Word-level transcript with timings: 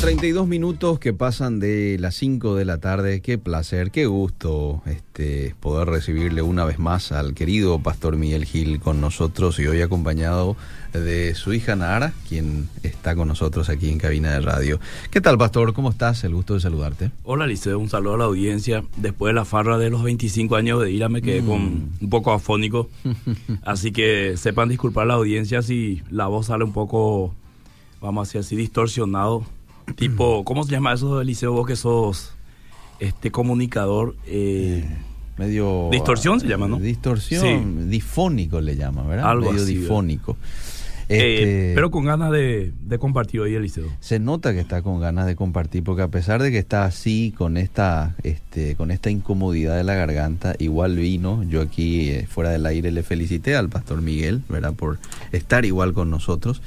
32 0.00 0.48
minutos 0.48 0.98
que 0.98 1.12
pasan 1.12 1.60
de 1.60 1.98
las 2.00 2.14
5 2.14 2.54
de 2.54 2.64
la 2.64 2.78
tarde. 2.78 3.20
Qué 3.20 3.36
placer, 3.36 3.90
qué 3.90 4.06
gusto 4.06 4.82
este, 4.86 5.54
poder 5.60 5.88
recibirle 5.88 6.40
una 6.40 6.64
vez 6.64 6.78
más 6.78 7.12
al 7.12 7.34
querido 7.34 7.78
Pastor 7.80 8.16
Miguel 8.16 8.46
Gil 8.46 8.80
con 8.80 9.02
nosotros 9.02 9.58
y 9.58 9.66
hoy 9.66 9.82
acompañado 9.82 10.56
de 10.94 11.34
su 11.34 11.52
hija 11.52 11.76
Nara, 11.76 12.14
quien 12.30 12.68
está 12.82 13.14
con 13.14 13.28
nosotros 13.28 13.68
aquí 13.68 13.90
en 13.90 13.98
cabina 13.98 14.32
de 14.32 14.40
radio. 14.40 14.80
¿Qué 15.10 15.20
tal, 15.20 15.36
Pastor? 15.36 15.74
¿Cómo 15.74 15.90
estás? 15.90 16.24
El 16.24 16.34
gusto 16.34 16.54
de 16.54 16.60
saludarte. 16.60 17.10
Hola, 17.24 17.46
Liceo. 17.46 17.78
Un 17.78 17.90
saludo 17.90 18.14
a 18.14 18.18
la 18.18 18.24
audiencia. 18.24 18.82
Después 18.96 19.30
de 19.30 19.34
la 19.34 19.44
farra 19.44 19.76
de 19.76 19.90
los 19.90 20.02
25 20.02 20.56
años 20.56 20.80
de 20.80 20.90
ira 20.92 21.10
me 21.10 21.20
quedé 21.20 21.44
con 21.44 21.60
Mm. 21.60 21.88
un 22.00 22.10
poco 22.10 22.32
afónico. 22.32 22.88
así 23.64 23.92
que 23.92 24.38
sepan 24.38 24.70
disculpar 24.70 25.04
a 25.04 25.08
la 25.08 25.14
audiencia 25.14 25.60
si 25.60 26.02
la 26.10 26.26
voz 26.26 26.46
sale 26.46 26.64
un 26.64 26.72
poco, 26.72 27.34
vamos 28.00 28.26
a 28.26 28.26
decir 28.28 28.40
así, 28.40 28.56
distorsionado. 28.56 29.44
Tipo, 29.94 30.44
¿cómo 30.44 30.64
se 30.64 30.70
llama 30.72 30.92
eso, 30.92 31.22
Liceo? 31.22 31.52
Vos 31.52 31.66
que 31.66 31.76
sos 31.76 32.34
este 32.98 33.30
comunicador. 33.30 34.16
eh, 34.26 34.84
Medio... 35.38 35.88
Distorsión 35.90 36.38
se 36.38 36.46
llama, 36.46 36.68
¿no? 36.68 36.78
Distorsión, 36.78 37.88
difónico 37.88 38.60
le 38.60 38.76
llaman, 38.76 39.08
¿verdad? 39.08 39.30
Algo 39.30 39.50
Medio 39.50 39.64
así, 39.64 39.76
difónico. 39.76 40.36
eh, 41.08 41.38
Este, 41.38 41.72
pero 41.74 41.90
con 41.90 42.04
ganas 42.04 42.30
de, 42.30 42.72
de 42.86 42.98
compartir 42.98 43.40
hoy 43.40 43.54
el 43.54 43.62
Liceo. 43.62 43.86
Se 44.00 44.18
nota 44.18 44.52
que 44.52 44.60
está 44.60 44.82
con 44.82 45.00
ganas 45.00 45.26
de 45.26 45.36
compartir, 45.36 45.82
porque 45.82 46.02
a 46.02 46.08
pesar 46.08 46.42
de 46.42 46.50
que 46.50 46.58
está 46.58 46.84
así, 46.84 47.32
con 47.38 47.56
esta, 47.56 48.14
este, 48.22 48.74
con 48.76 48.90
esta 48.90 49.08
incomodidad 49.10 49.76
de 49.78 49.84
la 49.84 49.94
garganta, 49.94 50.54
igual 50.58 50.96
vino. 50.96 51.42
Yo 51.44 51.62
aquí, 51.62 52.10
eh, 52.10 52.26
fuera 52.28 52.50
del 52.50 52.66
aire, 52.66 52.92
le 52.92 53.02
felicité 53.02 53.56
al 53.56 53.70
pastor 53.70 54.02
Miguel, 54.02 54.42
¿verdad? 54.48 54.74
Por 54.74 54.98
estar 55.32 55.64
igual 55.64 55.94
con 55.94 56.10
nosotros. 56.10 56.60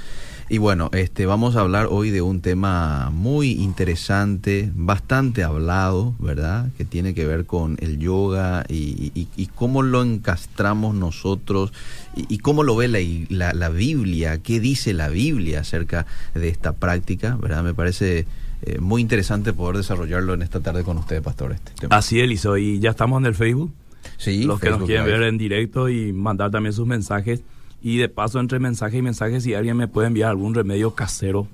Y 0.53 0.59
bueno, 0.59 0.91
este, 0.93 1.25
vamos 1.25 1.55
a 1.55 1.61
hablar 1.61 1.87
hoy 1.89 2.11
de 2.11 2.21
un 2.21 2.39
tema 2.39 3.09
muy 3.11 3.53
interesante, 3.53 4.71
bastante 4.75 5.43
hablado, 5.43 6.13
¿verdad? 6.19 6.69
Que 6.77 6.85
tiene 6.85 7.15
que 7.15 7.25
ver 7.25 7.47
con 7.47 7.75
el 7.79 7.97
yoga 7.97 8.63
y, 8.69 9.11
y- 9.15 9.27
y 9.35 9.47
cómo 9.47 9.81
lo 9.81 10.03
encastramos 10.03 10.93
nosotros 10.93 11.73
y, 12.15 12.31
y 12.35 12.37
cómo 12.37 12.61
lo 12.61 12.75
ve 12.75 12.87
la, 12.87 12.99
la- 13.29 13.53
la 13.53 13.69
Biblia, 13.69 14.43
qué 14.43 14.59
dice 14.59 14.93
la 14.93 15.09
Biblia 15.09 15.61
acerca 15.61 16.05
de 16.35 16.49
esta 16.49 16.73
práctica, 16.73 17.35
¿verdad? 17.41 17.63
Me 17.63 17.73
parece 17.73 18.27
eh, 18.61 18.77
muy 18.79 19.01
interesante 19.01 19.53
poder 19.53 19.77
desarrollarlo 19.77 20.35
en 20.35 20.43
esta 20.43 20.59
tarde 20.59 20.83
con 20.83 20.99
ustedes, 20.99 21.23
Pastor. 21.23 21.53
Este 21.53 21.71
tema. 21.79 21.97
Así 21.97 22.19
es, 22.21 22.27
Liceo. 22.29 22.57
Y 22.57 22.77
ya 22.79 22.91
estamos 22.91 23.19
en 23.19 23.25
el 23.25 23.33
Facebook. 23.33 23.73
sí, 24.17 24.43
los 24.43 24.59
que 24.59 24.69
nos 24.69 24.83
quieren 24.83 25.05
Live. 25.07 25.17
ver 25.17 25.27
en 25.29 25.39
directo 25.39 25.89
y 25.89 26.13
mandar 26.13 26.51
también 26.51 26.73
sus 26.73 26.85
mensajes. 26.85 27.41
Y 27.83 27.97
de 27.97 28.07
paso, 28.07 28.39
entre 28.39 28.59
mensaje 28.59 28.97
y 28.97 29.01
mensaje, 29.01 29.41
si 29.41 29.53
alguien 29.53 29.75
me 29.75 29.89
puede 29.89 30.07
enviar 30.07 30.29
algún 30.29 30.55
remedio 30.55 30.95
casero, 30.95 31.47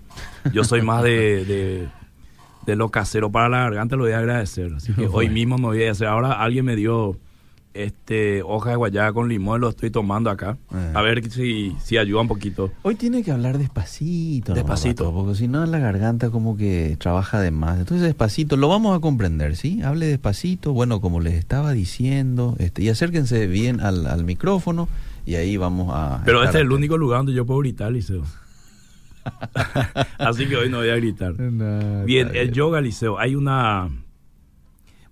yo 0.53 0.63
soy 0.63 0.83
más 0.83 1.01
de, 1.01 1.43
de, 1.43 1.87
de 2.67 2.75
lo 2.75 2.89
casero 2.89 3.31
para 3.31 3.49
la 3.49 3.57
garganta, 3.61 3.95
lo 3.95 4.03
voy 4.03 4.11
a 4.11 4.19
agradecer. 4.19 4.71
Así 4.75 4.93
que 4.93 5.07
hoy 5.11 5.27
mismo 5.27 5.57
me 5.57 5.65
voy 5.65 5.83
a 5.85 5.91
hacer. 5.91 6.07
Ahora 6.07 6.33
alguien 6.33 6.65
me 6.65 6.75
dio 6.75 7.17
este 7.73 8.43
hoja 8.43 8.71
de 8.71 8.75
guayaba 8.75 9.11
con 9.11 9.27
limón, 9.27 9.61
lo 9.61 9.69
estoy 9.69 9.89
tomando 9.89 10.29
acá. 10.29 10.57
Eh. 10.71 10.91
A 10.93 11.01
ver 11.01 11.31
si, 11.31 11.75
si 11.81 11.97
ayuda 11.97 12.21
un 12.21 12.27
poquito. 12.27 12.71
Hoy 12.83 12.93
tiene 12.93 13.23
que 13.23 13.31
hablar 13.31 13.57
despacito. 13.57 14.53
Despacito. 14.53 15.11
Porque 15.11 15.33
si 15.33 15.47
no 15.47 15.65
la 15.65 15.79
garganta 15.79 16.29
como 16.29 16.57
que 16.57 16.95
trabaja 16.99 17.41
de 17.41 17.49
más. 17.49 17.79
Entonces 17.79 18.05
despacito, 18.05 18.55
lo 18.55 18.67
vamos 18.67 18.95
a 18.95 18.99
comprender, 18.99 19.55
¿sí? 19.55 19.81
Hable 19.81 20.05
despacito, 20.05 20.73
bueno, 20.73 21.01
como 21.01 21.21
les 21.21 21.33
estaba 21.33 21.71
diciendo, 21.71 22.55
este, 22.59 22.83
y 22.83 22.89
acérquense 22.89 23.47
bien 23.47 23.81
al, 23.81 24.05
al 24.05 24.25
micrófono 24.25 24.87
y 25.25 25.35
ahí 25.35 25.57
vamos 25.57 25.89
a... 25.93 26.21
Pero 26.25 26.43
este 26.43 26.57
es 26.57 26.63
el 26.63 26.71
único 26.71 26.97
lugar 26.97 27.19
donde 27.19 27.33
yo 27.33 27.45
puedo 27.45 27.59
gritar, 27.59 27.91
Liceo. 27.91 28.23
Así 30.17 30.47
que 30.47 30.55
hoy 30.55 30.69
no 30.69 30.77
voy 30.77 30.89
a 30.89 30.95
gritar. 30.95 31.39
No, 31.39 32.05
Bien, 32.05 32.31
el 32.33 32.51
yoga, 32.51 32.81
Liceo, 32.81 33.19
hay 33.19 33.35
una... 33.35 33.89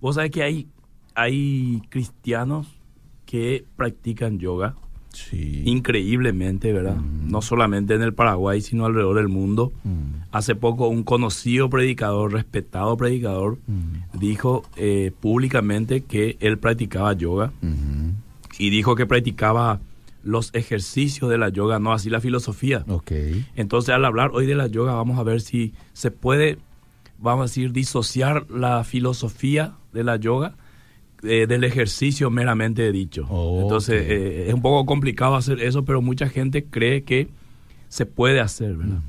Vos 0.00 0.14
sabés 0.14 0.30
que 0.30 0.42
hay, 0.42 0.68
hay 1.14 1.82
cristianos 1.90 2.66
que 3.26 3.64
practican 3.76 4.38
yoga 4.38 4.74
Sí. 5.12 5.62
increíblemente, 5.64 6.72
¿verdad? 6.72 6.96
Mm. 6.96 7.30
No 7.30 7.42
solamente 7.42 7.94
en 7.94 8.02
el 8.02 8.12
Paraguay, 8.14 8.60
sino 8.60 8.86
alrededor 8.86 9.16
del 9.16 9.28
mundo. 9.28 9.72
Mm, 9.84 10.28
Hace 10.30 10.54
poco 10.54 10.88
un 10.88 11.02
conocido 11.02 11.70
predicador, 11.70 12.32
respetado 12.32 12.96
predicador, 12.96 13.58
mm, 13.66 14.18
dijo 14.18 14.64
eh, 14.76 15.10
públicamente 15.18 16.02
que 16.02 16.36
él 16.40 16.58
practicaba 16.58 17.14
yoga 17.14 17.52
mhm. 17.62 18.14
y 18.58 18.70
dijo 18.70 18.94
que 18.94 19.06
practicaba 19.06 19.80
los 20.28 20.50
ejercicios 20.52 21.30
de 21.30 21.38
la 21.38 21.48
yoga, 21.48 21.78
no 21.78 21.92
así 21.92 22.10
la 22.10 22.20
filosofía. 22.20 22.84
Ok. 22.86 23.12
Entonces, 23.56 23.94
al 23.94 24.04
hablar 24.04 24.30
hoy 24.34 24.44
de 24.44 24.54
la 24.54 24.66
yoga, 24.66 24.92
vamos 24.92 25.18
a 25.18 25.22
ver 25.22 25.40
si 25.40 25.72
se 25.94 26.10
puede, 26.10 26.58
vamos 27.18 27.40
a 27.40 27.44
decir, 27.44 27.72
disociar 27.72 28.44
la 28.50 28.84
filosofía 28.84 29.76
de 29.94 30.04
la 30.04 30.16
yoga 30.16 30.54
eh, 31.22 31.46
del 31.48 31.64
ejercicio 31.64 32.30
meramente 32.30 32.92
dicho. 32.92 33.22
Entonces, 33.62 34.04
eh, 34.06 34.48
es 34.48 34.54
un 34.54 34.60
poco 34.60 34.84
complicado 34.84 35.34
hacer 35.34 35.62
eso, 35.62 35.86
pero 35.86 36.02
mucha 36.02 36.28
gente 36.28 36.66
cree 36.66 37.04
que 37.04 37.28
se 37.88 38.04
puede 38.04 38.40
hacer, 38.40 38.76
¿verdad? 38.76 39.00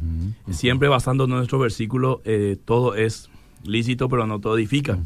Siempre 0.51 0.87
basándonos 0.87 1.33
en 1.33 1.39
nuestro 1.39 1.59
versículo, 1.59 2.21
eh, 2.23 2.55
todo 2.63 2.95
es 2.95 3.29
lícito, 3.65 4.07
pero 4.07 4.25
no 4.25 4.39
todo 4.39 4.57
edifica. 4.57 4.97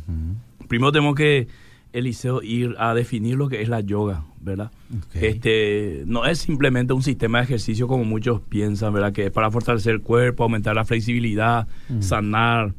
Primero 0.67 0.91
tenemos 0.91 1.15
que, 1.15 1.47
Eliseo, 1.93 2.41
ir 2.41 2.75
a 2.79 2.93
definir 2.93 3.35
lo 3.35 3.47
que 3.47 3.61
es 3.61 3.69
la 3.69 3.79
yoga, 3.81 4.25
¿verdad? 4.41 4.71
Este, 5.13 6.03
no 6.05 6.25
es 6.25 6.39
simplemente 6.39 6.93
un 6.93 7.03
sistema 7.03 7.37
de 7.39 7.45
ejercicio 7.45 7.87
como 7.87 8.03
muchos 8.03 8.41
piensan, 8.41 8.93
¿verdad? 8.93 9.13
Que 9.13 9.25
es 9.27 9.31
para 9.31 9.49
fortalecer 9.51 9.93
el 9.93 10.01
cuerpo, 10.01 10.43
aumentar 10.43 10.75
la 10.75 10.85
flexibilidad, 10.85 11.67
Mm. 11.89 12.01
sanar 12.01 12.73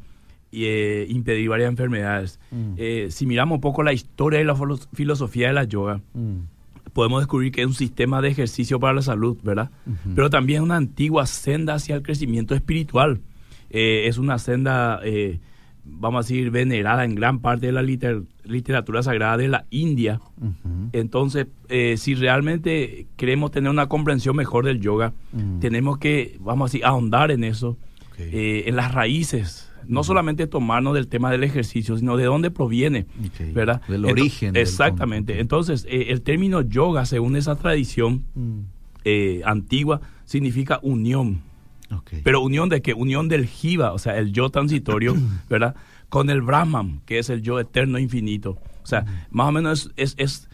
y 0.51 0.65
eh, 0.65 1.05
impedir 1.09 1.49
varias 1.49 1.69
enfermedades. 1.69 2.39
Mm. 2.51 2.73
Eh, 2.77 3.07
si 3.09 3.25
miramos 3.25 3.55
un 3.55 3.61
poco 3.61 3.83
la 3.83 3.93
historia 3.93 4.39
y 4.41 4.43
la 4.43 4.55
filo- 4.55 4.79
filosofía 4.93 5.47
de 5.47 5.53
la 5.53 5.63
yoga, 5.63 6.01
Mm, 6.13 6.39
podemos 6.93 7.21
descubrir 7.21 7.51
que 7.51 7.61
es 7.61 7.67
un 7.67 7.73
sistema 7.73 8.21
de 8.21 8.29
ejercicio 8.29 8.79
para 8.79 8.93
la 8.93 9.01
salud, 9.01 9.37
¿verdad? 9.43 9.69
Pero 10.13 10.29
también 10.29 10.61
una 10.61 10.75
antigua 10.77 11.25
senda 11.25 11.73
hacia 11.73 11.95
el 11.95 12.03
crecimiento 12.03 12.53
espiritual. 12.55 13.19
Eh, 13.69 14.07
es 14.07 14.17
una 14.17 14.37
senda, 14.39 15.01
vamos 15.85 16.19
a 16.25 16.27
decir, 16.27 16.49
venerada 16.51 17.05
en 17.05 17.15
gran 17.15 17.39
parte 17.39 17.67
de 17.67 17.71
la 17.71 17.81
liter- 17.81 18.23
literatura 18.43 19.03
sagrada 19.03 19.37
de 19.37 19.47
la 19.47 19.65
India. 19.69 20.19
Entonces, 20.93 21.47
eh, 21.69 21.95
si 21.97 22.15
realmente 22.15 23.07
queremos 23.17 23.51
tener 23.51 23.69
una 23.69 23.87
comprensión 23.87 24.35
mejor 24.35 24.65
del 24.65 24.79
yoga, 24.81 25.13
tenemos 25.59 25.97
que, 25.97 26.37
vamos 26.41 26.65
a 26.65 26.67
decir, 26.71 26.85
ahondar 26.85 27.31
en 27.31 27.43
eso, 27.43 27.77
eh, 28.17 28.63
en 28.67 28.75
las 28.75 28.93
raíces. 28.93 29.71
No 29.87 30.03
solamente 30.03 30.47
tomarnos 30.47 30.95
del 30.95 31.07
tema 31.07 31.29
del 31.29 31.43
ejercicio, 31.43 31.95
sino 31.95 32.17
de 32.17 32.23
dónde 32.25 32.49
proviene. 32.49 33.05
¿verdad? 33.53 33.81
Del 33.87 34.05
origen 34.11 34.55
Exactamente. 34.55 35.39
Entonces, 35.39 35.85
eh, 35.87 36.07
el 36.09 36.21
término 36.23 36.61
yoga, 36.61 37.05
según 37.05 37.35
esa 37.35 37.55
tradición 37.55 38.23
eh, 39.03 39.41
antigua, 39.45 40.01
significa 40.25 40.79
unión. 40.81 41.41
Pero 42.23 42.41
unión 42.41 42.69
de 42.69 42.81
qué? 42.81 42.93
Unión 42.93 43.27
del 43.27 43.45
jiva, 43.45 43.93
o 43.93 43.99
sea, 43.99 44.17
el 44.17 44.31
yo 44.31 44.49
transitorio, 44.49 45.15
¿verdad? 45.49 45.75
Con 46.09 46.29
el 46.29 46.41
Brahman, 46.41 47.01
que 47.05 47.19
es 47.19 47.29
el 47.29 47.41
yo 47.41 47.59
eterno 47.59 47.99
infinito. 47.99 48.57
O 48.83 48.87
sea, 48.87 49.05
más 49.31 49.49
o 49.49 49.51
menos 49.51 49.91
es, 49.95 50.13
es, 50.17 50.25
es, 50.43 50.49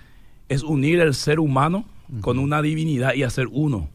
es 0.50 0.64
unir 0.64 1.00
el 1.00 1.14
ser 1.14 1.40
humano 1.40 1.86
con 2.22 2.40
una 2.40 2.62
divinidad 2.62 3.14
y 3.14 3.24
hacer 3.24 3.48
uno. 3.52 3.90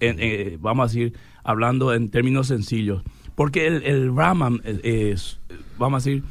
En- 0.00 0.16
eh, 0.20 0.58
vamos 0.60 0.84
a 0.84 0.86
decir, 0.92 1.12
hablando 1.44 1.92
en 1.94 2.08
términos 2.10 2.48
sencillos. 2.48 3.02
Porque 3.34 3.66
el, 3.66 3.82
el 3.84 4.10
Brahman 4.10 4.60
eh, 4.64 5.10
es, 5.14 5.38
vamos 5.78 6.04
a 6.04 6.08
decir, 6.08 6.22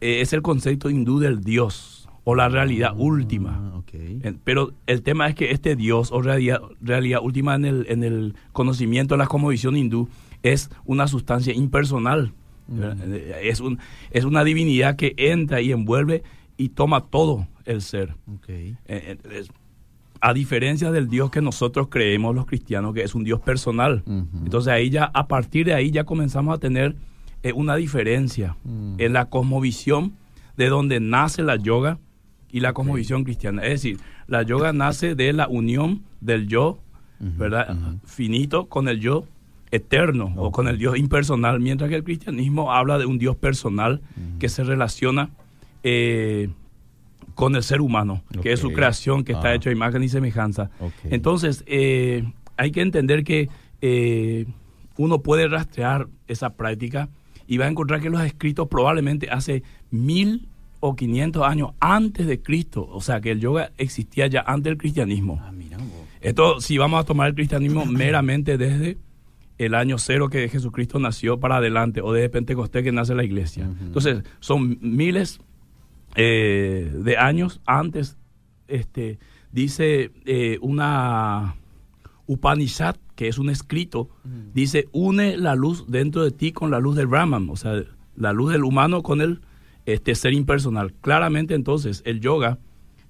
eh, 0.00 0.20
es 0.20 0.32
el 0.32 0.42
concepto 0.42 0.90
hindú 0.90 1.18
del 1.18 1.40
Dios 1.42 1.99
o 2.24 2.34
la 2.34 2.48
realidad 2.48 2.92
última. 2.96 3.58
Ah. 3.74 3.76
En- 4.22 4.38
Pero 4.44 4.72
el 4.86 5.02
tema 5.02 5.28
es 5.28 5.34
que 5.34 5.50
este 5.50 5.74
Dios 5.76 6.12
o 6.12 6.22
realidad, 6.22 6.60
realidad 6.80 7.20
última 7.22 7.54
en 7.56 7.64
el, 7.64 7.86
en 7.88 8.04
el 8.04 8.34
conocimiento 8.52 9.14
de 9.14 9.18
la 9.18 9.26
cosmovisión 9.26 9.76
hindú 9.76 10.08
es 10.42 10.70
una 10.84 11.06
sustancia 11.08 11.52
impersonal. 11.54 12.32
Eh, 12.72 13.40
Es, 13.44 13.60
un, 13.60 13.78
es 14.12 14.24
una 14.24 14.44
divinidad 14.44 14.94
que 14.96 15.14
entra 15.16 15.60
y 15.60 15.72
envuelve 15.72 16.22
y 16.56 16.68
toma 16.70 17.00
todo 17.00 17.48
el 17.64 17.82
ser. 17.82 18.14
Eh, 18.48 18.74
eh, 18.86 19.16
es- 19.32 19.50
a 20.22 20.34
diferencia 20.34 20.90
del 20.92 21.08
Dios 21.08 21.30
que 21.30 21.40
nosotros 21.40 21.88
creemos 21.88 22.34
los 22.34 22.44
cristianos, 22.46 22.92
que 22.94 23.02
es 23.02 23.14
un 23.14 23.24
Dios 23.24 23.40
personal. 23.40 24.02
Entonces 24.44 24.70
ahí 24.72 24.90
ya, 24.90 25.04
a 25.14 25.26
partir 25.26 25.64
de 25.66 25.72
ahí 25.74 25.90
ya 25.90 26.04
comenzamos 26.04 26.54
a 26.54 26.58
tener 26.58 26.94
eh, 27.42 27.52
una 27.54 27.74
diferencia 27.76 28.54
Mm. 28.64 28.96
en 28.98 29.12
la 29.14 29.24
cosmovisión 29.30 30.12
de 30.58 30.68
donde 30.68 31.00
nace 31.00 31.42
la 31.42 31.56
yoga 31.56 31.98
y 32.52 32.60
la 32.60 32.72
cosmovisión 32.72 33.24
cristiana. 33.24 33.62
Es 33.62 33.70
decir, 33.82 33.98
la 34.26 34.42
yoga 34.42 34.72
nace 34.72 35.14
de 35.14 35.32
la 35.32 35.48
unión 35.48 36.02
del 36.20 36.46
yo, 36.48 36.78
¿verdad? 37.18 37.76
Finito 38.04 38.66
con 38.66 38.88
el 38.88 39.00
yo 39.00 39.24
eterno 39.70 40.32
o 40.36 40.50
con 40.50 40.66
el 40.68 40.78
Dios 40.78 40.98
impersonal, 40.98 41.60
mientras 41.60 41.88
que 41.90 41.96
el 41.96 42.04
cristianismo 42.04 42.72
habla 42.72 42.98
de 42.98 43.06
un 43.06 43.18
Dios 43.18 43.36
personal 43.36 44.00
que 44.38 44.48
se 44.48 44.64
relaciona 44.64 45.30
eh, 45.82 46.48
con 47.34 47.54
el 47.56 47.62
ser 47.62 47.80
humano, 47.80 48.22
que 48.42 48.52
es 48.52 48.60
su 48.60 48.72
creación, 48.72 49.24
que 49.24 49.32
está 49.32 49.48
Ah. 49.48 49.54
hecho 49.54 49.70
a 49.70 49.72
imagen 49.72 50.02
y 50.02 50.08
semejanza. 50.08 50.70
Entonces, 51.04 51.62
eh, 51.66 52.24
hay 52.56 52.70
que 52.72 52.82
entender 52.82 53.22
que 53.24 53.48
eh, 53.80 54.46
uno 54.98 55.22
puede 55.22 55.48
rastrear 55.48 56.08
esa 56.28 56.50
práctica 56.54 57.08
y 57.46 57.56
vas 57.58 57.68
a 57.68 57.70
encontrar 57.70 58.00
que 58.00 58.10
los 58.10 58.20
escritos 58.22 58.68
probablemente 58.68 59.30
hace 59.30 59.62
mil 59.90 60.48
o 60.80 60.96
quinientos 60.96 61.44
años 61.44 61.70
antes 61.78 62.26
de 62.26 62.42
Cristo, 62.42 62.88
o 62.90 63.00
sea 63.00 63.20
que 63.20 63.30
el 63.30 63.40
yoga 63.40 63.70
existía 63.76 64.26
ya 64.26 64.40
antes 64.40 64.64
del 64.64 64.78
cristianismo. 64.78 65.38
Ah, 65.42 65.52
mira 65.52 65.76
Esto, 66.20 66.60
si 66.60 66.78
vamos 66.78 67.00
a 67.00 67.04
tomar 67.04 67.28
el 67.28 67.34
cristianismo 67.34 67.84
meramente 67.86 68.58
desde 68.58 68.98
el 69.58 69.74
año 69.74 69.98
cero 69.98 70.30
que 70.30 70.48
Jesucristo 70.48 70.98
nació 70.98 71.38
para 71.38 71.56
adelante, 71.56 72.00
o 72.00 72.14
desde 72.14 72.30
Pentecostés 72.30 72.82
que 72.82 72.92
nace 72.92 73.14
la 73.14 73.24
iglesia. 73.24 73.68
Entonces, 73.82 74.24
son 74.40 74.78
miles 74.80 75.38
eh, 76.16 76.90
de 76.94 77.18
años 77.18 77.60
antes, 77.66 78.16
este, 78.68 79.18
dice 79.52 80.12
eh, 80.24 80.58
una 80.62 81.56
Upanishad, 82.26 82.96
que 83.16 83.28
es 83.28 83.36
un 83.36 83.50
escrito, 83.50 84.08
dice, 84.54 84.88
une 84.92 85.36
la 85.36 85.54
luz 85.54 85.84
dentro 85.88 86.24
de 86.24 86.30
ti 86.30 86.52
con 86.52 86.70
la 86.70 86.80
luz 86.80 86.96
del 86.96 87.06
Brahman, 87.06 87.50
o 87.50 87.56
sea, 87.56 87.82
la 88.16 88.32
luz 88.32 88.52
del 88.52 88.64
humano 88.64 89.02
con 89.02 89.20
el 89.20 89.42
este, 89.86 90.14
ser 90.14 90.32
impersonal. 90.32 90.92
Claramente 91.00 91.54
entonces 91.54 92.02
el 92.04 92.20
yoga, 92.20 92.58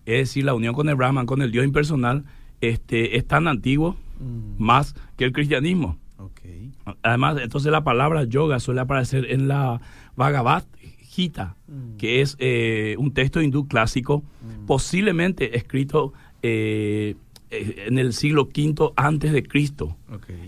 es 0.07 0.29
decir, 0.29 0.45
la 0.45 0.55
unión 0.55 0.75
con 0.75 0.89
el 0.89 0.97
Brahman, 0.97 1.27
con 1.27 1.43
el 1.43 1.51
Dios 1.51 1.65
impersonal, 1.65 2.25
este, 2.61 3.17
es 3.17 3.27
tan 3.27 3.49
antiguo 3.49 3.97
más 4.59 4.95
que 5.17 5.25
el 5.25 5.33
cristianismo. 5.33 5.99
Además, 7.03 7.39
entonces 7.41 7.71
la 7.71 7.85
palabra 7.85 8.25
yoga 8.25 8.59
suele 8.61 8.81
aparecer 8.81 9.31
en 9.31 9.49
la 9.49 9.81
Bhagavad 10.17 10.65
Gita, 11.11 11.57
que 11.99 12.21
es 12.21 12.37
eh, 12.39 12.97
un 12.99 13.13
texto 13.13 13.41
hindú 13.41 13.67
clásico, 13.67 14.23
posiblemente 14.67 15.57
escrito 15.57 16.13
eh, 16.43 17.17
eh, 17.51 17.85
en 17.87 17.99
el 17.99 18.13
siglo 18.13 18.45
V 18.55 18.93
antes 18.97 19.33
de 19.33 19.43
Cristo. 19.43 19.97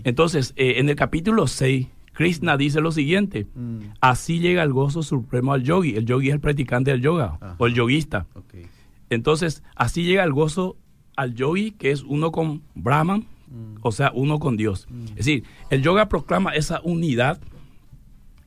Entonces, 0.03 0.53
en 0.55 0.89
el 0.89 0.95
capítulo 0.95 1.47
6, 1.47 1.87
Krishna 2.13 2.57
dice 2.57 2.79
lo 2.81 2.91
siguiente, 2.91 3.47
así 3.99 4.39
llega 4.39 4.63
el 4.63 4.71
gozo 4.71 5.03
supremo 5.03 5.53
al 5.53 5.63
yogi. 5.63 5.95
El 5.95 6.05
yogi 6.05 6.29
es 6.29 6.35
el 6.35 6.39
practicante 6.39 6.91
del 6.91 7.01
yoga 7.01 7.39
o 7.57 7.67
el 7.67 7.73
yoguista. 7.73 8.27
Entonces, 9.09 9.63
así 9.75 10.03
llega 10.03 10.23
el 10.23 10.33
gozo 10.33 10.77
al 11.15 11.33
yogi, 11.35 11.71
que 11.71 11.91
es 11.91 12.03
uno 12.03 12.31
con 12.31 12.63
Brahman, 12.75 13.25
o 13.81 13.91
sea, 13.91 14.11
uno 14.13 14.39
con 14.39 14.57
Dios. 14.57 14.87
Es 15.09 15.25
decir, 15.25 15.43
el 15.69 15.81
yoga 15.81 16.09
proclama 16.09 16.51
esa 16.55 16.81
unidad 16.83 17.39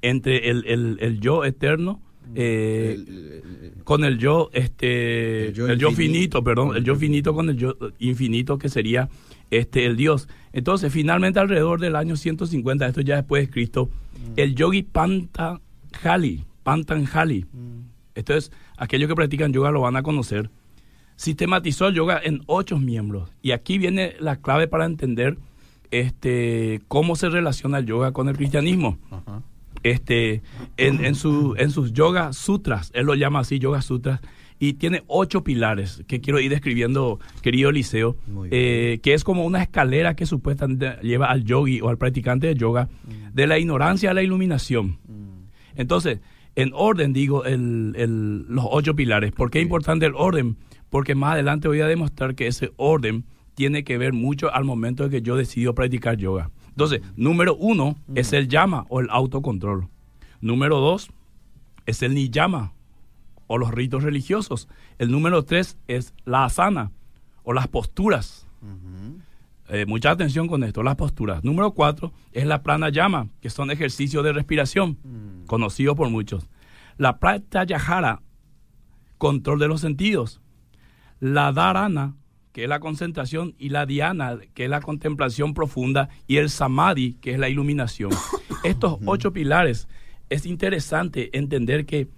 entre 0.02 0.50
el, 0.50 1.20
yo 1.20 1.44
eterno 1.44 2.00
eh, 2.34 3.42
con 3.84 4.04
el 4.04 4.18
yo 4.18 4.50
este 4.52 5.48
el 5.48 5.78
yo, 5.78 5.92
finito, 5.92 6.42
perdón 6.42 6.76
el 6.76 6.82
yo 6.82 6.96
finito 6.96 7.32
con 7.34 7.48
el 7.48 7.56
yo 7.56 7.76
infinito 8.00 8.58
que 8.58 8.68
sería 8.68 9.08
este 9.50 9.86
el 9.86 9.96
Dios. 9.96 10.28
Entonces 10.52 10.92
finalmente 10.92 11.38
alrededor 11.38 11.80
del 11.80 11.96
año 11.96 12.16
150 12.16 12.86
esto 12.86 13.00
ya 13.00 13.16
después 13.16 13.46
de 13.46 13.52
Cristo 13.52 13.90
el 14.36 14.54
yogi 14.54 14.82
Pantanjali 14.82 16.44
Pantanjali. 16.66 17.46
Esto 18.16 18.34
es 18.34 18.50
aquellos 18.76 19.08
que 19.08 19.14
practican 19.14 19.52
yoga 19.52 19.70
lo 19.70 19.82
van 19.82 19.94
a 19.94 20.02
conocer. 20.02 20.50
Sistematizó 21.14 21.86
el 21.86 21.94
yoga 21.94 22.20
en 22.20 22.42
ocho 22.46 22.76
miembros. 22.78 23.30
Y 23.40 23.52
aquí 23.52 23.78
viene 23.78 24.16
la 24.18 24.34
clave 24.40 24.66
para 24.66 24.84
entender 24.84 25.38
este, 25.92 26.80
cómo 26.88 27.14
se 27.14 27.28
relaciona 27.28 27.78
el 27.78 27.86
yoga 27.86 28.10
con 28.10 28.28
el 28.28 28.36
cristianismo. 28.36 28.98
Este, 29.84 30.42
en, 30.76 31.04
en, 31.04 31.14
su, 31.14 31.54
en 31.56 31.70
sus 31.70 31.92
yoga 31.92 32.32
sutras, 32.32 32.90
él 32.94 33.06
lo 33.06 33.14
llama 33.14 33.38
así, 33.38 33.60
yoga 33.60 33.80
sutras, 33.80 34.20
y 34.58 34.74
tiene 34.74 35.02
ocho 35.06 35.44
pilares 35.44 36.02
que 36.06 36.20
quiero 36.20 36.40
ir 36.40 36.50
describiendo, 36.50 37.20
querido 37.42 37.70
Liceo, 37.70 38.16
eh, 38.50 39.00
que 39.02 39.14
es 39.14 39.24
como 39.24 39.44
una 39.44 39.62
escalera 39.62 40.16
que 40.16 40.26
supuestamente 40.26 40.96
lleva 41.02 41.26
al 41.26 41.44
yogi 41.44 41.80
o 41.80 41.88
al 41.88 41.98
practicante 41.98 42.46
de 42.46 42.54
yoga 42.54 42.88
mm. 43.04 43.34
de 43.34 43.46
la 43.46 43.58
ignorancia 43.58 44.10
a 44.10 44.14
la 44.14 44.22
iluminación. 44.22 44.98
Mm. 45.06 45.48
Entonces, 45.76 46.20
en 46.54 46.70
orden 46.74 47.12
digo 47.12 47.44
el, 47.44 47.94
el, 47.96 48.46
los 48.48 48.64
ocho 48.70 48.96
pilares. 48.96 49.32
¿Por 49.32 49.50
qué 49.50 49.58
es 49.58 49.62
importante 49.62 50.06
el 50.06 50.14
orden? 50.14 50.56
porque 50.90 51.14
más 51.14 51.34
adelante 51.34 51.68
voy 51.68 51.80
a 51.80 51.86
demostrar 51.86 52.34
que 52.34 52.46
ese 52.46 52.72
orden 52.76 53.24
tiene 53.54 53.84
que 53.84 53.98
ver 53.98 54.12
mucho 54.12 54.52
al 54.52 54.64
momento 54.64 55.04
de 55.04 55.10
que 55.10 55.22
yo 55.22 55.36
decido 55.36 55.74
practicar 55.74 56.16
yoga. 56.16 56.50
Entonces, 56.68 57.00
número 57.16 57.56
uno 57.56 57.96
es 58.14 58.32
el 58.32 58.48
llama 58.48 58.84
o 58.88 59.00
el 59.00 59.08
autocontrol. 59.10 59.88
Número 60.40 60.78
dos 60.78 61.10
es 61.86 62.02
el 62.02 62.14
niyama 62.14 62.72
o 63.46 63.58
los 63.58 63.70
ritos 63.70 64.02
religiosos. 64.02 64.68
El 64.98 65.10
número 65.10 65.44
tres 65.44 65.78
es 65.88 66.14
la 66.24 66.44
asana 66.44 66.92
o 67.42 67.52
las 67.52 67.68
posturas. 67.68 68.46
Eh, 69.68 69.84
mucha 69.86 70.10
atención 70.10 70.48
con 70.48 70.64
esto, 70.64 70.82
las 70.82 70.96
posturas. 70.96 71.44
Número 71.44 71.72
cuatro 71.72 72.12
es 72.32 72.46
la 72.46 72.62
pranayama, 72.62 73.28
que 73.40 73.50
son 73.50 73.70
ejercicios 73.70 74.24
de 74.24 74.32
respiración, 74.32 74.98
conocidos 75.46 75.96
por 75.96 76.08
muchos. 76.10 76.48
La 76.98 77.18
pratyahara, 77.18 78.22
control 79.18 79.58
de 79.58 79.68
los 79.68 79.80
sentidos 79.80 80.40
la 81.20 81.52
dharana, 81.52 82.14
que 82.52 82.64
es 82.64 82.68
la 82.68 82.80
concentración, 82.80 83.54
y 83.58 83.70
la 83.70 83.86
dhyana, 83.86 84.38
que 84.54 84.64
es 84.64 84.70
la 84.70 84.80
contemplación 84.80 85.54
profunda, 85.54 86.08
y 86.26 86.36
el 86.36 86.50
samadhi, 86.50 87.14
que 87.14 87.32
es 87.32 87.38
la 87.38 87.48
iluminación. 87.48 88.10
Estos 88.64 88.98
ocho 89.04 89.32
pilares, 89.32 89.88
es 90.28 90.46
interesante 90.46 91.36
entender 91.36 91.86
que 91.86 92.08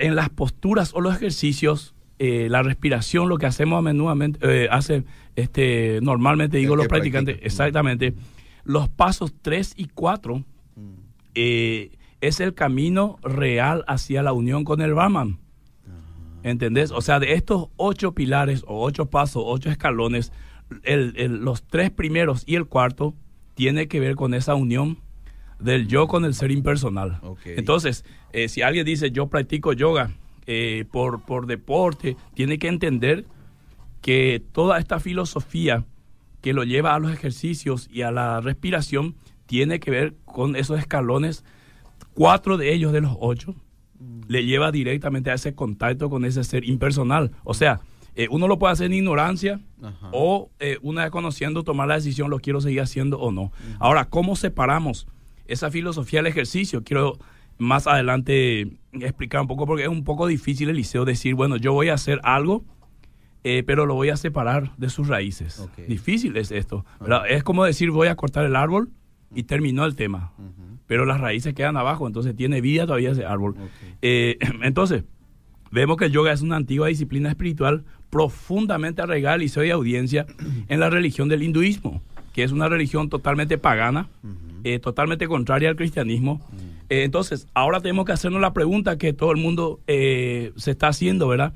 en 0.00 0.14
las 0.14 0.30
posturas 0.30 0.92
o 0.94 1.00
los 1.00 1.14
ejercicios, 1.14 1.94
eh, 2.18 2.48
la 2.50 2.62
respiración, 2.62 3.28
lo 3.28 3.38
que 3.38 3.46
hacemos 3.46 3.78
a 3.78 3.82
menudo, 3.82 4.14
eh, 4.42 4.68
hace, 4.70 5.04
este, 5.36 6.00
normalmente 6.02 6.58
digo 6.58 6.76
los 6.76 6.86
practicantes, 6.86 7.38
exactamente, 7.42 8.14
los 8.64 8.88
pasos 8.88 9.34
3 9.42 9.74
y 9.76 9.86
4 9.86 10.36
mm. 10.36 10.44
eh, 11.34 11.90
es 12.20 12.40
el 12.40 12.54
camino 12.54 13.18
real 13.22 13.84
hacia 13.88 14.22
la 14.22 14.32
unión 14.32 14.64
con 14.64 14.80
el 14.80 14.94
Brahman. 14.94 15.38
¿Entendés? 16.44 16.90
O 16.90 17.00
sea, 17.00 17.20
de 17.20 17.34
estos 17.34 17.68
ocho 17.76 18.14
pilares 18.14 18.64
o 18.66 18.82
ocho 18.82 19.06
pasos, 19.06 19.44
ocho 19.46 19.70
escalones, 19.70 20.32
los 20.84 21.62
tres 21.62 21.90
primeros 21.92 22.42
y 22.46 22.56
el 22.56 22.66
cuarto 22.66 23.14
tiene 23.54 23.86
que 23.86 24.00
ver 24.00 24.16
con 24.16 24.34
esa 24.34 24.56
unión 24.56 24.98
del 25.62 25.88
yo 25.88 26.08
con 26.08 26.24
el 26.24 26.34
ser 26.34 26.50
impersonal. 26.50 27.20
Entonces, 27.44 28.04
eh, 28.32 28.48
si 28.48 28.62
alguien 28.62 28.84
dice 28.84 29.10
yo 29.10 29.28
practico 29.28 29.72
yoga 29.72 30.10
eh, 30.46 30.84
por, 30.90 31.22
por 31.24 31.46
deporte, 31.46 32.16
tiene 32.34 32.58
que 32.58 32.68
entender 32.68 33.24
que 34.00 34.42
toda 34.52 34.78
esta 34.78 35.00
filosofía 35.00 35.84
que 36.40 36.52
lo 36.52 36.64
lleva 36.64 36.94
a 36.94 36.98
los 36.98 37.12
ejercicios 37.12 37.88
y 37.90 38.02
a 38.02 38.10
la 38.10 38.40
respiración 38.40 39.14
tiene 39.46 39.80
que 39.80 39.90
ver 39.90 40.14
con 40.24 40.56
esos 40.56 40.78
escalones, 40.78 41.44
cuatro 42.14 42.56
de 42.56 42.72
ellos 42.72 42.92
de 42.92 43.00
los 43.00 43.16
ocho, 43.20 43.54
le 44.26 44.44
lleva 44.44 44.72
directamente 44.72 45.30
a 45.30 45.34
ese 45.34 45.54
contacto 45.54 46.10
con 46.10 46.24
ese 46.24 46.42
ser 46.42 46.68
impersonal. 46.68 47.30
O 47.44 47.54
sea, 47.54 47.80
eh, 48.14 48.26
uno 48.30 48.48
lo 48.48 48.58
puede 48.58 48.72
hacer 48.72 48.86
en 48.86 48.94
ignorancia 48.94 49.60
o 50.10 50.50
eh, 50.58 50.78
una 50.82 51.02
vez 51.02 51.10
conociendo 51.10 51.62
tomar 51.62 51.88
la 51.88 51.94
decisión, 51.94 52.28
lo 52.28 52.40
quiero 52.40 52.60
seguir 52.60 52.80
haciendo 52.80 53.18
o 53.20 53.30
no. 53.30 53.52
Ahora, 53.78 54.06
¿cómo 54.06 54.36
separamos 54.36 55.06
esa 55.46 55.70
filosofía 55.70 56.20
del 56.20 56.28
ejercicio? 56.28 56.82
Quiero 56.82 57.18
más 57.58 57.86
adelante 57.86 58.72
explicar 58.92 59.40
un 59.40 59.46
poco 59.46 59.66
porque 59.66 59.84
es 59.84 59.88
un 59.88 60.04
poco 60.04 60.26
difícil, 60.26 60.68
el 60.68 60.76
liceo 60.76 61.04
decir, 61.04 61.34
bueno, 61.34 61.56
yo 61.56 61.72
voy 61.72 61.88
a 61.88 61.94
hacer 61.94 62.20
algo, 62.22 62.64
eh, 63.44 63.62
pero 63.66 63.86
lo 63.86 63.94
voy 63.94 64.10
a 64.10 64.16
separar 64.16 64.76
de 64.76 64.88
sus 64.88 65.08
raíces. 65.08 65.68
Difícil 65.88 66.36
es 66.36 66.50
esto. 66.50 66.84
Es 67.28 67.42
como 67.42 67.64
decir, 67.64 67.90
voy 67.90 68.08
a 68.08 68.16
cortar 68.16 68.44
el 68.44 68.56
árbol 68.56 68.90
y 69.34 69.44
terminó 69.44 69.84
el 69.84 69.96
tema 69.96 70.32
pero 70.92 71.06
las 71.06 71.22
raíces 71.22 71.54
quedan 71.54 71.78
abajo, 71.78 72.06
entonces 72.06 72.36
tiene 72.36 72.60
vida 72.60 72.84
todavía 72.84 73.12
ese 73.12 73.24
árbol. 73.24 73.54
Eh, 74.02 74.36
entonces, 74.62 75.04
vemos 75.70 75.96
que 75.96 76.04
el 76.04 76.12
yoga 76.12 76.32
es 76.32 76.42
una 76.42 76.56
antigua 76.56 76.88
disciplina 76.88 77.30
espiritual 77.30 77.84
profundamente 78.10 79.00
arraigada 79.00 79.38
y 79.42 79.70
audiencia 79.70 80.26
en 80.68 80.80
la 80.80 80.90
religión 80.90 81.30
del 81.30 81.42
hinduismo, 81.42 82.02
que 82.34 82.42
es 82.42 82.52
una 82.52 82.68
religión 82.68 83.08
totalmente 83.08 83.56
pagana, 83.56 84.10
eh, 84.64 84.78
totalmente 84.78 85.26
contraria 85.26 85.68
al 85.68 85.76
cristianismo. 85.76 86.40
Eh, 86.88 87.04
entonces, 87.04 87.46
ahora 87.54 87.80
tenemos 87.80 88.04
que 88.04 88.12
hacernos 88.12 88.40
la 88.40 88.52
pregunta 88.52 88.98
que 88.98 89.12
todo 89.12 89.32
el 89.32 89.38
mundo 89.38 89.80
se 89.86 90.70
está 90.70 90.88
haciendo, 90.88 91.28
¿verdad? 91.28 91.54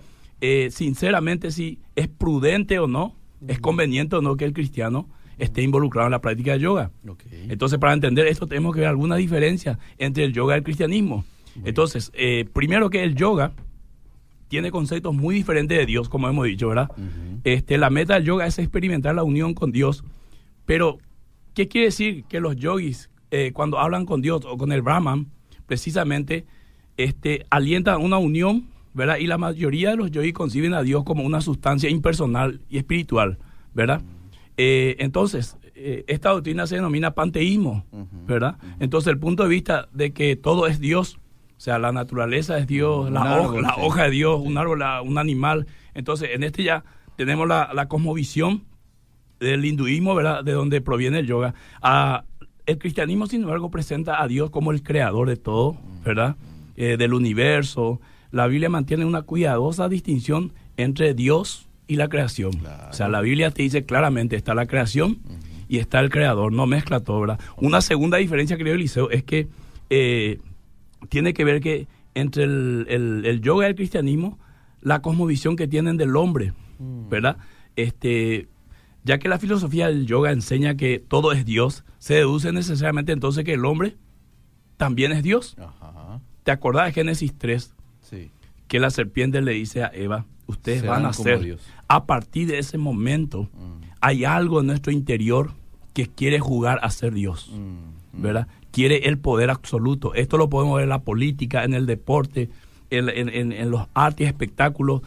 sinceramente, 0.71 1.51
si 1.51 1.81
es 1.97 2.09
prudente 2.09 2.79
o 2.79 2.87
no, 2.87 3.17
es 3.49 3.59
conveniente 3.59 4.17
o 4.17 4.23
no 4.23 4.37
que 4.37 4.45
el 4.45 4.53
cristiano 4.53 5.09
esté 5.39 5.63
involucrado 5.63 6.07
en 6.07 6.13
la 6.13 6.21
práctica 6.21 6.53
de 6.53 6.61
yoga. 6.61 6.91
Entonces, 7.49 7.79
para 7.79 7.93
entender 7.93 8.27
esto, 8.27 8.47
tenemos 8.47 8.75
que 8.75 8.81
ver 8.81 8.89
alguna 8.89 9.17
diferencia 9.17 9.79
entre 9.99 10.25
el 10.25 10.33
yoga 10.33 10.55
y 10.55 10.59
el 10.59 10.65
cristianismo. 10.65 11.25
Entonces, 11.65 12.11
eh, 12.15 12.47
primero 12.53 12.91
que 12.91 13.03
el 13.03 13.15
yoga 13.15 13.53
tiene 14.49 14.71
conceptos 14.71 15.15
muy 15.15 15.35
diferentes 15.35 15.77
de 15.77 15.87
Dios, 15.87 16.09
como 16.09 16.29
hemos 16.29 16.47
dicho, 16.47 16.69
¿verdad? 16.69 16.91
este, 17.45 17.79
la 17.79 17.91
meta 17.91 18.15
del 18.15 18.25
yoga 18.25 18.47
es 18.47 18.59
experimentar 18.59 19.15
la 19.15 19.25
unión 19.25 19.55
con 19.55 19.73
Dios. 19.73 20.05
Pero, 20.65 20.99
¿qué 21.57 21.69
quiere 21.69 21.87
decir 21.87 22.25
que 22.29 22.39
los 22.39 22.55
yogis, 22.55 23.11
eh, 23.31 23.51
cuando 23.53 23.79
hablan 23.81 24.05
con 24.05 24.21
Dios 24.21 24.45
o 24.45 24.59
con 24.59 24.73
el 24.73 24.83
Brahman, 24.83 25.29
precisamente 25.67 26.45
este, 26.99 27.47
alientan 27.49 28.03
una 28.03 28.19
unión, 28.19 28.69
¿verdad? 28.93 29.17
Y 29.17 29.27
la 29.27 29.39
mayoría 29.39 29.91
de 29.91 29.97
los 29.97 30.11
yogis 30.11 30.35
conciben 30.35 30.75
a 30.75 30.83
Dios 30.83 31.03
como 31.05 31.25
una 31.25 31.41
sustancia 31.41 31.89
impersonal 31.89 32.61
y 32.69 32.77
espiritual, 32.77 33.39
¿verdad? 33.73 34.03
Eh, 34.59 34.97
entonces, 34.99 35.57
eh, 35.75 36.05
esta 36.09 36.31
doctrina 36.31 36.67
se 36.67 36.77
denomina 36.77 37.13
panteísmo. 37.13 37.87
¿verdad? 38.27 38.59
Entonces 38.79 39.11
el 39.11 39.19
punto 39.19 39.43
de 39.45 39.49
vista 39.49 39.89
de 39.93 40.13
que 40.13 40.37
todo 40.37 40.67
es 40.67 40.79
Dios, 40.79 41.19
o 41.57 41.61
sea, 41.61 41.79
la 41.79 41.91
naturaleza 41.91 42.59
es 42.59 42.67
Dios, 42.67 43.11
la, 43.11 43.41
hoja, 43.41 43.61
la 43.63 43.77
hoja 43.77 44.05
de 44.05 44.11
Dios, 44.11 44.41
un 44.45 44.59
árbol, 44.59 44.83
un 45.05 45.17
animal. 45.17 45.67
Entonces 45.95 46.31
en 46.35 46.43
este 46.43 46.65
ya 46.65 46.85
tenemos 47.17 47.49
la, 47.49 47.71
la 47.73 47.89
cosmovisión 47.89 48.65
del 49.41 49.65
hinduismo, 49.65 50.15
¿verdad? 50.15 50.45
De 50.45 50.53
donde 50.53 50.81
proviene 50.81 51.21
el 51.21 51.27
yoga. 51.27 51.55
El 52.67 52.79
cristianismo, 52.79 53.27
sin 53.27 53.43
embargo, 53.43 53.71
presenta 53.71 54.23
a 54.23 54.29
Dios 54.29 54.51
como 54.51 54.73
el 54.73 54.83
creador 54.83 55.29
de 55.29 55.37
todo, 55.37 55.77
¿verdad? 56.05 56.37
Eh, 56.77 56.97
del 56.97 57.15
universo. 57.15 58.01
La 58.33 58.47
Biblia 58.47 58.69
mantiene 58.69 59.05
una 59.05 59.23
cuidadosa 59.23 59.89
distinción 59.89 60.53
entre 60.77 61.15
Dios 61.15 61.69
y 61.87 61.97
la 61.97 62.09
creación. 62.09 62.53
O 62.91 62.93
sea, 62.93 63.09
la 63.09 63.21
Biblia 63.21 63.51
te 63.51 63.63
dice 63.63 63.85
claramente, 63.85 64.37
está 64.37 64.55
la 64.55 64.67
creación 64.67 65.19
y 65.69 65.79
está 65.79 66.01
el 66.01 66.11
creador, 66.11 66.53
no 66.53 66.67
mezcla 66.67 67.01
todo, 67.01 67.21
¿verdad? 67.21 67.41
Una 67.57 67.81
segunda 67.81 68.19
diferencia, 68.19 68.59
creo, 68.59 68.75
Eliseo, 68.75 69.11
es 69.11 69.23
que 69.23 69.49
eh, 69.91 70.39
tiene 71.09 71.35
que 71.35 71.45
ver 71.45 71.61
que 71.61 71.87
entre 72.15 72.45
el, 72.45 73.41
yoga 73.43 73.67
y 73.67 73.71
el 73.71 73.77
cristianismo, 73.77 74.39
la 74.81 75.03
cosmovisión 75.03 75.55
que 75.55 75.69
tienen 75.69 75.97
del 75.97 76.17
hombre. 76.17 76.53
¿verdad? 76.79 77.37
Este, 77.77 78.49
ya 79.07 79.19
que 79.19 79.29
la 79.29 79.39
filosofía 79.39 79.87
del 79.87 80.05
yoga 80.05 80.33
enseña 80.33 80.77
que 80.77 80.99
todo 80.99 81.31
es 81.31 81.45
Dios, 81.45 81.85
se 82.01 82.15
deduce 82.15 82.53
necesariamente 82.53 83.13
entonces 83.13 83.45
que 83.45 83.55
el 83.55 83.65
hombre 83.65 83.97
también 84.77 85.13
es 85.13 85.23
Dios. 85.23 85.57
¿Te 86.43 86.51
acordás 86.51 86.87
de 86.87 86.93
Génesis 86.93 87.33
3? 87.39 87.73
Sí. 88.01 88.31
Que 88.67 88.81
la 88.81 88.91
serpiente 88.91 89.41
le 89.43 89.53
dice 89.53 89.85
a 89.85 89.93
Eva, 89.95 90.27
ustedes 90.49 90.85
van 90.85 91.07
a 91.07 91.13
ser, 91.13 91.57
a 91.87 92.05
partir 92.05 92.49
de 92.49 92.59
ese 92.59 92.79
momento, 92.79 93.45
mm. 93.45 93.85
hay 94.01 94.25
algo 94.25 94.61
en 94.61 94.67
nuestro 94.67 94.93
interior 94.93 95.53
que 95.95 96.09
quiere 96.09 96.41
jugar 96.41 96.81
a 96.83 96.91
ser 96.91 97.15
Dios, 97.15 97.53
mm, 97.53 98.19
mm. 98.19 98.23
¿verdad? 98.23 98.49
Quiere 98.73 99.09
el 99.09 99.19
poder 99.19 99.51
absoluto. 99.51 100.15
Esto 100.15 100.37
lo 100.37 100.51
podemos 100.51 100.75
ver 100.75 100.83
en 100.83 100.91
la 100.91 101.03
política, 101.03 101.63
en 101.63 101.75
el 101.75 101.87
deporte, 101.87 102.51
en, 102.91 103.71
los 103.71 103.87
artes 103.95 104.27
y 104.27 104.29
espectáculos, 104.29 105.03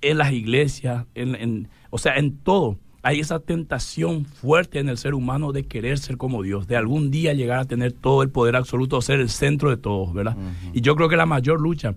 en 0.00 0.18
las 0.18 0.32
iglesias, 0.32 1.06
en, 1.16 1.68
o 1.90 1.98
sea, 1.98 2.14
en 2.16 2.36
todo. 2.38 2.78
Hay 3.02 3.20
esa 3.20 3.40
tentación 3.40 4.24
fuerte 4.24 4.78
en 4.78 4.88
el 4.88 4.96
ser 4.96 5.14
humano 5.14 5.52
de 5.52 5.64
querer 5.64 5.98
ser 5.98 6.16
como 6.16 6.42
Dios, 6.42 6.68
de 6.68 6.76
algún 6.76 7.10
día 7.10 7.32
llegar 7.32 7.58
a 7.58 7.64
tener 7.64 7.92
todo 7.92 8.22
el 8.22 8.30
poder 8.30 8.54
absoluto, 8.54 9.00
ser 9.02 9.20
el 9.20 9.28
centro 9.28 9.70
de 9.70 9.76
todos, 9.76 10.14
¿verdad? 10.14 10.36
Y 10.72 10.82
yo 10.82 10.94
creo 10.94 11.08
que 11.08 11.16
la 11.16 11.26
mayor 11.26 11.60
lucha 11.60 11.94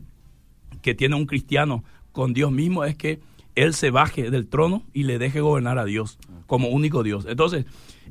que 0.82 0.96
tiene 0.96 1.16
un 1.16 1.26
cristiano 1.26 1.84
con 2.12 2.34
Dios 2.34 2.52
mismo 2.52 2.86
es 2.86 2.96
que 2.96 3.20
él 3.56 3.74
se 3.74 3.90
baje 3.90 4.30
del 4.30 4.48
trono 4.48 4.84
y 4.94 5.04
le 5.04 5.18
deje 5.18 5.42
gobernar 5.42 5.80
a 5.80 5.86
Dios 5.86 6.18
como 6.46 6.70
único 6.70 7.04
Dios. 7.04 7.26
Entonces, 7.28 7.66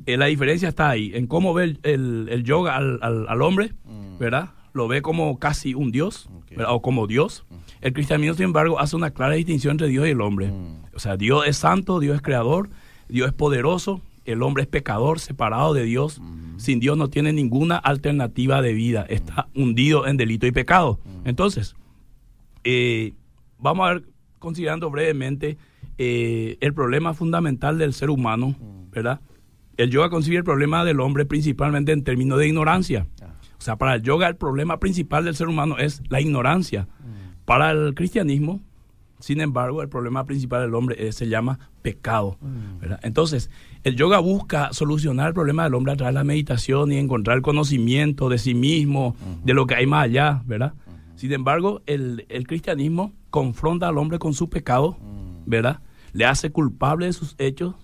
eh, 0.05 0.17
la 0.17 0.25
diferencia 0.25 0.69
está 0.69 0.89
ahí, 0.89 1.11
en 1.13 1.27
cómo 1.27 1.53
ve 1.53 1.77
el, 1.83 2.43
yoga 2.43 2.75
al, 2.75 3.41
hombre, 3.41 3.73
mm. 3.85 4.17
¿verdad? 4.17 4.49
Lo 4.73 4.87
ve 4.87 5.01
como 5.01 5.39
casi 5.39 5.73
un 5.73 5.91
Dios, 5.91 6.29
o 6.67 6.81
como 6.81 7.07
Dios. 7.07 7.45
El 7.81 7.93
cristianismo, 7.93 8.35
sin 8.35 8.45
embargo, 8.45 8.79
hace 8.79 8.95
una 8.95 9.11
clara 9.11 9.35
distinción 9.35 9.71
entre 9.71 9.87
Dios 9.87 10.07
y 10.07 10.11
el 10.11 10.21
hombre. 10.21 10.47
Mm. 10.47 10.85
O 10.93 10.99
sea, 10.99 11.15
Dios 11.17 11.45
es 11.47 11.57
santo, 11.57 11.99
Dios 11.99 12.15
es 12.15 12.21
creador, 12.21 12.69
Dios 13.09 13.27
es 13.27 13.33
poderoso, 13.33 14.01
el 14.25 14.41
hombre 14.41 14.63
es 14.63 14.67
pecador, 14.67 15.19
separado 15.19 15.73
de 15.73 15.83
Dios. 15.83 16.21
Sin 16.57 16.79
Dios 16.79 16.97
no 16.97 17.09
tiene 17.09 17.33
ninguna 17.33 17.77
alternativa 17.77 18.61
de 18.61 18.73
vida, 18.73 19.05
está 19.09 19.47
hundido 19.55 20.07
en 20.07 20.17
delito 20.17 20.47
y 20.47 20.51
pecado. 20.51 20.99
Entonces, 21.25 21.75
eh, 22.63 23.13
vamos 23.59 23.87
a 23.87 23.93
ver, 23.93 24.03
considerando 24.39 24.89
brevemente 24.89 25.57
eh, 25.97 26.57
el 26.61 26.73
problema 26.73 27.13
fundamental 27.13 27.77
del 27.77 27.93
ser 27.93 28.09
humano, 28.09 28.55
¿verdad? 28.91 29.21
El 29.77 29.91
yoga 29.91 30.09
concibe 30.09 30.37
el 30.37 30.43
problema 30.43 30.85
del 30.85 31.01
hombre 31.01 31.25
principalmente 31.25 31.91
en 31.91 32.03
términos 32.03 32.39
de 32.39 32.47
ignorancia. 32.47 33.07
Ah. 33.21 33.33
O 33.57 33.61
sea, 33.61 33.77
para 33.77 33.95
el 33.95 34.01
yoga 34.01 34.27
el 34.27 34.35
problema 34.35 34.79
principal 34.79 35.25
del 35.25 35.35
ser 35.35 35.47
humano 35.47 35.77
es 35.77 36.01
la 36.09 36.21
ignorancia. 36.21 36.87
Para 37.45 37.71
el 37.71 37.93
cristianismo, 37.93 38.61
sin 39.19 39.41
embargo, 39.41 39.81
el 39.81 39.89
problema 39.89 40.25
principal 40.25 40.61
del 40.61 40.75
hombre 40.75 41.11
se 41.11 41.27
llama 41.27 41.59
pecado. 41.81 42.37
¿verdad? 42.79 42.99
Entonces, 43.03 43.49
el 43.83 43.95
yoga 43.95 44.19
busca 44.19 44.73
solucionar 44.73 45.29
el 45.29 45.33
problema 45.33 45.63
del 45.63 45.73
hombre 45.73 45.93
a 45.93 45.95
través 45.95 46.13
de 46.13 46.19
la 46.19 46.23
meditación 46.23 46.91
y 46.91 46.97
encontrar 46.97 47.37
el 47.37 47.43
conocimiento 47.43 48.29
de 48.29 48.37
sí 48.37 48.53
mismo, 48.53 49.15
de 49.43 49.53
lo 49.53 49.67
que 49.67 49.75
hay 49.75 49.85
más 49.85 50.05
allá, 50.05 50.43
¿verdad? 50.45 50.73
Sin 51.15 51.31
embargo, 51.31 51.81
el, 51.85 52.25
cristianismo 52.47 53.13
confronta 53.29 53.87
al 53.87 53.97
hombre 53.97 54.19
con 54.19 54.33
su 54.33 54.49
pecado, 54.49 54.97
mm. 54.99 55.49
¿verdad? 55.49 55.79
Le 56.13 56.25
hace 56.25 56.51
culpable 56.51 57.07
de 57.07 57.13
sus 57.13 57.35
hechos, 57.37 57.75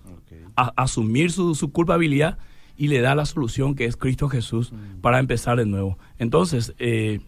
a, 0.55 0.73
asumir 0.75 1.31
su, 1.31 1.71
culpabilidad 1.71 2.37
y 2.77 2.87
le 2.87 2.99
da 2.99 3.15
la 3.15 3.25
solución 3.25 3.75
que 3.75 3.85
es 3.85 3.95
Cristo 3.95 4.27
Jesús 4.27 4.71
mm. 4.71 5.01
para 5.01 5.19
empezar 5.19 5.57
de 5.57 5.65
nuevo. 5.65 5.97
Entonces, 6.17 6.73
eh, 6.77 7.21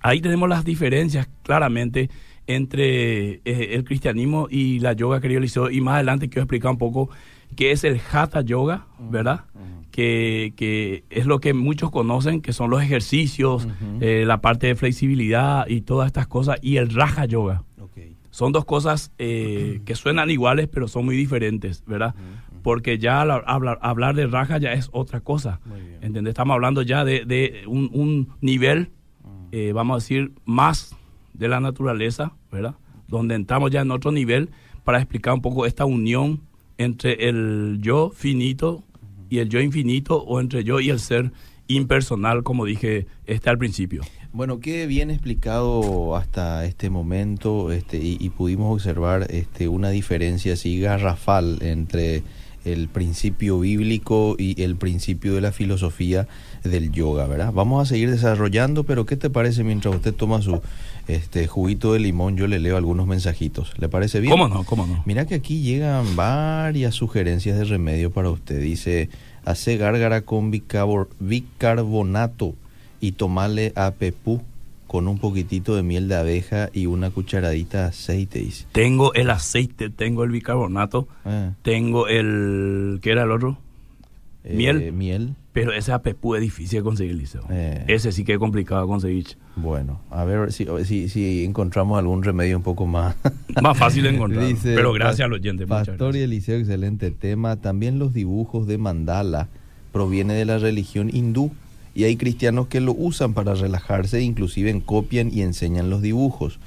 ahí 0.00 0.20
tenemos 0.20 0.48
las 0.48 0.64
diferencias 0.64 1.28
claramente 1.42 2.10
entre 2.54 3.40
eh, 3.44 3.74
el 3.74 3.84
cristianismo 3.84 4.48
y 4.50 4.78
la 4.80 4.92
yoga, 4.92 5.20
querido 5.20 5.38
Eliseo, 5.38 5.70
y 5.70 5.80
más 5.80 5.96
adelante 5.96 6.28
quiero 6.28 6.42
explicar 6.42 6.70
un 6.70 6.78
poco 6.78 7.10
qué 7.56 7.72
es 7.72 7.84
el 7.84 8.00
Hatha 8.12 8.40
Yoga, 8.40 8.86
¿verdad? 8.98 9.44
que, 9.92 11.04
es 11.10 11.26
lo 11.26 11.38
que 11.38 11.54
muchos 11.54 11.90
conocen, 11.90 12.40
que 12.40 12.52
son 12.52 12.70
los 12.70 12.82
ejercicios, 12.82 13.68
eh, 14.00 14.24
la 14.26 14.40
parte 14.40 14.66
de 14.68 14.74
flexibilidad 14.74 15.66
y 15.68 15.82
todas 15.82 16.06
estas 16.06 16.26
cosas, 16.26 16.58
y 16.62 16.78
el 16.78 16.92
Raja 16.92 17.26
Yoga. 17.26 17.64
Son 18.30 18.50
dos 18.50 18.64
cosas 18.64 19.12
eh, 19.18 19.82
que 19.84 19.94
suenan 19.94 20.30
iguales, 20.30 20.66
pero 20.66 20.88
son 20.88 21.04
muy 21.04 21.14
diferentes, 21.14 21.84
¿verdad? 21.86 22.14
Porque 22.62 22.96
ya 22.96 23.20
hablar, 23.20 23.78
hablar 23.82 24.14
de 24.14 24.26
Raja 24.26 24.56
ya 24.56 24.72
es 24.72 24.88
otra 24.92 25.20
cosa. 25.20 25.60
¿Entendés? 26.00 26.30
Estamos 26.30 26.54
hablando 26.54 26.80
ya 26.80 27.04
de, 27.04 27.64
un, 27.66 28.32
nivel, 28.40 28.88
eh, 29.50 29.72
vamos 29.74 29.96
a 29.96 29.98
decir, 29.98 30.32
más 30.46 30.96
de 31.34 31.48
la 31.48 31.60
naturaleza, 31.60 32.32
¿verdad? 32.52 32.74
Donde 33.08 33.34
entramos 33.34 33.70
ya 33.70 33.80
en 33.80 33.90
otro 33.90 34.12
nivel 34.12 34.50
para 34.84 34.98
explicar 34.98 35.34
un 35.34 35.42
poco 35.42 35.66
esta 35.66 35.84
unión 35.84 36.40
entre 36.78 37.28
el 37.28 37.78
yo 37.80 38.12
finito 38.14 38.84
y 39.30 39.38
el 39.38 39.48
yo 39.48 39.60
infinito 39.60 40.22
o 40.22 40.40
entre 40.40 40.62
yo 40.62 40.78
y 40.78 40.90
el 40.90 41.00
ser 41.00 41.32
impersonal, 41.66 42.42
como 42.42 42.66
dije 42.66 43.06
este 43.26 43.48
al 43.50 43.58
principio. 43.58 44.02
Bueno, 44.32 44.60
qué 44.60 44.86
bien 44.86 45.10
explicado 45.10 46.16
hasta 46.16 46.64
este 46.64 46.90
momento 46.90 47.70
este, 47.72 47.98
y, 47.98 48.28
pudimos 48.30 48.72
observar 48.72 49.26
este, 49.30 49.68
una 49.68 49.90
diferencia 49.90 50.54
así 50.54 50.80
garrafal 50.80 51.58
entre 51.60 52.22
el 52.64 52.88
principio 52.88 53.60
bíblico 53.60 54.36
y 54.38 54.62
el 54.62 54.76
principio 54.76 55.34
de 55.34 55.40
la 55.40 55.52
filosofía 55.52 56.28
del 56.62 56.92
yoga, 56.92 57.26
¿verdad? 57.26 57.52
Vamos 57.52 57.82
a 57.82 57.88
seguir 57.88 58.10
desarrollando, 58.10 58.84
pero 58.84 59.04
¿qué 59.04 59.16
te 59.16 59.30
parece 59.30 59.64
mientras 59.64 59.94
usted 59.94 60.14
toma 60.14 60.40
su 60.40 60.60
este 61.08 61.46
juguito 61.46 61.92
de 61.92 62.00
limón? 62.00 62.36
Yo 62.36 62.46
le 62.46 62.58
leo 62.58 62.76
algunos 62.76 63.06
mensajitos. 63.06 63.72
¿Le 63.78 63.88
parece 63.88 64.20
bien? 64.20 64.30
¿Cómo 64.30 64.48
no? 64.48 64.64
¿Cómo 64.64 64.86
no? 64.86 65.02
Mira 65.06 65.26
que 65.26 65.34
aquí 65.34 65.62
llegan 65.62 66.16
varias 66.16 66.94
sugerencias 66.94 67.58
de 67.58 67.64
remedio 67.64 68.10
para 68.10 68.30
usted. 68.30 68.60
Dice, 68.60 69.08
hace 69.44 69.76
gárgara 69.76 70.22
con 70.22 70.50
bicarbonato 70.50 72.54
y 73.00 73.12
tomarle 73.12 73.72
a 73.76 73.92
pepú 73.92 74.42
con 74.86 75.08
un 75.08 75.18
poquitito 75.18 75.74
de 75.74 75.82
miel 75.82 76.06
de 76.06 76.16
abeja 76.16 76.68
y 76.72 76.84
una 76.84 77.10
cucharadita 77.10 77.78
de 77.78 77.84
aceite. 77.84 78.46
Tengo 78.72 79.14
el 79.14 79.30
aceite, 79.30 79.88
tengo 79.88 80.22
el 80.22 80.30
bicarbonato, 80.30 81.08
ah. 81.24 81.52
tengo 81.62 82.08
el... 82.08 82.98
¿Qué 83.00 83.12
era 83.12 83.22
el 83.22 83.30
otro? 83.30 83.56
Eh, 84.44 84.54
miel. 84.54 84.92
Miel. 84.92 85.34
Pero 85.52 85.72
ese 85.72 85.92
apepú 85.92 86.34
es 86.34 86.40
difícil 86.40 86.78
de 86.78 86.82
conseguir, 86.82 87.14
Liceo. 87.14 87.44
Eh. 87.50 87.84
Ese 87.86 88.10
sí 88.12 88.24
que 88.24 88.32
es 88.32 88.38
complicado 88.38 88.80
de 88.82 88.86
conseguir. 88.86 89.26
Bueno, 89.56 90.00
a 90.10 90.24
ver 90.24 90.50
si, 90.50 90.66
si, 91.08 91.44
encontramos 91.44 91.98
algún 91.98 92.22
remedio 92.22 92.56
un 92.56 92.62
poco 92.62 92.86
más... 92.86 93.16
más 93.62 93.76
fácil 93.76 94.04
de 94.04 94.10
encontrar. 94.10 94.46
pero 94.62 94.92
gracias 94.94 95.26
a 95.26 95.28
los 95.28 95.40
oyentes. 95.40 95.66
Pastor 95.66 96.16
y 96.16 96.20
Eliseo, 96.20 96.58
excelente 96.58 97.10
tema. 97.10 97.56
También 97.56 97.98
los 97.98 98.14
dibujos 98.14 98.66
de 98.66 98.78
mandala 98.78 99.48
proviene 99.92 100.32
de 100.32 100.46
la 100.46 100.56
religión 100.56 101.10
hindú 101.12 101.50
y 101.94 102.04
hay 102.04 102.16
cristianos 102.16 102.68
que 102.68 102.80
lo 102.80 102.92
usan 102.92 103.34
para 103.34 103.54
relajarse, 103.54 104.22
inclusive 104.22 104.82
copian 104.84 105.30
y 105.30 105.42
enseñan 105.42 105.90
los 105.90 106.00
dibujos. 106.00 106.58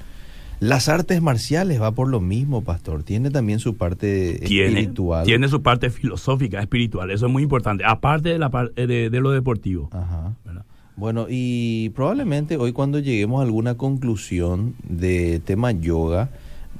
Las 0.60 0.88
artes 0.88 1.20
marciales 1.20 1.80
va 1.80 1.92
por 1.92 2.08
lo 2.08 2.20
mismo, 2.20 2.62
pastor. 2.62 3.02
Tiene 3.02 3.30
también 3.30 3.58
su 3.58 3.76
parte 3.76 4.42
espiritual. 4.42 5.26
Tiene 5.26 5.48
su 5.48 5.62
parte 5.62 5.90
filosófica, 5.90 6.60
espiritual. 6.60 7.10
Eso 7.10 7.26
es 7.26 7.32
muy 7.32 7.42
importante. 7.42 7.84
Aparte 7.84 8.30
de, 8.30 8.38
la, 8.38 8.50
de, 8.74 9.10
de 9.10 9.20
lo 9.20 9.30
deportivo. 9.32 9.90
Ajá. 9.92 10.34
Bueno, 10.96 11.26
y 11.28 11.90
probablemente 11.90 12.56
hoy 12.56 12.72
cuando 12.72 12.98
lleguemos 12.98 13.40
a 13.40 13.44
alguna 13.44 13.74
conclusión 13.74 14.74
de 14.82 15.42
tema 15.44 15.70
yoga, 15.72 16.30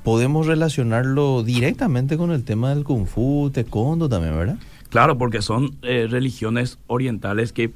podemos 0.04 0.46
relacionarlo 0.46 1.42
directamente 1.42 2.16
con 2.16 2.30
el 2.30 2.42
tema 2.42 2.70
del 2.70 2.82
kung 2.82 3.06
fu, 3.06 3.50
taekwondo 3.52 4.08
también, 4.08 4.34
¿verdad? 4.34 4.56
Claro, 4.88 5.18
porque 5.18 5.42
son 5.42 5.76
eh, 5.82 6.06
religiones 6.08 6.78
orientales 6.86 7.52
que 7.52 7.72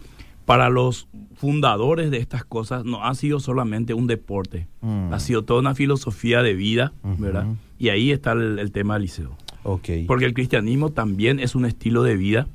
para 0.51 0.69
los 0.69 1.07
fundadores 1.37 2.11
de 2.11 2.19
estas 2.19 2.45
cosas 2.45 2.85
no 2.85 3.05
ha 3.05 3.15
sido 3.15 3.39
solamente 3.39 3.95
un 3.95 4.09
deporte, 4.09 4.67
mm. 4.81 5.13
ha 5.13 5.21
sido 5.21 5.45
toda 5.45 5.61
una 5.61 5.77
filosofía 5.77 6.43
de 6.43 6.55
vida, 6.55 6.93
¿verdad? 7.05 7.47
Y 7.79 7.91
ahí 7.91 8.11
está 8.11 8.33
el, 8.33 8.73
tema 8.73 8.95
del 8.95 9.03
liceo. 9.03 9.37
Okay. 9.63 10.07
Porque 10.07 10.25
el 10.25 10.35
cristianismo 10.35 10.91
también 10.91 11.39
es 11.39 11.55
un 11.55 11.67
estilo 11.67 12.03
de 12.03 12.17
vida 12.17 12.49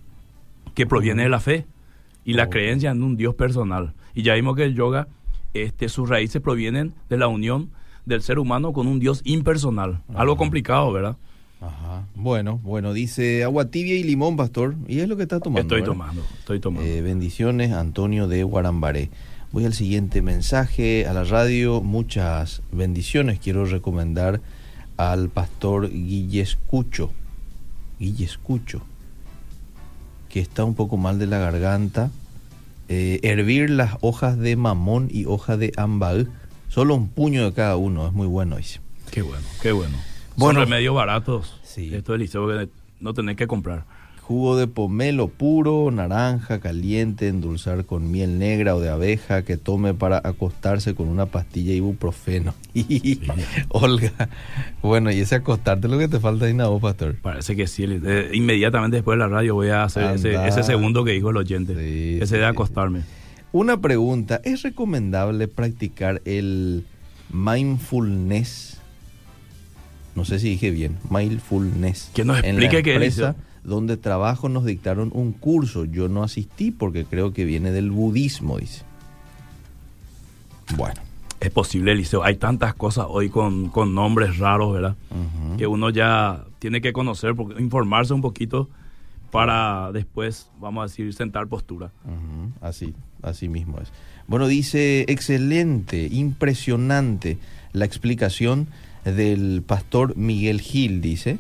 que 0.74 0.86
proviene 0.86 1.24
de 1.24 1.30
la 1.30 1.40
fe. 1.40 1.68
y 2.26 2.34
la 2.34 2.46
Oh. 2.46 2.50
creencia 2.50 2.92
en 2.92 3.02
un 3.02 3.16
Dios 3.16 3.34
personal. 3.36 3.94
Y 4.14 4.24
ya 4.24 4.34
vimos 4.34 4.58
que 4.58 4.66
el 4.66 4.76
yoga, 4.76 5.08
este, 5.54 5.88
sus 5.88 6.10
raíces 6.10 6.42
provienen 6.42 6.92
de 7.08 7.18
la 7.18 7.28
unión 7.30 7.70
del 8.06 8.22
ser 8.24 8.40
humano 8.40 8.74
con 8.74 8.88
un 8.88 9.00
Dios 9.00 9.22
impersonal. 9.24 10.02
Algo 10.14 10.34
Ajá. 10.34 10.40
complicado, 10.40 10.92
¿verdad? 10.92 11.16
Ajá. 11.62 12.06
Bueno, 12.16 12.60
bueno, 12.64 12.94
dice 12.94 13.44
agua 13.44 13.66
tibia 13.66 13.96
y 13.96 14.04
limón, 14.04 14.38
pastor. 14.38 14.76
Y 14.88 15.00
es 15.00 15.08
lo 15.08 15.18
que 15.18 15.24
está 15.24 15.40
tomando. 15.40 15.62
estoy 15.62 15.82
¿verdad? 15.82 15.94
tomando, 15.94 16.26
estoy 16.40 16.60
tomando. 16.60 16.90
Eh, 16.90 17.02
bendiciones, 17.02 17.72
Antonio 17.72 18.28
de 18.28 18.44
Guarambaré. 18.44 19.10
Voy 19.52 19.66
al 19.66 19.74
siguiente 19.74 20.22
mensaje 20.22 21.08
a 21.08 21.14
la 21.14 21.24
radio. 21.24 21.82
Muchas 21.82 22.62
bendiciones. 22.72 23.40
Quiero 23.40 23.66
recomendar 23.66 24.42
al 24.98 25.30
pastor 25.30 25.90
Guillescucho. 25.90 27.12
Guillescucho. 28.00 28.82
Que 30.30 30.42
está 30.42 30.66
un 30.66 30.76
poco 30.76 30.98
mal 30.98 31.20
de 31.20 31.28
la 31.28 31.40
garganta. 31.40 32.12
Eh, 32.90 33.20
hervir 33.24 33.70
las 33.70 33.96
hojas 34.02 34.38
de 34.38 34.56
mamón 34.58 35.08
y 35.10 35.26
hoja 35.26 35.58
de 35.58 35.72
ambaú. 35.78 36.28
Solo 36.68 36.96
un 36.96 37.08
puño 37.08 37.46
de 37.46 37.54
cada 37.54 37.78
uno. 37.78 38.08
Es 38.08 38.14
muy 38.14 38.28
bueno, 38.28 38.58
dice. 38.58 38.82
Qué 39.10 39.22
bueno, 39.22 39.46
qué 39.62 39.72
bueno. 39.72 39.96
Bueno. 40.38 40.60
Son 40.60 40.70
remedios 40.70 40.96
baratos. 40.96 41.60
Sí. 41.64 41.94
Esto 41.94 42.14
es 42.14 42.20
liceo 42.20 42.48
que 42.48 42.70
no 43.00 43.14
tenés 43.14 43.36
que 43.36 43.48
comprar. 43.48 43.84
Jugo 44.22 44.58
de 44.58 44.66
pomelo 44.66 45.28
puro, 45.28 45.92
naranja 45.92 46.60
caliente, 46.60 47.28
endulzar 47.28 47.86
con 47.86 48.10
miel 48.10 48.40
negra 48.40 48.76
o 48.76 48.80
de 48.80 48.90
abeja 48.90 49.44
que 49.44 49.56
tome 49.56 49.94
para 49.94 50.20
acostarse 50.24 50.96
con 50.96 51.10
una 51.10 51.28
pastilla 51.28 51.74
ibuprofeno. 51.74 52.56
Olga, 53.70 54.30
bueno, 54.82 55.12
y 55.12 55.20
ese 55.20 55.36
acostarte 55.36 55.88
lo 55.88 56.00
que 56.00 56.08
te 56.08 56.20
falta 56.20 56.46
ahí, 56.46 56.56
¿no, 56.56 56.80
pastor? 56.80 57.18
Parece 57.22 57.56
que 57.56 57.68
sí. 57.68 57.86
eh, 57.88 58.32
inmediatamente 58.34 58.98
después 58.98 59.16
de 59.16 59.20
la 59.20 59.28
radio 59.28 59.54
voy 59.54 59.70
a 59.70 59.84
hacer 59.84 60.16
ese, 60.16 60.64
segundo 60.64 61.04
que 61.04 61.12
dijo 61.12 61.30
el 61.30 61.38
oyente. 61.38 61.76
Sí, 61.76 62.18
ese 62.20 62.38
de 62.38 62.46
acostarme. 62.46 63.04
Una 63.52 63.80
pregunta, 63.80 64.42
¿es 64.44 64.64
recomendable 64.64 65.48
practicar 65.48 66.24
el 66.26 66.84
mindfulness? 67.32 68.82
No 70.16 70.26
sé 70.26 70.40
si 70.40 70.50
dije 70.50 70.72
bien, 70.72 70.98
mindfulness. 71.10 72.12
Que 72.14 72.24
nos 72.24 72.40
explique 72.40 72.82
qué 72.84 73.06
es 73.06 73.22
donde 73.64 73.98
trabajo 73.98 74.48
nos 74.48 74.64
dictaron 74.64 75.12
un 75.14 75.32
curso. 75.34 75.86
Yo 75.86 76.08
no 76.08 76.24
asistí 76.24 76.72
porque 76.72 77.04
creo 77.04 77.34
que 77.34 77.46
viene 77.46 77.72
del 77.72 77.92
budismo, 77.92 78.60
dice. 78.60 78.84
Bueno. 80.78 81.02
Es 81.40 81.52
posible, 81.52 81.92
Eliseo. 81.92 82.24
Hay 82.24 82.38
tantas 82.38 82.74
cosas 82.74 83.08
hoy 83.10 83.30
con, 83.30 83.70
con 83.70 83.94
nombres 83.94 84.38
raros, 84.38 84.74
¿verdad? 84.74 84.96
Que 85.58 85.68
uno 85.68 85.90
ya 85.90 86.46
tiene 86.60 86.82
que 86.82 86.94
conocer, 86.94 87.36
informarse 87.60 88.14
un 88.14 88.22
poquito 88.22 88.70
para 89.32 89.92
después, 89.92 90.50
vamos 90.60 90.82
a 90.82 90.88
decir, 90.88 91.14
sentar 91.14 91.48
postura. 91.48 91.92
Así, 92.62 92.96
así 93.22 93.50
mismo 93.50 93.80
es. 93.80 93.92
Bueno, 94.28 94.48
dice, 94.48 95.06
excelente, 95.08 96.08
impresionante 96.10 97.38
la 97.74 97.86
explicación 97.86 98.68
del 99.06 99.64
pastor 99.66 100.16
Miguel 100.18 100.62
Gil, 100.62 101.02
dice. 101.02 101.38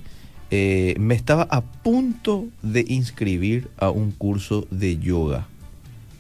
Eh, 0.52 0.96
me 1.00 1.16
estaba 1.16 1.48
a 1.50 1.62
punto 1.62 2.46
de 2.62 2.86
inscribir 2.88 3.68
a 3.78 3.90
un 3.90 4.12
curso 4.12 4.68
de 4.72 4.98
yoga. 5.00 5.48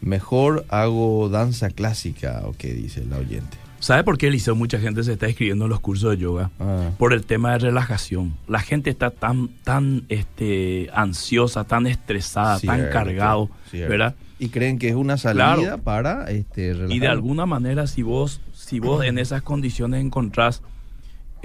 Mejor 0.02 0.66
hago 0.70 1.30
danza 1.30 1.70
clásica, 1.70 2.42
o 2.46 2.54
qué 2.58 2.74
dice 2.74 3.04
la 3.06 3.18
oyente. 3.18 3.58
¿Sabe 3.80 4.04
por 4.04 4.18
qué, 4.18 4.28
Eliseo, 4.28 4.56
mucha 4.56 4.80
gente 4.80 5.04
se 5.04 5.14
está 5.14 5.28
inscribiendo 5.28 5.66
en 5.66 5.70
los 5.70 5.80
cursos 5.80 6.12
de 6.12 6.18
yoga? 6.18 6.50
Ah, 6.60 6.90
Por 6.98 7.14
el 7.14 7.24
tema 7.24 7.52
de 7.52 7.60
relajación. 7.60 8.36
La 8.48 8.60
gente 8.60 8.90
está 8.90 9.12
tan, 9.12 9.50
tan 9.64 10.04
este, 10.10 10.90
ansiosa, 10.94 11.66
tan 11.66 11.86
estresada, 11.86 12.60
tan 12.60 12.90
cargado, 12.90 13.50
cierto. 13.70 13.92
¿verdad? 13.92 14.16
Y 14.40 14.50
creen 14.50 14.80
que 14.80 14.90
es 14.90 14.96
una 14.96 15.18
salida 15.18 15.56
Claro. 15.56 15.78
para 15.84 16.32
este, 16.32 16.64
Y 16.64 16.68
de 16.70 16.74
relajar. 16.74 17.10
alguna 17.10 17.46
manera, 17.46 17.86
si 17.86 18.01
vos, 18.01 18.42
si 18.53 18.79
vos 18.79 19.05
en 19.05 19.20
esas 19.20 19.44
condiciones 19.44 20.03
encontrás 20.03 20.62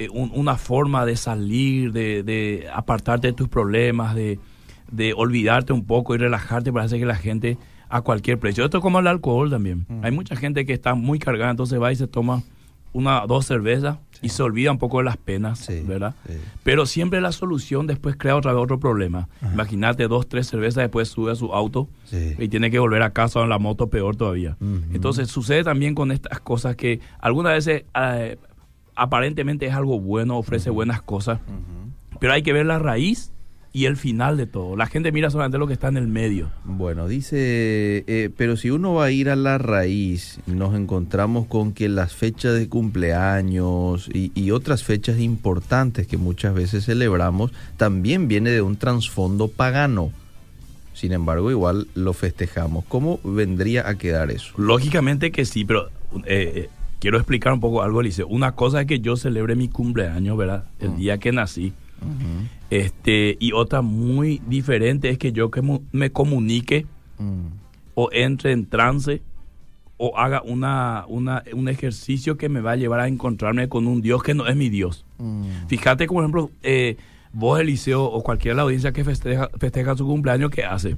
eh, 0.05 0.09
un- 0.11 0.31
una 0.35 0.57
forma 0.57 1.05
de 1.07 1.17
salir, 1.17 1.93
de, 1.93 2.23
de 2.23 2.67
apartarte 2.73 3.29
de 3.29 3.33
tus 3.33 3.49
problemas, 3.49 4.15
de, 4.15 4.39
de 4.91 5.13
olvidarte 5.15 5.73
un 5.73 5.85
poco 5.85 6.15
y 6.15 6.19
relajarte, 6.19 6.73
parece 6.73 6.99
que 6.99 7.07
la 7.07 7.17
gente 7.17 7.59
a 7.89 8.01
cualquier 8.03 8.39
precio. 8.39 8.65
Esto 8.65 8.79
es 8.79 8.83
como 8.83 9.01
el 9.01 9.07
alcohol 9.07 9.51
también. 9.51 9.85
Mm. 9.89 10.05
Hay 10.05 10.13
mucha 10.13 10.37
gente 10.37 10.65
que 10.65 10.73
está 10.73 10.95
muy 10.95 11.19
cargada, 11.19 11.51
entonces 11.51 11.81
va 11.81 11.91
y 11.93 11.97
se 11.97 12.07
toma 12.07 12.43
una 12.93 13.21
dos 13.27 13.47
cervezas 13.47 13.99
y 14.23 14.31
se 14.31 14.43
olvida 14.43 14.71
un 14.73 14.79
poco 14.79 14.99
de 14.99 15.05
las 15.05 15.17
penas, 15.17 15.61
Sí, 15.61 15.81
¿verdad? 15.87 16.15
sí. 16.27 16.35
Pero 16.65 16.87
siempre 16.87 17.21
la 17.21 17.31
solución 17.33 17.87
después 17.87 18.17
crea 18.17 18.37
otra 18.37 18.53
vez 18.53 18.61
otro 18.63 18.79
problema. 18.81 19.29
Ajá. 19.41 19.53
Imagínate 19.55 20.09
dos, 20.09 20.29
tres 20.29 20.49
cervezas, 20.49 20.83
después 20.85 21.09
sube 21.09 21.31
a 21.33 21.35
su 21.37 21.53
auto 21.55 21.89
y 22.39 22.49
tiene 22.49 22.71
que 22.71 22.79
volver 22.81 23.03
a 23.03 23.11
casa 23.11 23.41
en 23.43 23.49
la 23.49 23.59
moto 23.59 23.89
peor 23.91 24.17
todavía. 24.17 24.57
Entonces 24.93 25.29
sucede 25.29 25.63
también 25.65 25.95
con 25.95 26.11
estas 26.13 26.41
cosas 26.41 26.75
que 26.77 27.01
algunas 27.21 27.53
veces 27.55 27.85
eh, 27.95 28.37
aparentemente 29.01 29.67
es 29.67 29.73
algo 29.73 29.99
bueno, 29.99 30.37
ofrece 30.37 30.69
buenas 30.69 31.01
cosas, 31.01 31.41
pero 32.21 32.35
hay 32.35 32.43
que 32.43 32.53
ver 32.53 32.67
la 32.67 32.79
raíz 32.79 33.33
y 33.73 33.87
el 33.87 33.97
final 33.97 34.37
de 34.37 34.47
todo. 34.47 34.77
La 34.77 34.87
gente 34.87 35.11
mira 35.11 35.31
solamente 35.31 35.57
lo 35.57 35.67
que 35.67 35.73
está 35.73 35.89
en 35.89 35.97
el 35.97 36.07
medio. 36.07 36.51
Bueno, 36.65 37.09
dice, 37.09 38.05
eh, 38.07 38.31
pero 38.37 38.59
si 38.59 38.71
uno 38.71 38.93
va 38.93 39.07
a 39.07 39.11
ir 39.11 39.31
a 39.31 39.37
la 39.37 39.57
raíz, 39.57 40.41
nos 40.47 40.75
encontramos 40.75 41.47
con 41.47 41.73
que 41.73 41.89
las 41.89 42.15
fechas 42.15 42.55
de 42.55 42.69
cumpleaños 42.69 44.11
y, 44.13 44.33
y 44.35 44.51
otras 44.51 44.85
fechas 44.85 45.19
importantes 45.19 46.07
que 46.07 46.19
muchas 46.19 46.53
veces 46.53 46.85
celebramos 46.85 47.53
también 47.79 48.29
viene 48.29 48.51
de 48.51 48.61
un 48.61 48.77
trasfondo 48.77 49.49
pagano. 49.49 50.13
Sin 50.93 51.13
embargo, 51.13 51.51
igual 51.51 51.87
lo 51.95 52.13
festejamos. 52.13 52.85
¿Cómo 52.87 53.19
vendría 53.25 53.89
a 53.89 53.95
quedar 53.97 54.31
eso? 54.31 54.53
Lógicamente 54.59 55.31
que 55.31 55.47
sí, 55.47 55.65
pero 55.65 55.89
eh, 56.27 56.53
eh, 56.67 56.69
quiero 57.01 57.17
explicar 57.19 57.53
un 57.53 57.61
poco 57.61 57.83
algo, 57.83 58.01
Eliseo. 58.01 58.29
Una 58.29 58.53
cosa 58.53 58.83
es 58.83 58.87
que 58.87 59.01
yo 59.01 59.17
celebre 59.17 59.57
mi 59.57 59.69
cumpleaños, 59.69 60.37
¿verdad? 60.37 60.67
El 60.79 60.91
Mm. 60.91 60.97
día 60.97 61.19
que 61.19 61.33
nací. 61.33 61.73
Este, 62.71 63.37
y 63.41 63.53
otra 63.53 63.83
muy 63.83 64.41
diferente 64.47 65.11
es 65.11 65.19
que 65.19 65.33
yo 65.33 65.51
que 65.51 65.63
me 65.93 66.11
comunique 66.13 66.87
Mm. 67.19 67.47
o 67.95 68.09
entre 68.13 68.53
en 68.53 68.67
trance 68.67 69.21
o 69.99 70.17
haga 70.17 70.41
una, 70.43 71.05
una, 71.09 71.43
un 71.53 71.69
ejercicio 71.69 72.39
que 72.39 72.49
me 72.49 72.61
va 72.61 72.73
a 72.73 72.77
llevar 72.77 73.01
a 73.01 73.09
encontrarme 73.09 73.69
con 73.69 73.87
un 73.87 74.01
Dios 74.01 74.23
que 74.23 74.33
no 74.33 74.47
es 74.47 74.57
mi 74.57 74.71
Dios. 74.71 75.05
Mm. 75.19 75.43
Fíjate, 75.69 76.07
por 76.07 76.23
ejemplo, 76.25 76.51
eh, 76.63 76.97
vos, 77.35 77.61
Eliseo, 77.61 78.05
o 78.05 78.23
cualquiera 78.23 78.55
de 78.55 78.57
la 78.57 78.63
audiencia 78.63 78.93
que 78.93 79.05
festeja, 79.05 79.51
festeja 79.59 79.95
su 79.97 80.07
cumpleaños, 80.07 80.51
¿qué 80.51 80.65
hace? 80.65 80.97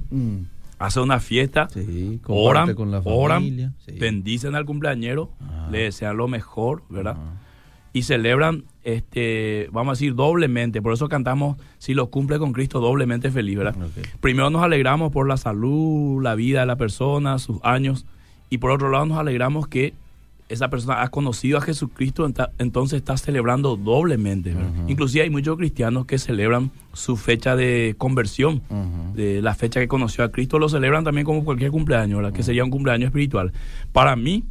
Mm. 0.79 0.83
Hace 0.83 0.99
una 0.99 1.19
fiesta, 1.19 1.67
Sí, 1.69 2.19
oran, 2.27 2.73
con 2.75 2.91
la 2.91 3.01
oran, 3.03 3.41
familia. 3.43 3.73
sí. 3.85 3.93
bendicen 3.99 4.55
al 4.55 4.65
cumpleañero, 4.65 5.29
le 5.71 5.83
desean 5.83 6.17
lo 6.17 6.27
mejor, 6.27 6.83
¿verdad? 6.89 7.13
Ajá. 7.13 7.39
Y 7.95 8.01
celebran, 8.03 8.63
este, 8.83 9.69
vamos 9.71 9.91
a 9.91 9.93
decir, 9.93 10.15
doblemente. 10.15 10.81
Por 10.81 10.93
eso 10.93 11.07
cantamos, 11.09 11.57
si 11.77 11.93
lo 11.93 12.07
cumple 12.09 12.39
con 12.39 12.51
Cristo, 12.51 12.79
doblemente 12.79 13.29
feliz, 13.29 13.55
¿verdad? 13.57 13.75
Primero 14.19 14.49
nos 14.49 14.63
alegramos 14.63 15.11
por 15.11 15.27
la 15.27 15.37
salud, 15.37 16.21
la 16.23 16.33
vida 16.33 16.61
de 16.61 16.65
la 16.65 16.75
persona, 16.75 17.37
sus 17.37 17.59
años. 17.63 18.07
Y 18.49 18.57
por 18.57 18.71
otro 18.71 18.89
lado 18.89 19.05
nos 19.05 19.19
alegramos 19.19 19.67
que 19.67 19.93
esa 20.53 20.69
persona 20.69 21.01
ha 21.01 21.09
conocido 21.09 21.57
a 21.57 21.61
Jesucristo, 21.61 22.31
entonces 22.57 22.97
está 22.97 23.17
celebrando 23.17 23.75
doblemente. 23.75 24.53
Ujú. 24.53 24.89
Inclusive 24.89 25.23
hay 25.23 25.29
muchos 25.29 25.57
cristianos 25.57 26.05
que 26.05 26.17
celebran 26.17 26.71
su 26.93 27.17
fecha 27.17 27.55
de 27.55 27.95
conversión, 27.97 28.61
de 29.13 29.41
la 29.41 29.55
fecha 29.55 29.79
que 29.79 29.87
conoció 29.87 30.23
a 30.23 30.31
Cristo, 30.31 30.59
lo 30.59 30.69
celebran 30.69 31.03
también 31.03 31.25
como 31.25 31.43
cualquier 31.43 31.71
cumpleaños, 31.71 32.17
¿verdad? 32.17 32.33
que 32.33 32.43
sería 32.43 32.63
un 32.63 32.69
cumpleaños 32.69 33.07
espiritual. 33.07 33.51
Para 33.91 34.15
mí, 34.15 34.43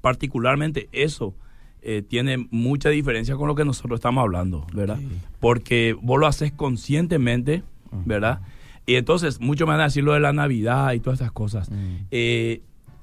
particularmente, 0.00 0.88
eso 0.92 1.34
eh, 1.82 2.02
tiene 2.02 2.46
mucha 2.50 2.90
diferencia 2.90 3.34
con 3.36 3.48
lo 3.48 3.54
que 3.54 3.64
nosotros 3.64 3.98
estamos 3.98 4.22
hablando, 4.22 4.66
¿verdad? 4.72 4.98
Porque 5.40 5.96
vos 6.00 6.20
lo 6.20 6.26
haces 6.26 6.52
conscientemente, 6.52 7.62
¿verdad? 8.04 8.40
Y 8.86 8.96
entonces, 8.96 9.40
mucho 9.40 9.66
me 9.66 9.72
van 9.72 9.80
a 9.80 9.84
decir 9.84 10.04
lo 10.04 10.12
de 10.12 10.20
la 10.20 10.32
Navidad 10.32 10.92
y 10.92 11.00
todas 11.00 11.20
esas 11.20 11.32
cosas. 11.32 11.70
Mm. 11.70 12.06
Eh, 12.10 12.62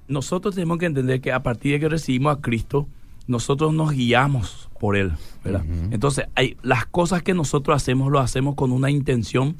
nosotros 0.09 0.55
tenemos 0.55 0.77
que 0.79 0.85
entender 0.87 1.21
que 1.21 1.31
a 1.31 1.41
partir 1.43 1.73
de 1.73 1.79
que 1.79 1.89
recibimos 1.89 2.35
a 2.35 2.41
Cristo, 2.41 2.87
nosotros 3.27 3.73
nos 3.73 3.91
guiamos 3.91 4.69
por 4.79 4.97
Él, 4.97 5.13
¿verdad? 5.43 5.63
Entonces, 5.91 6.25
hay, 6.35 6.57
las 6.63 6.85
cosas 6.87 7.21
que 7.23 7.33
nosotros 7.33 7.75
hacemos, 7.75 8.11
lo 8.11 8.19
hacemos 8.19 8.55
con 8.55 8.71
una 8.71 8.89
intención 8.89 9.55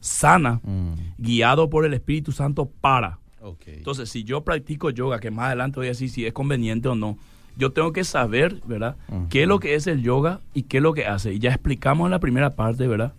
sana, 0.00 0.60
Mm. 0.64 0.94
guiado 1.18 1.70
por 1.70 1.84
el 1.84 1.94
Espíritu 1.94 2.32
Santo 2.32 2.68
para. 2.80 3.18
Entonces, 3.66 4.10
si 4.10 4.24
yo 4.24 4.42
practico 4.42 4.90
yoga, 4.90 5.20
que 5.20 5.30
más 5.30 5.46
adelante 5.46 5.78
voy 5.78 5.86
a 5.86 5.90
decir 5.90 6.10
si 6.10 6.26
es 6.26 6.32
conveniente 6.32 6.88
o 6.88 6.94
no, 6.96 7.16
yo 7.56 7.70
tengo 7.70 7.92
que 7.92 8.04
saber, 8.04 8.60
¿verdad? 8.66 8.96
¿Qué 9.28 9.42
es 9.42 9.48
lo 9.48 9.58
que 9.60 9.74
es 9.74 9.86
el 9.86 10.02
yoga 10.02 10.40
y 10.54 10.62
qué 10.64 10.78
es 10.78 10.82
lo 10.82 10.94
que 10.94 11.06
hace? 11.06 11.34
Y 11.34 11.38
ya 11.38 11.50
explicamos 11.50 12.06
en 12.06 12.10
la 12.12 12.18
primera 12.20 12.50
parte, 12.56 12.86
¿verdad? 12.88 13.12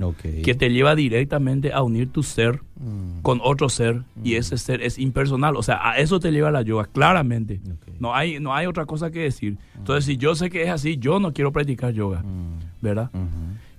Que 0.43 0.55
te 0.55 0.69
lleva 0.71 0.95
directamente 0.95 1.71
a 1.73 1.81
unir 1.83 2.09
tu 2.11 2.23
ser 2.23 2.61
Mm. 2.75 3.21
con 3.21 3.39
otro 3.43 3.69
ser 3.69 4.01
y 4.23 4.33
ese 4.35 4.57
ser 4.57 4.81
es 4.81 4.97
impersonal. 4.99 5.55
O 5.55 5.63
sea, 5.63 5.79
a 5.89 5.99
eso 5.99 6.19
te 6.19 6.31
lleva 6.31 6.51
la 6.51 6.63
yoga, 6.63 6.85
claramente. 6.85 7.61
No 7.99 8.13
hay, 8.13 8.39
no 8.41 8.53
hay 8.53 8.65
otra 8.65 8.85
cosa 8.85 9.09
que 9.11 9.19
decir. 9.19 9.57
Entonces, 9.77 10.03
si 10.05 10.17
yo 10.17 10.35
sé 10.35 10.49
que 10.49 10.63
es 10.63 10.69
así, 10.69 10.97
yo 10.97 11.19
no 11.19 11.31
quiero 11.33 11.51
practicar 11.53 11.93
yoga, 11.93 12.23
Mm. 12.23 12.59
¿verdad? 12.81 13.09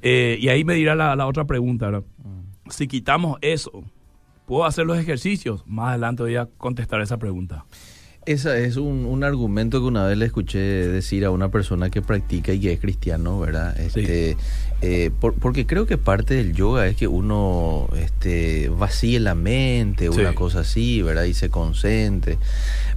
Eh, 0.00 0.38
y 0.40 0.48
ahí 0.48 0.64
me 0.64 0.74
dirá 0.74 0.94
la, 0.94 1.16
la 1.16 1.26
otra 1.26 1.44
pregunta, 1.44 1.86
¿verdad? 1.86 2.04
Mm. 2.22 2.70
Si 2.70 2.86
quitamos 2.86 3.36
eso, 3.42 3.84
¿puedo 4.46 4.64
hacer 4.64 4.86
los 4.86 4.98
ejercicios? 4.98 5.64
Más 5.66 5.90
adelante 5.90 6.22
voy 6.22 6.36
a 6.36 6.46
contestar 6.56 7.00
esa 7.02 7.18
pregunta. 7.18 7.64
Ese 8.26 8.64
es 8.64 8.76
un, 8.76 9.04
un, 9.04 9.24
argumento 9.24 9.80
que 9.80 9.86
una 9.86 10.06
vez 10.06 10.16
le 10.16 10.26
escuché 10.26 10.58
decir 10.58 11.24
a 11.24 11.30
una 11.30 11.50
persona 11.50 11.90
que 11.90 12.00
practica 12.00 12.52
y 12.52 12.60
que 12.60 12.72
es 12.72 12.80
cristiano, 12.80 13.38
¿verdad? 13.38 13.78
Este, 13.78 14.32
sí. 14.32 14.36
Eh, 14.82 15.10
por, 15.20 15.34
porque 15.34 15.66
creo 15.66 15.86
que 15.86 15.98
parte 15.98 16.34
del 16.34 16.54
yoga 16.54 16.86
es 16.86 16.96
que 16.96 17.08
uno 17.08 17.88
este, 17.96 18.68
vacíe 18.68 19.20
la 19.20 19.34
mente, 19.34 20.10
sí. 20.12 20.20
una 20.20 20.34
cosa 20.34 20.60
así, 20.60 21.02
¿verdad? 21.02 21.24
Y 21.24 21.34
se 21.34 21.48
concentre. 21.48 22.38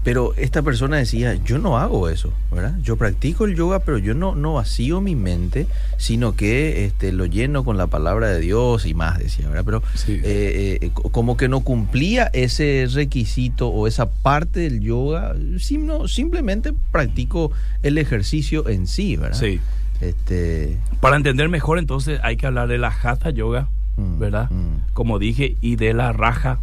Pero 0.04 0.34
esta 0.38 0.62
persona 0.62 0.98
decía, 0.98 1.36
yo 1.44 1.60
no 1.60 1.78
hago 1.78 2.08
eso, 2.08 2.34
¿verdad? 2.52 2.78
Yo 2.82 2.96
practico 2.96 3.46
el 3.46 3.56
yoga, 3.56 3.80
pero 3.80 3.98
yo 3.98 4.14
no, 4.14 4.36
no 4.36 4.54
vacío 4.54 5.02
mi 5.02 5.16
mente, 5.16 5.68
sino 5.98 6.36
que 6.36 6.86
este, 6.86 7.12
lo 7.12 7.26
lleno 7.26 7.66
con 7.66 7.78
la 7.78 7.88
palabra 7.88 8.30
de 8.30 8.40
Dios 8.40 8.86
y 8.86 8.94
más, 8.94 9.20
decía, 9.20 9.48
¿verdad? 9.50 9.66
Pero 9.66 9.84
sí. 9.96 10.14
eh, 10.24 10.80
eh, 10.82 10.92
como 10.94 11.36
que 11.36 11.50
no 11.50 11.62
cumplía 11.62 12.30
ese 12.34 12.88
requisito 12.90 13.68
o 13.68 13.88
esa 13.88 14.10
parte 14.10 14.62
del 14.62 14.80
yoga 14.80 15.36
sino 15.60 16.08
simplemente 16.08 16.74
practico 16.92 17.52
el 17.84 17.98
ejercicio 17.98 18.70
en 18.70 18.88
sí, 18.88 19.18
¿verdad? 19.18 19.40
Sí. 19.40 19.60
Este... 20.02 20.78
Para 21.00 21.16
entender 21.16 21.50
mejor, 21.50 21.80
entonces 21.80 22.20
hay 22.24 22.38
que 22.38 22.48
hablar 22.48 22.68
de 22.68 22.78
la 22.78 22.90
Hatha 22.90 23.30
Yoga, 23.30 23.70
mm, 23.98 24.20
¿verdad? 24.20 24.50
Mm. 24.50 24.94
Como 24.94 25.20
dije, 25.20 25.58
y 25.62 25.76
de 25.76 25.94
la 25.94 26.14
Raja 26.14 26.60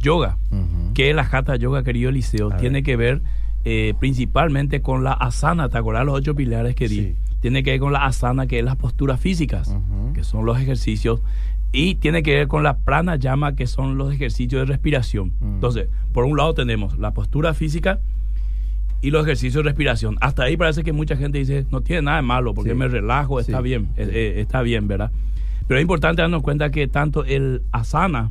Yoga. 0.00 0.36
Uh 0.50 0.56
-huh. 0.56 0.92
¿Qué 0.94 1.10
es 1.10 1.16
la 1.16 1.28
Hatha 1.30 1.56
Yoga, 1.56 1.82
querido 1.82 2.10
Liceo? 2.10 2.52
A 2.52 2.56
Tiene 2.56 2.78
ver. 2.78 2.84
que 2.84 2.96
ver 2.96 3.22
eh, 3.64 3.94
principalmente 3.98 4.80
con 4.80 5.02
la 5.02 5.12
asana, 5.12 5.68
¿te 5.68 5.78
acordás 5.78 6.04
los 6.06 6.14
ocho 6.14 6.34
pilares 6.34 6.74
que 6.76 6.88
di? 6.88 6.96
Sí. 7.00 7.16
Tiene 7.40 7.62
que 7.62 7.72
ver 7.72 7.80
con 7.80 7.92
la 7.92 8.06
asana, 8.06 8.46
que 8.46 8.60
es 8.60 8.64
las 8.64 8.76
posturas 8.76 9.20
físicas, 9.20 9.68
uh 9.68 9.74
-huh. 9.74 10.12
que 10.12 10.22
son 10.24 10.46
los 10.46 10.58
ejercicios 10.60 11.20
y 11.72 11.96
tiene 11.96 12.22
que 12.22 12.34
ver 12.34 12.48
con 12.48 12.62
la 12.62 12.78
pranayama, 12.78 13.54
que 13.54 13.66
son 13.66 13.98
los 13.98 14.12
ejercicios 14.12 14.60
de 14.62 14.66
respiración. 14.66 15.32
Mm. 15.40 15.54
Entonces, 15.56 15.88
por 16.12 16.24
un 16.24 16.36
lado 16.36 16.54
tenemos 16.54 16.98
la 16.98 17.12
postura 17.12 17.52
física 17.54 18.00
y 19.00 19.10
los 19.10 19.24
ejercicios 19.24 19.62
de 19.62 19.70
respiración. 19.70 20.16
Hasta 20.20 20.44
ahí 20.44 20.56
parece 20.56 20.82
que 20.82 20.92
mucha 20.92 21.16
gente 21.16 21.38
dice, 21.38 21.66
no 21.70 21.80
tiene 21.80 22.02
nada 22.02 22.16
de 22.16 22.22
malo, 22.22 22.54
porque 22.54 22.70
sí. 22.70 22.76
me 22.76 22.88
relajo, 22.88 23.40
está 23.40 23.58
sí. 23.58 23.62
bien, 23.62 23.88
sí. 23.96 24.02
eh, 24.02 24.40
está 24.40 24.62
bien, 24.62 24.88
¿verdad? 24.88 25.10
Pero 25.66 25.78
es 25.78 25.82
importante 25.82 26.22
darnos 26.22 26.42
cuenta 26.42 26.70
que 26.70 26.86
tanto 26.88 27.24
el 27.24 27.62
asana 27.72 28.30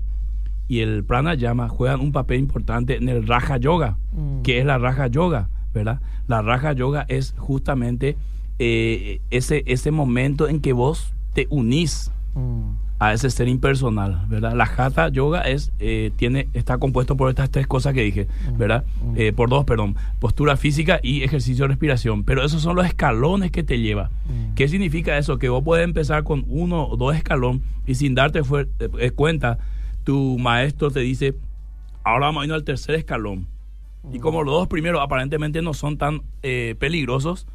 y 0.68 0.80
el 0.80 1.04
pranayama 1.04 1.70
juegan 1.70 2.00
un 2.00 2.12
papel 2.12 2.40
importante 2.40 2.96
en 2.98 3.10
el 3.10 3.28
raja 3.28 3.58
yoga, 3.58 3.98
mm. 4.14 4.42
que 4.42 4.60
es 4.60 4.66
la 4.66 4.78
raja 4.78 5.08
yoga, 5.08 5.50
¿verdad? 5.74 6.02
La 6.28 6.42
raja 6.42 6.74
yoga 6.74 7.06
es 7.08 7.36
justamente 7.38 8.18
eh, 8.58 9.22
ese, 9.30 9.64
ese 9.68 9.92
momento 9.92 10.48
en 10.48 10.62
que 10.62 10.74
vos 10.74 11.14
te 11.34 11.48
unís. 11.50 12.12
Mm 12.34 12.85
a 13.06 13.14
ese 13.14 13.30
ser 13.30 13.48
impersonal, 13.48 14.26
¿verdad? 14.28 14.54
La 14.54 14.64
Hatha 14.64 15.10
Yoga 15.10 15.42
es, 15.42 15.72
eh, 15.80 16.12
tiene, 16.16 16.48
está 16.54 16.80
compuesto 16.80 17.16
por 17.16 17.30
estas 17.30 17.52
tres 17.52 17.68
cosas 17.68 17.94
que 17.94 18.02
dije, 18.02 18.28
¿verdad? 18.58 18.84
Eh, 19.16 19.32
por 19.32 19.50
dos, 19.50 19.64
perdón, 19.66 19.96
postura 20.20 20.58
física 20.58 21.00
y 21.04 21.22
ejercicio 21.22 21.66
de 21.66 21.70
respiración, 21.70 22.24
pero 22.24 22.44
esos 22.44 22.64
son 22.64 22.76
los 22.76 22.86
escalones 22.86 23.52
que 23.52 23.64
te 23.64 23.80
lleva. 23.80 24.10
¿Qué 24.56 24.68
significa 24.68 25.18
eso? 25.20 25.38
Que 25.38 25.50
vos 25.50 25.64
puedes 25.64 25.86
empezar 25.86 26.24
con 26.24 26.46
uno 26.48 26.88
o 26.88 26.98
dos 26.98 27.16
escalones 27.16 27.62
y 27.86 27.94
sin 27.94 28.16
darte 28.16 28.42
eh, 28.80 29.12
cuenta, 29.12 29.60
tu 30.04 30.40
maestro 30.40 30.90
te 30.90 31.02
dice, 31.02 31.36
ahora 32.04 32.28
vamos 32.28 32.44
a 32.44 32.46
ir 32.48 32.54
al 32.54 32.64
tercer 32.64 32.96
escalón. 32.96 33.46
Y 34.12 34.20
como 34.20 34.44
los 34.44 34.54
dos 34.54 34.68
primeros 34.68 35.02
aparentemente 35.02 35.62
no 35.62 35.74
son 35.74 35.98
tan 35.98 36.22
peligrosos, 36.42 37.48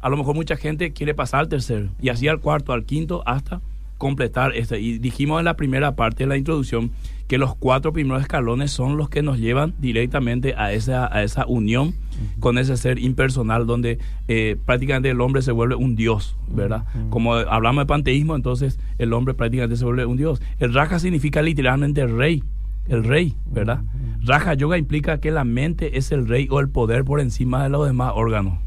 a 0.00 0.08
lo 0.08 0.16
mejor 0.16 0.34
mucha 0.34 0.56
gente 0.56 0.92
quiere 0.92 1.14
pasar 1.14 1.40
al 1.40 1.48
tercer 1.48 1.90
y 2.00 2.08
así 2.08 2.28
al 2.28 2.40
cuarto, 2.40 2.72
al 2.72 2.84
quinto, 2.84 3.22
hasta 3.26 3.60
completar 3.98 4.54
este. 4.54 4.80
Y 4.80 4.98
dijimos 4.98 5.38
en 5.38 5.44
la 5.44 5.56
primera 5.56 5.96
parte 5.96 6.24
de 6.24 6.28
la 6.28 6.36
introducción 6.36 6.90
que 7.26 7.38
los 7.38 7.56
cuatro 7.56 7.92
primeros 7.92 8.22
escalones 8.22 8.70
son 8.70 8.96
los 8.96 9.08
que 9.08 9.22
nos 9.22 9.38
llevan 9.38 9.74
directamente 9.78 10.54
a 10.56 10.72
esa, 10.72 11.12
a 11.12 11.22
esa 11.24 11.44
unión 11.46 11.88
uh 11.88 11.90
-huh. 11.90 12.40
con 12.40 12.56
ese 12.58 12.76
ser 12.76 12.98
impersonal 13.00 13.66
donde 13.66 13.98
eh, 14.28 14.56
prácticamente 14.64 15.10
el 15.10 15.20
hombre 15.20 15.42
se 15.42 15.50
vuelve 15.50 15.74
un 15.74 15.96
dios, 15.96 16.36
¿verdad? 16.48 16.84
Uh 16.94 16.98
-huh. 16.98 17.10
Como 17.10 17.34
hablamos 17.34 17.82
de 17.82 17.86
panteísmo, 17.86 18.36
entonces 18.36 18.78
el 18.98 19.12
hombre 19.12 19.34
prácticamente 19.34 19.76
se 19.76 19.84
vuelve 19.84 20.06
un 20.06 20.16
dios. 20.16 20.40
El 20.60 20.72
raja 20.72 20.98
significa 21.00 21.42
literalmente 21.42 22.06
rey, 22.06 22.44
el 22.88 23.02
rey, 23.02 23.34
¿verdad? 23.50 23.80
Uh 23.82 24.22
-huh. 24.22 24.26
Raja 24.28 24.54
yoga 24.54 24.78
implica 24.78 25.18
que 25.18 25.32
la 25.32 25.44
mente 25.44 25.98
es 25.98 26.12
el 26.12 26.28
rey 26.28 26.46
o 26.50 26.60
el 26.60 26.68
poder 26.68 27.04
por 27.04 27.20
encima 27.20 27.62
de 27.64 27.70
los 27.70 27.86
demás 27.86 28.12
órganos. 28.14 28.58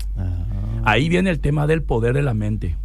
Ahí 0.83 1.09
viene 1.09 1.29
el 1.29 1.39
tema 1.39 1.67
del 1.67 1.81
poder 1.83 2.13
de 2.13 2.23
la 2.23 2.33
mente. 2.33 2.75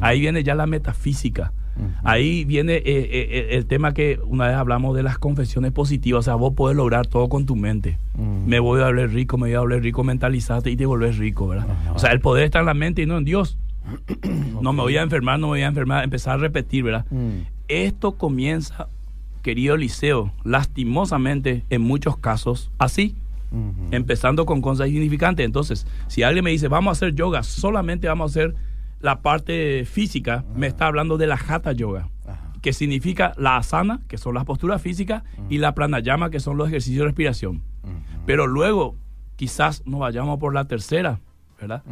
Ahí 0.00 0.20
viene 0.20 0.42
ya 0.42 0.54
la 0.54 0.66
metafísica. 0.66 1.52
Uh 1.76 1.82
-huh. 1.82 2.00
Ahí 2.04 2.44
viene 2.44 2.76
eh, 2.76 2.82
eh, 2.84 3.48
el 3.52 3.66
tema 3.66 3.92
que 3.92 4.18
una 4.26 4.46
vez 4.46 4.56
hablamos 4.56 4.96
de 4.96 5.02
las 5.02 5.18
confesiones 5.18 5.72
positivas, 5.72 6.20
o 6.20 6.22
sea, 6.22 6.34
vos 6.34 6.54
podés 6.54 6.76
lograr 6.76 7.06
todo 7.06 7.28
con 7.28 7.46
tu 7.46 7.56
mente. 7.56 7.98
Uh 8.16 8.22
-huh. 8.22 8.46
Me 8.46 8.60
voy 8.60 8.80
a 8.80 8.86
volver 8.86 9.12
rico, 9.12 9.36
me 9.38 9.48
voy 9.48 9.54
a 9.54 9.60
volver 9.60 9.82
rico, 9.82 10.04
mentalizate 10.04 10.70
y 10.70 10.76
te 10.76 10.86
volvés 10.86 11.18
rico, 11.18 11.48
¿verdad? 11.48 11.66
Uh 11.66 11.90
-huh. 11.90 11.96
O 11.96 11.98
sea, 11.98 12.12
el 12.12 12.20
poder 12.20 12.44
está 12.44 12.60
en 12.60 12.66
la 12.66 12.74
mente 12.74 13.02
y 13.02 13.06
no 13.06 13.18
en 13.18 13.24
Dios. 13.24 13.58
no 14.60 14.72
me 14.72 14.82
voy 14.82 14.96
a 14.96 15.02
enfermar, 15.02 15.38
no 15.38 15.46
me 15.48 15.52
voy 15.52 15.62
a 15.62 15.68
enfermar, 15.68 16.04
empezar 16.04 16.34
a 16.34 16.36
repetir, 16.38 16.84
¿verdad? 16.84 17.06
Esto 17.68 18.16
comienza, 18.16 18.88
querido 19.42 19.76
Liceo, 19.76 20.32
lastimosamente 20.44 21.64
en 21.70 21.82
muchos 21.82 22.16
casos 22.16 22.70
así. 22.78 23.14
Empezando 23.90 24.44
con 24.44 24.60
cosas 24.60 24.88
insignificantes. 24.88 25.46
Entonces, 25.46 25.86
si 26.08 26.22
alguien 26.22 26.44
me 26.44 26.50
dice, 26.50 26.68
vamos 26.68 26.90
a 26.90 26.92
hacer 26.92 27.14
yoga, 27.14 27.42
solamente 27.42 28.06
vamos 28.06 28.30
a 28.30 28.32
hacer 28.32 28.54
la 29.00 29.22
parte 29.22 29.84
física, 29.84 30.34
Ajá. 30.34 30.44
me 30.54 30.66
está 30.66 30.86
hablando 30.86 31.18
de 31.18 31.26
la 31.26 31.36
Hatha 31.36 31.72
Yoga, 31.72 32.08
Ajá. 32.26 32.52
que 32.62 32.72
significa 32.72 33.32
la 33.36 33.56
asana, 33.56 34.00
que 34.08 34.18
son 34.18 34.34
las 34.34 34.44
posturas 34.44 34.80
físicas, 34.82 35.22
Ajá. 35.24 35.42
y 35.48 35.58
la 35.58 35.74
pranayama, 35.74 36.30
que 36.30 36.40
son 36.40 36.56
los 36.56 36.68
ejercicios 36.68 37.00
de 37.00 37.06
respiración. 37.06 37.62
Pero 38.26 38.48
luego, 38.48 38.96
quizás 39.36 39.86
nos 39.86 40.00
vayamos 40.00 40.40
por 40.40 40.52
la 40.52 40.64
tercera, 40.64 41.20
¿verdad? 41.60 41.84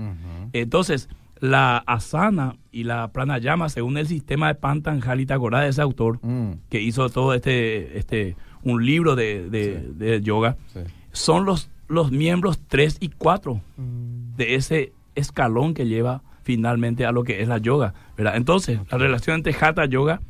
Entonces, 0.52 1.08
la 1.40 1.78
asana 1.78 2.56
y 2.72 2.84
la 2.84 3.12
pranayama, 3.12 3.68
según 3.68 3.98
el 3.98 4.06
sistema 4.06 4.48
de 4.48 4.54
Pantanjali, 4.54 5.26
¿te 5.26 5.34
acordás 5.34 5.62
de 5.62 5.68
ese 5.68 5.82
autor 5.82 6.18
mm. 6.22 6.60
que 6.68 6.80
hizo 6.80 7.08
todo 7.10 7.34
este, 7.34 7.98
este 7.98 8.36
un 8.62 8.84
libro 8.84 9.14
de, 9.14 9.48
de, 9.50 9.80
sí. 9.80 9.92
de 9.94 10.20
yoga? 10.22 10.56
Sí. 10.72 10.80
Son 11.12 11.44
los, 11.44 11.70
los 11.86 12.10
miembros 12.10 12.60
3 12.66 12.96
y 13.00 13.10
4 13.10 13.54
mm. 13.54 14.36
de 14.36 14.54
ese 14.54 14.92
escalón 15.14 15.74
que 15.74 15.86
lleva 15.86 16.22
finalmente 16.44 17.04
a 17.04 17.12
lo 17.12 17.24
que 17.24 17.42
es 17.42 17.48
la 17.48 17.58
yoga, 17.58 17.94
¿verdad? 18.16 18.36
Entonces, 18.36 18.78
okay. 18.78 18.90
la 18.92 18.98
relación 18.98 19.36
entre 19.36 19.56
Hatha 19.58 19.86
Yoga 19.86 20.20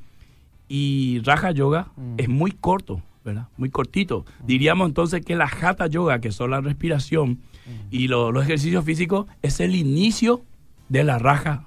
y 0.69 1.21
Raja 1.25 1.51
Yoga 1.51 1.89
mm. 1.97 2.15
es 2.17 2.29
muy 2.29 2.53
corto, 2.53 3.03
¿verdad? 3.25 3.49
Muy 3.59 3.69
cortito. 3.69 4.21
Mm. 4.21 4.47
Diríamos 4.47 4.89
entonces 4.89 5.25
que 5.25 5.37
la 5.37 5.47
Hatha 5.47 5.89
Yoga, 5.89 6.21
que 6.21 6.33
son 6.33 6.53
la 6.53 6.61
respiración 6.61 7.33
mm. 7.33 7.89
y 7.91 8.09
lo, 8.09 8.33
los 8.33 8.45
ejercicios 8.45 8.85
físicos, 8.85 9.27
es 9.43 9.61
el 9.61 9.75
inicio 9.75 10.43
de 10.89 11.05
la 11.05 11.19
Raja 11.19 11.65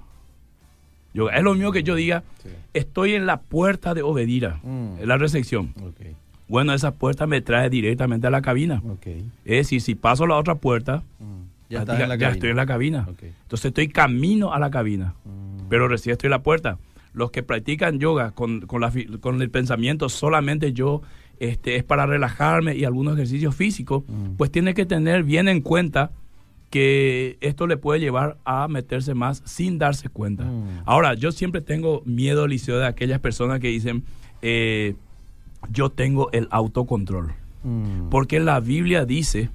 Yoga. 1.13 1.35
Es 1.35 1.43
lo 1.43 1.53
mismo 1.53 1.71
que 1.71 1.83
yo 1.83 1.95
diga, 1.95 2.23
sí. 2.41 2.49
estoy 2.73 3.13
en 3.13 3.25
la 3.25 3.41
puerta 3.41 3.93
de 3.93 4.01
Obedira, 4.01 4.61
en 4.63 5.07
la 5.07 5.17
recepción. 5.17 5.73
Okay. 5.75 6.15
Bueno, 6.47 6.73
esa 6.73 6.95
puerta 6.95 7.27
me 7.27 7.41
trae 7.41 7.69
directamente 7.69 8.27
a 8.27 8.29
la 8.29 8.41
cabina. 8.41 8.81
Okay. 8.93 9.29
Es 9.43 9.57
decir, 9.57 9.81
si 9.81 9.95
paso 9.95 10.25
la 10.25 10.37
otra 10.37 10.55
puerta, 10.55 11.03
ya, 11.69 11.83
ya, 11.83 12.15
ya 12.15 12.29
estoy 12.29 12.49
en 12.49 12.55
la 12.55 12.65
cabina. 12.65 13.07
Okay. 13.09 13.33
Entonces 13.43 13.65
estoy 13.65 13.87
camino 13.89 14.53
a 14.53 14.59
la 14.59 14.69
cabina, 14.71 15.15
mm. 15.25 15.67
pero 15.69 15.87
recién 15.87 16.13
estoy 16.13 16.27
en 16.27 16.31
la 16.31 16.43
puerta. 16.43 16.77
Los 17.13 17.31
que 17.31 17.43
practican 17.43 17.99
yoga 17.99 18.31
con, 18.31 18.61
con, 18.61 18.81
la, 18.81 18.91
con 19.19 19.41
el 19.41 19.49
pensamiento 19.49 20.07
solamente 20.07 20.73
yo 20.73 21.01
este, 21.39 21.75
es 21.75 21.83
para 21.83 22.05
relajarme 22.05 22.75
y 22.75 22.83
algunos 22.83 23.15
ejercicios 23.15 23.55
físicos, 23.55 24.03
mm. 24.07 24.35
pues 24.37 24.51
tiene 24.51 24.73
que 24.73 24.85
tener 24.85 25.23
bien 25.23 25.47
en 25.47 25.61
cuenta 25.61 26.11
que 26.69 27.37
esto 27.41 27.65
le 27.65 27.77
puede 27.77 27.99
llevar 27.99 28.37
a 28.43 28.67
meterse 28.67 29.13
más 29.13 29.41
sin 29.45 29.77
darse 29.77 30.09
cuenta. 30.09 30.43
Mm. 30.43 30.83
Ahora, 30.85 31.13
yo 31.13 31.31
siempre 31.31 31.61
tengo 31.61 32.01
miedo, 32.05 32.47
Liceo, 32.47 32.77
de 32.77 32.85
aquellas 32.85 33.19
personas 33.19 33.59
que 33.59 33.69
dicen, 33.69 34.03
eh, 34.41 34.95
yo 35.71 35.89
tengo 35.89 36.31
el 36.31 36.47
autocontrol. 36.51 37.33
Porque 38.09 38.39
la 38.39 38.61
Biblia 38.61 39.03
dice 39.03 39.49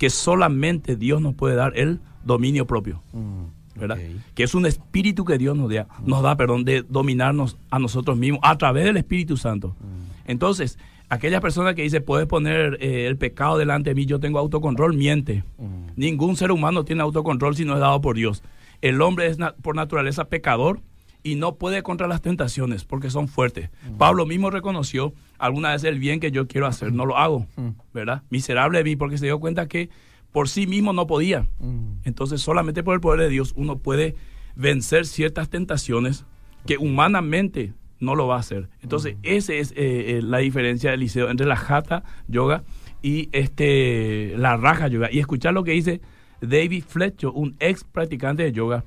que 0.00 0.08
solamente 0.08 0.96
Dios 0.96 1.20
nos 1.20 1.34
puede 1.34 1.56
dar 1.56 1.76
el 1.76 2.00
dominio 2.24 2.66
propio. 2.66 3.02
Mm, 3.12 3.78
¿verdad? 3.78 3.98
Okay. 3.98 4.18
Que 4.34 4.44
es 4.44 4.54
un 4.54 4.64
espíritu 4.64 5.26
que 5.26 5.36
Dios 5.36 5.54
nos 5.54 5.70
da, 5.70 5.88
nos 6.06 6.22
da, 6.22 6.38
perdón, 6.38 6.64
de 6.64 6.80
dominarnos 6.88 7.58
a 7.68 7.78
nosotros 7.78 8.16
mismos 8.16 8.40
a 8.42 8.56
través 8.56 8.86
del 8.86 8.96
Espíritu 8.96 9.36
Santo. 9.36 9.76
Mm. 9.78 10.30
Entonces, 10.30 10.78
aquella 11.10 11.42
persona 11.42 11.74
que 11.74 11.82
dice, 11.82 12.00
puedes 12.00 12.26
poner 12.26 12.78
eh, 12.80 13.08
el 13.08 13.18
pecado 13.18 13.58
delante 13.58 13.90
de 13.90 13.94
mí, 13.94 14.06
yo 14.06 14.18
tengo 14.20 14.38
autocontrol, 14.38 14.96
miente. 14.96 15.44
Mm. 15.58 15.88
Ningún 15.96 16.34
ser 16.36 16.50
humano 16.50 16.86
tiene 16.86 17.02
autocontrol 17.02 17.54
si 17.54 17.66
no 17.66 17.74
es 17.74 17.80
dado 17.80 18.00
por 18.00 18.16
Dios. 18.16 18.42
El 18.80 19.02
hombre 19.02 19.26
es 19.26 19.36
na 19.36 19.54
por 19.56 19.76
naturaleza 19.76 20.30
pecador 20.30 20.80
y 21.22 21.34
no 21.34 21.56
puede 21.56 21.82
contra 21.82 22.06
las 22.06 22.22
tentaciones 22.22 22.84
porque 22.84 23.10
son 23.10 23.28
fuertes. 23.28 23.70
Mm. 23.88 23.96
Pablo 23.96 24.26
mismo 24.26 24.50
reconoció 24.50 25.12
alguna 25.38 25.72
vez 25.72 25.84
el 25.84 25.98
bien 25.98 26.20
que 26.20 26.30
yo 26.30 26.46
quiero 26.46 26.66
hacer, 26.66 26.92
no 26.92 27.06
lo 27.06 27.18
hago, 27.18 27.46
mm. 27.56 27.70
¿verdad? 27.92 28.22
Miserable 28.30 28.78
de 28.78 28.84
mí 28.84 28.96
porque 28.96 29.18
se 29.18 29.26
dio 29.26 29.40
cuenta 29.40 29.68
que 29.68 29.90
por 30.32 30.48
sí 30.48 30.66
mismo 30.66 30.92
no 30.92 31.06
podía. 31.06 31.46
Mm. 31.58 32.00
Entonces 32.04 32.40
solamente 32.40 32.82
por 32.82 32.94
el 32.94 33.00
poder 33.00 33.20
de 33.20 33.28
Dios 33.28 33.52
uno 33.56 33.78
puede 33.78 34.14
vencer 34.56 35.06
ciertas 35.06 35.48
tentaciones 35.48 36.24
que 36.66 36.78
humanamente 36.78 37.72
no 38.00 38.14
lo 38.14 38.26
va 38.26 38.36
a 38.36 38.40
hacer. 38.40 38.68
Entonces, 38.82 39.16
esa 39.22 39.52
es 39.52 39.72
eh, 39.72 40.16
eh, 40.16 40.20
la 40.22 40.38
diferencia 40.38 40.90
del 40.90 41.00
liceo 41.00 41.30
entre 41.30 41.46
la 41.46 41.54
Hatha 41.54 42.02
Yoga 42.28 42.64
y 43.02 43.28
este 43.32 44.34
la 44.36 44.56
Raja 44.56 44.88
Yoga. 44.88 45.10
Y 45.12 45.18
escuchar 45.18 45.52
lo 45.52 45.64
que 45.64 45.72
dice 45.72 46.00
David 46.40 46.84
Fletcher, 46.86 47.30
un 47.30 47.56
ex 47.60 47.84
practicante 47.84 48.42
de 48.42 48.52
yoga. 48.52 48.84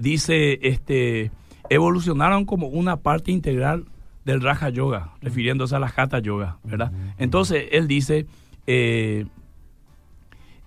Mm. 0.00 0.02
Dice, 0.02 0.58
este, 0.62 1.30
evolucionaron 1.68 2.44
como 2.44 2.66
una 2.68 2.96
parte 2.96 3.30
integral 3.30 3.84
del 4.24 4.40
Raja 4.40 4.68
Yoga, 4.70 5.12
refiriéndose 5.22 5.76
a 5.76 5.78
la 5.78 5.92
Hatha 5.94 6.18
Yoga, 6.18 6.58
¿verdad? 6.64 6.92
Entonces, 7.18 7.66
él 7.72 7.86
dice, 7.88 8.26
eh, 8.66 9.26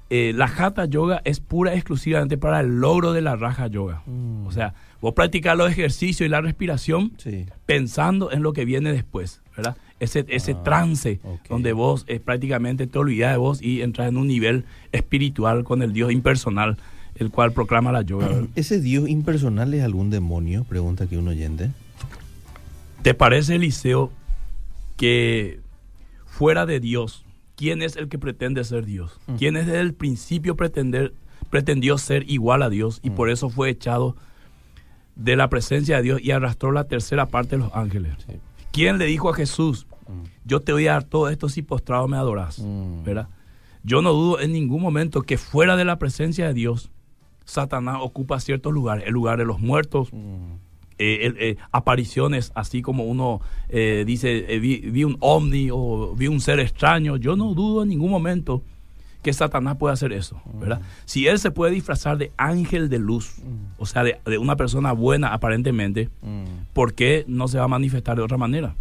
eh, 0.10 0.32
la 0.36 0.46
Hatha 0.46 0.86
Yoga 0.86 1.22
es 1.26 1.40
pura 1.40 1.74
y 1.74 1.78
exclusivamente 1.78 2.38
para 2.38 2.60
el 2.60 2.80
logro 2.80 3.14
de 3.14 3.22
la 3.22 3.36
Raja 3.36 3.68
Yoga. 3.68 4.04
Mm. 4.06 4.46
O 4.46 4.52
sea, 4.52 4.74
vos 5.02 5.14
practicas 5.14 5.58
los 5.58 5.72
ejercicios 5.72 6.26
y 6.28 6.30
la 6.30 6.42
respiración 6.42 7.14
Sí. 7.18 7.46
pensando 7.66 8.32
en 8.32 8.44
lo 8.44 8.54
que 8.54 8.66
viene 8.66 8.92
después, 8.92 9.42
¿verdad? 9.56 9.76
Ese, 10.00 10.26
ese 10.30 10.52
Ah, 10.54 10.64
trance 10.64 11.20
donde 11.50 11.74
vos 11.74 12.04
eh, 12.08 12.20
prácticamente 12.20 12.88
te 12.88 13.00
olvidas 13.00 13.32
de 13.32 13.38
vos 13.38 13.62
y 13.62 13.82
entras 13.82 14.10
en 14.10 14.18
un 14.18 14.28
nivel 14.28 14.66
espiritual 14.92 15.64
con 15.64 15.82
el 15.82 15.94
Dios 15.94 16.12
impersonal, 16.12 16.78
el 17.16 17.30
cual 17.32 17.52
proclama 17.52 17.92
la. 17.92 18.02
¿verdad? 18.04 18.44
¿Ese 18.56 18.80
Dios 18.82 19.08
impersonal 19.10 19.74
es 19.74 19.84
algún 19.84 20.10
demonio? 20.10 20.64
Pregunta 20.64 21.04
aquí 21.06 21.16
un 21.16 21.28
oyente. 21.28 21.72
¿Te 23.02 23.14
parece, 23.14 23.56
Eliseo, 23.56 24.12
que 24.98 25.60
fuera 26.26 26.66
de 26.66 26.80
Dios, 26.80 27.26
quién 27.56 27.82
es 27.82 27.96
el 27.96 28.08
que 28.10 28.18
pretende 28.18 28.64
ser 28.64 28.86
Dios? 28.86 29.20
Mm. 29.28 29.36
¿Quién 29.36 29.58
es 29.58 29.66
desde 29.68 29.82
el 29.82 29.94
principio 29.94 30.56
pretender, 30.56 31.14
pretendió 31.50 31.98
ser 31.98 32.30
igual 32.30 32.64
a 32.64 32.70
Dios 32.70 33.00
y 33.04 33.10
Mm. 33.10 33.16
por 33.16 33.30
eso 33.30 33.50
fue 33.50 33.70
echado 33.70 34.16
de 35.16 35.36
la 35.36 35.50
presencia 35.50 35.98
de 35.98 36.04
Dios 36.04 36.22
y 36.24 36.32
arrastró 36.32 36.72
la 36.72 36.86
tercera 36.86 37.26
parte 37.28 37.58
de 37.58 37.64
los 37.64 37.74
ángeles? 37.76 38.14
Sí. 38.26 38.34
¿Quién 38.72 38.98
le 38.98 39.06
dijo 39.06 39.30
a 39.30 39.36
Jesús, 39.36 39.86
Mm. 40.08 40.24
yo 40.46 40.60
te 40.62 40.72
voy 40.74 40.88
a 40.88 40.94
dar 40.94 41.04
todo 41.04 41.30
esto 41.30 41.50
si 41.50 41.62
postrado 41.62 42.08
me 42.08 42.18
adoras? 42.18 42.60
Mm. 42.60 43.04
¿Verdad? 43.04 43.28
Yo 43.84 44.02
no 44.02 44.14
dudo 44.14 44.40
en 44.40 44.54
ningún 44.54 44.82
momento 44.82 45.24
que 45.24 45.38
fuera 45.38 45.76
de 45.76 45.84
la 45.86 46.00
presencia 46.00 46.48
de 46.48 46.54
Dios, 46.54 46.90
Satanás 47.46 47.98
ocupa 48.02 48.40
ciertos 48.40 48.74
lugares, 48.74 49.06
el 49.08 49.14
lugar 49.14 49.38
de 49.38 49.46
los 49.46 49.60
muertos, 49.60 50.12
Mm. 50.14 50.54
eh, 51.00 51.34
eh, 51.40 51.56
apariciones, 51.72 52.52
así 52.56 52.82
como 52.82 53.04
uno 53.06 53.42
eh, 53.70 54.04
dice, 54.06 54.54
eh, 54.54 54.60
vi, 54.60 54.78
vi 54.78 55.04
un 55.04 55.18
ovni 55.20 55.70
o 55.72 56.14
vi 56.16 56.28
un 56.28 56.40
ser 56.40 56.60
extraño. 56.60 57.18
Yo 57.18 57.36
no 57.36 57.54
dudo 57.54 57.84
en 57.84 57.90
ningún 57.90 58.12
momento 58.12 58.62
que 59.24 59.32
Satanás 59.34 59.78
pueda 59.78 59.94
hacer 59.94 60.12
eso, 60.14 60.42
¿verdad? 60.60 60.82
Si 61.06 61.28
él 61.28 61.40
se 61.40 61.50
puede 61.50 61.72
disfrazar 61.72 62.18
de 62.18 62.32
ángel 62.38 62.90
de 62.90 63.00
luz, 63.00 63.36
o 63.78 63.86
sea, 63.86 64.04
de, 64.04 64.20
de 64.26 64.38
una 64.38 64.56
persona 64.58 64.92
buena 64.92 65.34
aparentemente, 65.34 66.10
Mm. 66.22 66.44
¿por 66.74 66.94
qué 66.94 67.24
no 67.28 67.48
se 67.48 67.58
va 67.58 67.64
a 67.66 67.68
manifestar 67.70 68.18
de 68.18 68.24
otra 68.24 68.38
manera? 68.38 68.76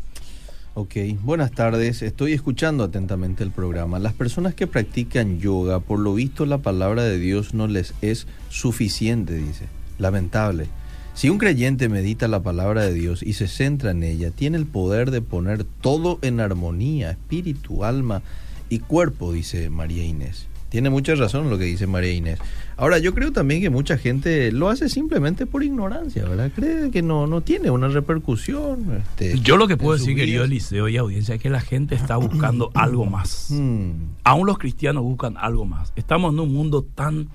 Ok, 0.74 0.94
buenas 1.20 1.52
tardes. 1.52 2.00
Estoy 2.00 2.32
escuchando 2.32 2.84
atentamente 2.84 3.44
el 3.44 3.50
programa. 3.50 3.98
Las 3.98 4.14
personas 4.14 4.54
que 4.54 4.66
practican 4.66 5.38
yoga, 5.38 5.80
por 5.80 5.98
lo 5.98 6.14
visto 6.14 6.46
la 6.46 6.58
palabra 6.58 7.02
de 7.02 7.18
Dios 7.18 7.52
no 7.52 7.66
les 7.66 7.92
es 8.00 8.26
suficiente, 8.48 9.34
dice. 9.34 9.66
Lamentable. 9.98 10.68
Si 11.12 11.28
un 11.28 11.36
creyente 11.36 11.90
medita 11.90 12.26
la 12.26 12.42
palabra 12.42 12.84
de 12.84 12.94
Dios 12.94 13.22
y 13.22 13.34
se 13.34 13.48
centra 13.48 13.90
en 13.90 14.02
ella, 14.02 14.30
tiene 14.30 14.56
el 14.56 14.64
poder 14.64 15.10
de 15.10 15.20
poner 15.20 15.64
todo 15.64 16.18
en 16.22 16.40
armonía, 16.40 17.10
espíritu, 17.10 17.84
alma 17.84 18.22
y 18.70 18.78
cuerpo, 18.78 19.30
dice 19.30 19.68
María 19.68 20.04
Inés. 20.06 20.46
Tiene 20.72 20.88
mucha 20.88 21.14
razón 21.14 21.50
lo 21.50 21.58
que 21.58 21.64
dice 21.64 21.86
María 21.86 22.12
Inés. 22.12 22.38
Ahora, 22.78 22.98
yo 22.98 23.12
creo 23.14 23.30
también 23.30 23.60
que 23.60 23.68
mucha 23.68 23.98
gente 23.98 24.50
lo 24.52 24.70
hace 24.70 24.88
simplemente 24.88 25.44
por 25.44 25.62
ignorancia, 25.62 26.24
¿verdad? 26.26 26.50
Cree 26.56 26.90
que 26.90 27.02
no, 27.02 27.26
no 27.26 27.42
tiene 27.42 27.70
una 27.70 27.88
repercusión. 27.88 29.02
este, 29.02 29.38
Yo 29.40 29.58
lo 29.58 29.66
que 29.68 29.74
en 29.74 29.78
puedo 29.78 29.98
decir, 29.98 30.16
querido. 30.16 30.44
Eliseo 30.44 30.88
y 30.88 30.96
audiencia, 30.96 31.34
es 31.34 31.42
que 31.42 31.50
la 31.50 31.60
gente 31.60 31.94
está 31.94 32.16
buscando 32.16 32.70
algo 32.74 33.04
más. 33.04 33.48
Hmm, 33.50 33.90
Aún 34.24 34.46
los 34.46 34.56
cristianos 34.56 35.02
buscan 35.02 35.36
algo 35.36 35.66
más. 35.66 35.92
Estamos 35.94 36.32
en 36.32 36.40
un 36.40 36.52
mundo 36.54 36.82
tan... 36.82 37.28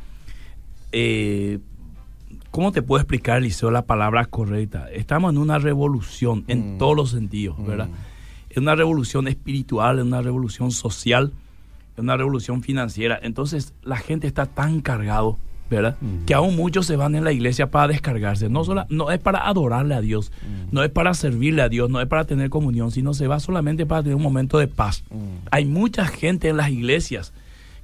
eh, 0.91 1.59
¿Cómo 2.49 2.71
te 2.71 2.81
puedo 2.81 2.99
explicar, 2.99 3.37
Eliseo, 3.37 3.69
la 3.69 3.85
palabra 3.85 4.25
correcta? 4.25 4.89
Estamos 4.91 5.31
en 5.31 5.37
una 5.37 5.59
revolución 5.59 6.43
en 6.47 6.75
Mm. 6.75 6.77
todos 6.79 6.95
los 6.95 7.11
sentidos, 7.11 7.55
¿verdad? 7.65 7.89
Es 8.49 8.57
una 8.57 8.73
revolución 8.73 9.27
espiritual, 9.27 9.99
es 9.99 10.05
una 10.05 10.23
revolución 10.23 10.71
social, 10.71 11.33
una 11.97 12.17
revolución 12.17 12.61
financiera. 12.63 13.19
Entonces 13.21 13.73
la 13.83 13.97
gente 13.97 14.27
está 14.27 14.45
tan 14.45 14.81
cargado, 14.81 15.37
¿verdad? 15.69 15.97
Que 16.25 16.33
aún 16.33 16.55
muchos 16.55 16.85
se 16.85 16.95
van 16.95 17.15
en 17.15 17.23
la 17.23 17.31
iglesia 17.31 17.69
para 17.71 17.87
descargarse. 17.89 18.49
No, 18.49 18.63
sola- 18.63 18.85
no 18.89 19.11
es 19.11 19.19
para 19.19 19.47
adorarle 19.47 19.95
a 19.95 20.01
Dios, 20.01 20.31
no 20.71 20.83
es 20.83 20.89
para 20.89 21.13
servirle 21.13 21.61
a 21.61 21.69
Dios, 21.69 21.89
no 21.89 21.99
es 22.01 22.07
para 22.07 22.25
tener 22.25 22.49
comunión, 22.49 22.91
sino 22.91 23.13
se 23.13 23.27
va 23.27 23.39
solamente 23.39 23.85
para 23.85 24.01
tener 24.03 24.15
un 24.15 24.21
momento 24.23 24.57
de 24.59 24.67
paz. 24.67 25.03
Hay 25.51 25.65
mucha 25.65 26.05
gente 26.05 26.49
en 26.49 26.57
las 26.57 26.69
iglesias 26.69 27.33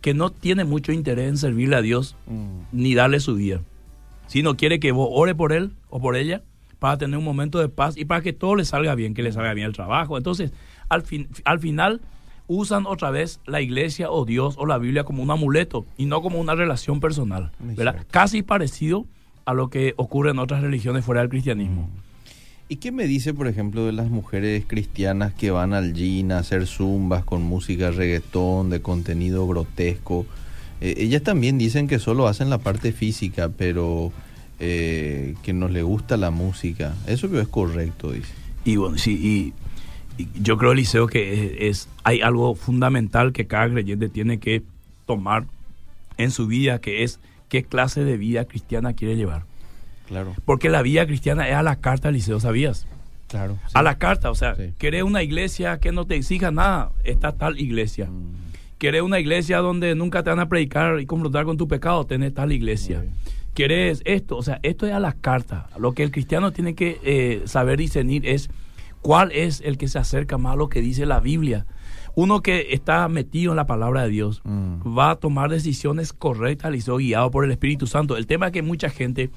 que 0.01 0.13
no 0.13 0.29
tiene 0.31 0.63
mucho 0.65 0.91
interés 0.91 1.29
en 1.29 1.37
servirle 1.37 1.75
a 1.77 1.81
Dios 1.81 2.15
ni 2.71 2.93
darle 2.95 3.19
su 3.19 3.35
vida, 3.35 3.61
sino 4.27 4.55
quiere 4.55 4.79
que 4.79 4.91
vos 4.91 5.09
ore 5.11 5.33
por 5.35 5.53
él 5.53 5.71
o 5.89 5.99
por 6.01 6.15
ella 6.15 6.41
para 6.79 6.97
tener 6.97 7.17
un 7.17 7.23
momento 7.23 7.59
de 7.59 7.69
paz 7.69 7.95
y 7.97 8.03
para 8.05 8.21
que 8.21 8.33
todo 8.33 8.55
le 8.55 8.65
salga 8.65 8.93
bien, 8.95 9.13
que 9.13 9.23
le 9.23 9.31
salga 9.31 9.53
bien 9.53 9.67
el 9.67 9.73
trabajo. 9.73 10.17
Entonces, 10.17 10.51
al, 10.89 11.01
fin, 11.03 11.29
al 11.45 11.59
final 11.59 12.01
usan 12.47 12.85
otra 12.85 13.11
vez 13.11 13.39
la 13.45 13.61
iglesia 13.61 14.11
o 14.11 14.25
Dios 14.25 14.55
o 14.57 14.65
la 14.65 14.77
Biblia 14.77 15.03
como 15.03 15.23
un 15.23 15.31
amuleto 15.31 15.85
y 15.97 16.05
no 16.05 16.21
como 16.21 16.39
una 16.39 16.55
relación 16.55 16.99
personal. 16.99 17.51
Casi 18.11 18.41
parecido 18.43 19.05
a 19.45 19.53
lo 19.53 19.69
que 19.69 19.93
ocurre 19.97 20.31
en 20.31 20.39
otras 20.39 20.61
religiones 20.61 21.05
fuera 21.05 21.21
del 21.21 21.29
cristianismo. 21.29 21.89
¿Y 22.69 22.77
qué 22.77 22.91
me 22.91 23.07
dice, 23.07 23.33
por 23.33 23.47
ejemplo, 23.47 23.85
de 23.85 23.91
las 23.91 24.09
mujeres 24.09 24.63
cristianas 24.65 25.33
que 25.33 25.51
van 25.51 25.73
al 25.73 25.93
gym 25.93 26.31
a 26.31 26.39
hacer 26.39 26.65
zumbas 26.65 27.23
con 27.23 27.43
música 27.43 27.91
reggaetón, 27.91 28.69
de 28.69 28.81
contenido 28.81 29.45
grotesco? 29.45 30.25
Eh, 30.81 30.95
ellas 30.97 31.23
también 31.23 31.57
dicen 31.57 31.87
que 31.87 31.99
solo 31.99 32.27
hacen 32.27 32.49
la 32.49 32.57
parte 32.57 32.91
física, 32.93 33.49
pero 33.49 34.11
eh, 34.59 35.35
que 35.43 35.53
no 35.53 35.67
les 35.67 35.83
gusta 35.83 36.15
la 36.17 36.31
música. 36.31 36.95
Eso 37.05 37.29
que 37.29 37.41
es 37.41 37.47
correcto, 37.47 38.11
dice. 38.11 38.33
Y 38.65 38.77
bueno, 38.77 38.97
sí, 38.97 39.11
y 39.11 39.53
yo 40.41 40.57
creo, 40.57 40.71
Eliseo, 40.73 41.07
que 41.07 41.33
es, 41.33 41.51
es- 41.59 41.89
hay 42.03 42.21
algo 42.21 42.55
fundamental 42.55 43.33
que 43.33 43.47
cada 43.47 43.69
creyente 43.69 44.09
tiene 44.09 44.39
que 44.39 44.61
tomar 45.05 45.45
en 46.17 46.31
su 46.31 46.47
vida, 46.47 46.79
que 46.79 47.03
es 47.03 47.19
qué 47.49 47.63
clase 47.63 48.03
de 48.03 48.17
vida 48.17 48.45
cristiana 48.45 48.93
quiere 48.93 49.15
llevar. 49.15 49.43
Claro, 50.07 50.35
Porque 50.45 50.69
la 50.69 50.81
vida 50.81 51.05
cristiana 51.05 51.47
es 51.47 51.55
a 51.55 51.63
la 51.63 51.77
carta, 51.77 52.09
Eliseo, 52.09 52.39
¿sabías? 52.39 52.85
claro. 53.29 53.57
A 53.73 53.81
la 53.81 53.97
carta, 53.97 54.29
o 54.29 54.35
sea, 54.35 54.55
Sí. 54.55 54.73
querés 54.77 55.01
una 55.03 55.23
iglesia 55.23 55.79
que 55.79 55.91
no 55.91 56.05
te 56.05 56.15
exija 56.15 56.51
nada, 56.51 56.91
está 57.03 57.31
tal 57.31 57.59
iglesia. 57.59 58.05
Mm, 58.05 58.43
Querés 58.77 59.01
una 59.01 59.17
iglesia 59.19 59.59
donde 59.59 59.95
nunca 59.95 60.23
te 60.23 60.29
van 60.29 60.39
a 60.41 60.49
predicar 60.49 60.99
y 60.99 61.05
confrontar 61.05 61.45
con 61.45 61.55
tu 61.57 61.67
pecado, 61.69 62.05
tenés 62.05 62.33
tal 62.33 62.51
iglesia. 62.51 63.03
Querés 63.53 64.01
esto, 64.03 64.35
o 64.35 64.43
sea, 64.43 64.59
esto 64.61 64.85
es 64.85 64.91
a 64.93 64.99
la 64.99 65.13
carta. 65.13 65.67
Lo 65.79 65.93
que 65.93 66.03
el 66.03 66.11
cristiano 66.11 66.51
tiene 66.51 66.75
que 66.75 66.99
eh, 67.03 67.43
saber 67.45 67.77
discernir 67.79 68.27
es 68.27 68.49
cuál 69.03 69.31
es 69.31 69.61
el 69.61 69.77
que 69.77 69.87
se 69.87 69.99
acerca 69.99 70.39
más 70.39 70.53
a 70.53 70.55
lo 70.55 70.69
que 70.69 70.81
dice 70.81 71.05
la 71.05 71.19
Biblia. 71.19 71.67
Uno 72.15 72.41
que 72.41 72.67
está 72.73 73.07
metido 73.07 73.51
en 73.51 73.57
la 73.57 73.65
palabra 73.67 74.03
de 74.03 74.09
Dios 74.09 74.41
Mm. 74.43 74.97
va 74.97 75.11
a 75.11 75.15
tomar 75.15 75.49
decisiones 75.51 76.13
correctas, 76.13 76.69
Eliseo, 76.69 76.97
guiado 76.97 77.29
por 77.31 77.43
el 77.45 77.51
Espíritu 77.51 77.85
Santo. 77.87 78.17
El 78.17 78.25
tema 78.27 78.47
es 78.47 78.51
que 78.53 78.61
mucha 78.63 78.89
gente 78.89 79.29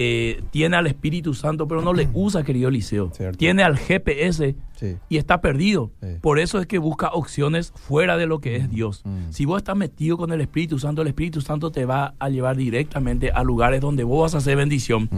eh, 0.00 0.42
tiene 0.52 0.76
al 0.76 0.86
Espíritu 0.86 1.34
Santo, 1.34 1.66
pero 1.66 1.82
no 1.82 1.92
le 1.92 2.08
usa, 2.14 2.44
querido 2.44 2.68
Eliseo. 2.68 3.10
Cierto. 3.12 3.36
Tiene 3.36 3.64
al 3.64 3.76
GPS 3.76 4.54
Sí. 4.76 4.94
y 5.08 5.16
está 5.16 5.40
perdido. 5.40 5.90
Sí. 6.00 6.06
Por 6.20 6.38
eso 6.38 6.60
es 6.60 6.66
que 6.68 6.78
busca 6.78 7.08
opciones 7.08 7.72
fuera 7.74 8.16
de 8.16 8.26
lo 8.26 8.38
que 8.38 8.54
es 8.54 8.70
Dios. 8.70 9.02
Mm. 9.04 9.30
Si 9.32 9.44
vos 9.44 9.56
estás 9.58 9.74
metido 9.76 10.16
con 10.16 10.30
el 10.30 10.40
Espíritu 10.40 10.78
Santo, 10.78 11.02
el 11.02 11.08
Espíritu 11.08 11.40
Santo 11.40 11.72
te 11.72 11.84
va 11.84 12.14
a 12.20 12.28
llevar 12.28 12.56
directamente 12.56 13.32
a 13.32 13.42
lugares 13.42 13.80
donde 13.80 14.04
vos 14.04 14.22
vas 14.22 14.34
a 14.36 14.38
hacer 14.38 14.56
bendición, 14.56 15.08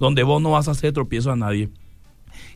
donde 0.00 0.24
vos 0.24 0.42
no 0.42 0.50
vas 0.50 0.66
a 0.66 0.72
hacer 0.72 0.92
tropiezo 0.92 1.30
a 1.30 1.36
nadie. 1.36 1.68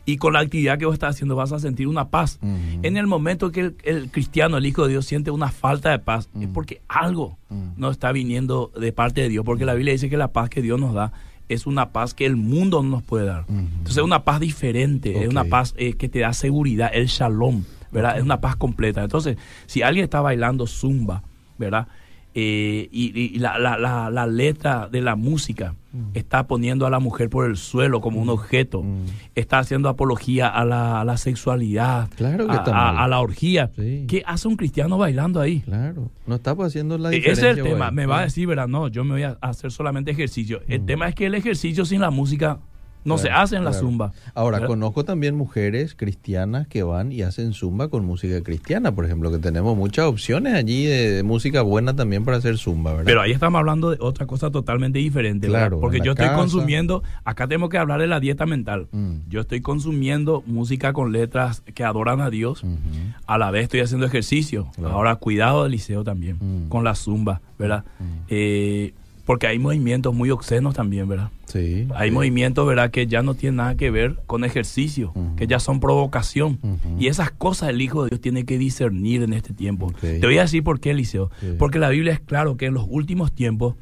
Y 0.05 0.17
con 0.17 0.33
la 0.33 0.39
actividad 0.39 0.77
que 0.77 0.85
vos 0.85 0.93
estás 0.93 1.15
haciendo 1.15 1.35
vas 1.35 1.51
a 1.51 1.59
sentir 1.59 1.87
una 1.87 2.09
paz. 2.09 2.39
En 2.41 2.97
el 2.97 3.07
momento 3.07 3.51
que 3.51 3.59
el, 3.61 3.75
el 3.83 4.11
cristiano, 4.11 4.57
el 4.57 4.65
Hijo 4.65 4.83
de 4.83 4.89
Dios, 4.89 5.05
siente 5.05 5.31
una 5.31 5.49
falta 5.49 5.91
de 5.91 5.99
paz, 5.99 6.29
es 6.39 6.47
porque 6.47 6.81
algo 6.87 7.37
no 7.77 7.91
está 7.91 8.11
viniendo 8.11 8.71
de 8.79 8.91
parte 8.91 9.21
de 9.21 9.29
Dios. 9.29 9.45
Porque 9.45 9.65
la 9.65 9.73
Biblia 9.73 9.93
dice 9.93 10.09
que 10.09 10.17
la 10.17 10.29
paz 10.29 10.49
que 10.49 10.61
Dios 10.61 10.79
nos 10.79 10.93
da 10.93 11.11
es 11.49 11.65
una 11.65 11.89
paz 11.89 12.13
que 12.13 12.25
el 12.25 12.35
mundo 12.35 12.83
no 12.83 12.89
nos 12.89 13.03
puede 13.03 13.25
dar. 13.25 13.45
Entonces 13.49 13.97
es 13.97 14.03
una 14.03 14.23
paz 14.23 14.39
diferente, 14.39 15.23
es 15.23 15.27
una 15.27 15.43
paz 15.43 15.73
eh, 15.77 15.93
que 15.93 16.07
te 16.07 16.19
da 16.19 16.31
seguridad, 16.31 16.91
el 16.93 17.07
shalom, 17.07 17.63
¿verdad? 17.91 18.17
Es 18.17 18.23
una 18.23 18.39
paz 18.39 18.55
completa. 18.55 19.03
Entonces, 19.03 19.37
si 19.65 19.81
alguien 19.81 20.03
está 20.03 20.21
bailando 20.21 20.67
zumba, 20.67 21.23
¿verdad? 21.57 21.87
Eh, 22.35 22.87
y 22.91 23.35
y 23.35 23.39
la, 23.39 23.57
la- 23.57 23.77
la- 23.77 24.09
la 24.11 24.27
letra 24.27 24.87
de 24.91 25.01
la 25.01 25.15
música 25.15 25.73
está 26.13 26.45
poniendo 26.45 26.85
a 26.85 26.91
la 26.91 26.99
mujer 26.99 27.27
por 27.29 27.49
el 27.49 27.57
suelo 27.57 27.99
como 28.01 28.21
un 28.21 28.29
objeto, 28.29 28.83
Mm. 28.83 29.05
está 29.33 29.57
haciendo 29.57 29.89
apología 29.89 30.47
a 30.47 30.63
la, 30.63 31.01
a 31.01 31.05
la 31.05 31.17
sexualidad, 31.17 32.07
Claro 32.15 32.45
que 32.45 32.51
a, 32.53 32.55
está 32.57 32.71
a- 32.71 32.93
mal. 32.93 33.03
a 33.03 33.07
la 33.07 33.19
orgía. 33.19 33.71
Sí. 33.75 34.05
¿Qué 34.07 34.21
hace 34.27 34.47
un 34.47 34.55
cristiano 34.57 34.99
bailando 34.99 35.41
ahí? 35.41 35.61
Claro, 35.61 36.11
no 36.27 36.35
estamos 36.35 36.67
haciendo 36.67 36.97
la 36.99 37.09
diferencia. 37.09 37.49
Ese 37.49 37.59
es 37.61 37.65
el 37.65 37.71
tema. 37.73 37.89
Me 37.89 38.05
va 38.05 38.19
a 38.19 38.23
decir, 38.23 38.45
¿verdad? 38.45 38.67
No, 38.67 38.87
yo 38.89 39.03
me 39.03 39.13
voy 39.13 39.23
a 39.23 39.37
hacer 39.41 39.71
solamente 39.71 40.11
ejercicio. 40.11 40.61
El 40.67 40.81
Mm. 40.81 40.85
tema 40.85 41.07
es 41.09 41.15
que 41.15 41.25
el 41.25 41.33
ejercicio 41.33 41.83
sin 41.85 41.99
la 42.01 42.11
música 42.11 42.59
No 43.09 43.17
se 43.17 43.27
Claro, 43.27 43.41
hace 43.43 43.55
en 43.57 43.63
la 43.65 43.71
claro. 43.71 43.85
zumba. 43.85 44.13
Ahora, 44.33 44.57
¿verdad? 44.57 44.67
conozco 44.69 45.03
también 45.03 45.35
mujeres 45.35 45.95
cristianas 45.95 46.67
que 46.67 46.83
van 46.83 47.11
y 47.11 47.21
hacen 47.23 47.53
zumba 47.53 47.89
con 47.89 48.05
música 48.05 48.41
cristiana, 48.41 48.93
por 48.93 49.05
ejemplo, 49.05 49.31
que 49.31 49.37
tenemos 49.39 49.75
muchas 49.75 50.05
opciones 50.05 50.53
allí 50.53 50.85
de, 50.85 51.11
de 51.11 51.23
música 51.23 51.61
buena 51.61 51.95
también 51.95 52.23
para 52.23 52.37
hacer 52.37 52.57
zumba, 52.57 52.91
¿verdad? 52.91 53.05
Pero 53.05 53.21
ahí 53.21 53.31
estamos 53.31 53.59
hablando 53.59 53.89
de 53.91 53.97
otra 53.99 54.25
cosa 54.25 54.49
totalmente 54.51 54.99
diferente. 54.99 55.47
Claro, 55.47 55.79
Porque 55.79 55.97
yo 55.99 56.11
estoy 56.11 56.27
casa. 56.27 56.37
consumiendo, 56.37 57.03
acá 57.25 57.47
tenemos 57.47 57.69
que 57.69 57.77
hablar 57.77 57.99
de 57.99 58.07
la 58.07 58.19
dieta 58.19 58.45
mental. 58.45 58.87
Mm. 58.91 59.15
Yo 59.29 59.41
estoy 59.41 59.61
consumiendo 59.61 60.43
música 60.45 60.93
con 60.93 61.11
letras 61.11 61.63
que 61.73 61.83
adoran 61.83 62.21
a 62.21 62.29
Dios. 62.29 62.63
A 63.25 63.37
la 63.37 63.51
vez 63.51 63.63
estoy 63.63 63.81
haciendo 63.81 64.05
ejercicio. 64.05 64.67
Ahora, 64.83 65.15
cuidado 65.15 65.63
del 65.63 65.71
liceo 65.73 66.03
también, 66.03 66.37
Mm. 66.39 66.69
con 66.69 66.83
la 66.83 66.95
zumba, 66.95 67.41
¿verdad? 67.57 67.83
Mm. 67.99 68.03
Eh, 68.29 68.93
porque 69.29 69.45
hay 69.45 69.59
movimientos 69.59 70.11
muy 70.11 70.31
obscenos 70.31 70.73
también, 70.73 71.07
¿verdad? 71.07 71.29
Sí. 71.45 71.85
Hay 71.93 72.09
sí. 72.09 72.15
movimientos, 72.15 72.65
¿verdad?, 72.65 72.89
que 72.89 73.05
ya 73.05 73.21
no 73.21 73.35
tienen 73.35 73.57
nada 73.57 73.77
que 73.77 73.91
ver 73.91 74.15
con 74.25 74.43
ejercicio, 74.43 75.13
que 75.37 75.45
ya 75.45 75.59
son 75.59 75.79
provocación. 75.79 76.57
Y 76.97 77.05
esas 77.09 77.29
cosas 77.29 77.69
el 77.69 77.79
Hijo 77.79 78.01
de 78.05 78.09
Dios 78.09 78.21
tiene 78.21 78.43
que 78.43 78.57
discernir 78.57 79.21
en 79.21 79.33
este 79.33 79.53
tiempo. 79.53 79.93
Te 80.01 80.19
voy 80.25 80.39
a 80.39 80.41
decir 80.41 80.63
por 80.63 80.79
qué, 80.79 80.89
Eliseo. 80.89 81.29
Sí. 81.41 81.49
Porque 81.59 81.77
la 81.77 81.89
Biblia 81.89 82.11
es 82.11 82.19
claro 82.19 82.57
que 82.57 82.65
en 82.65 82.73
los 82.73 82.87
últimos 82.89 83.31
tiempos 83.31 83.75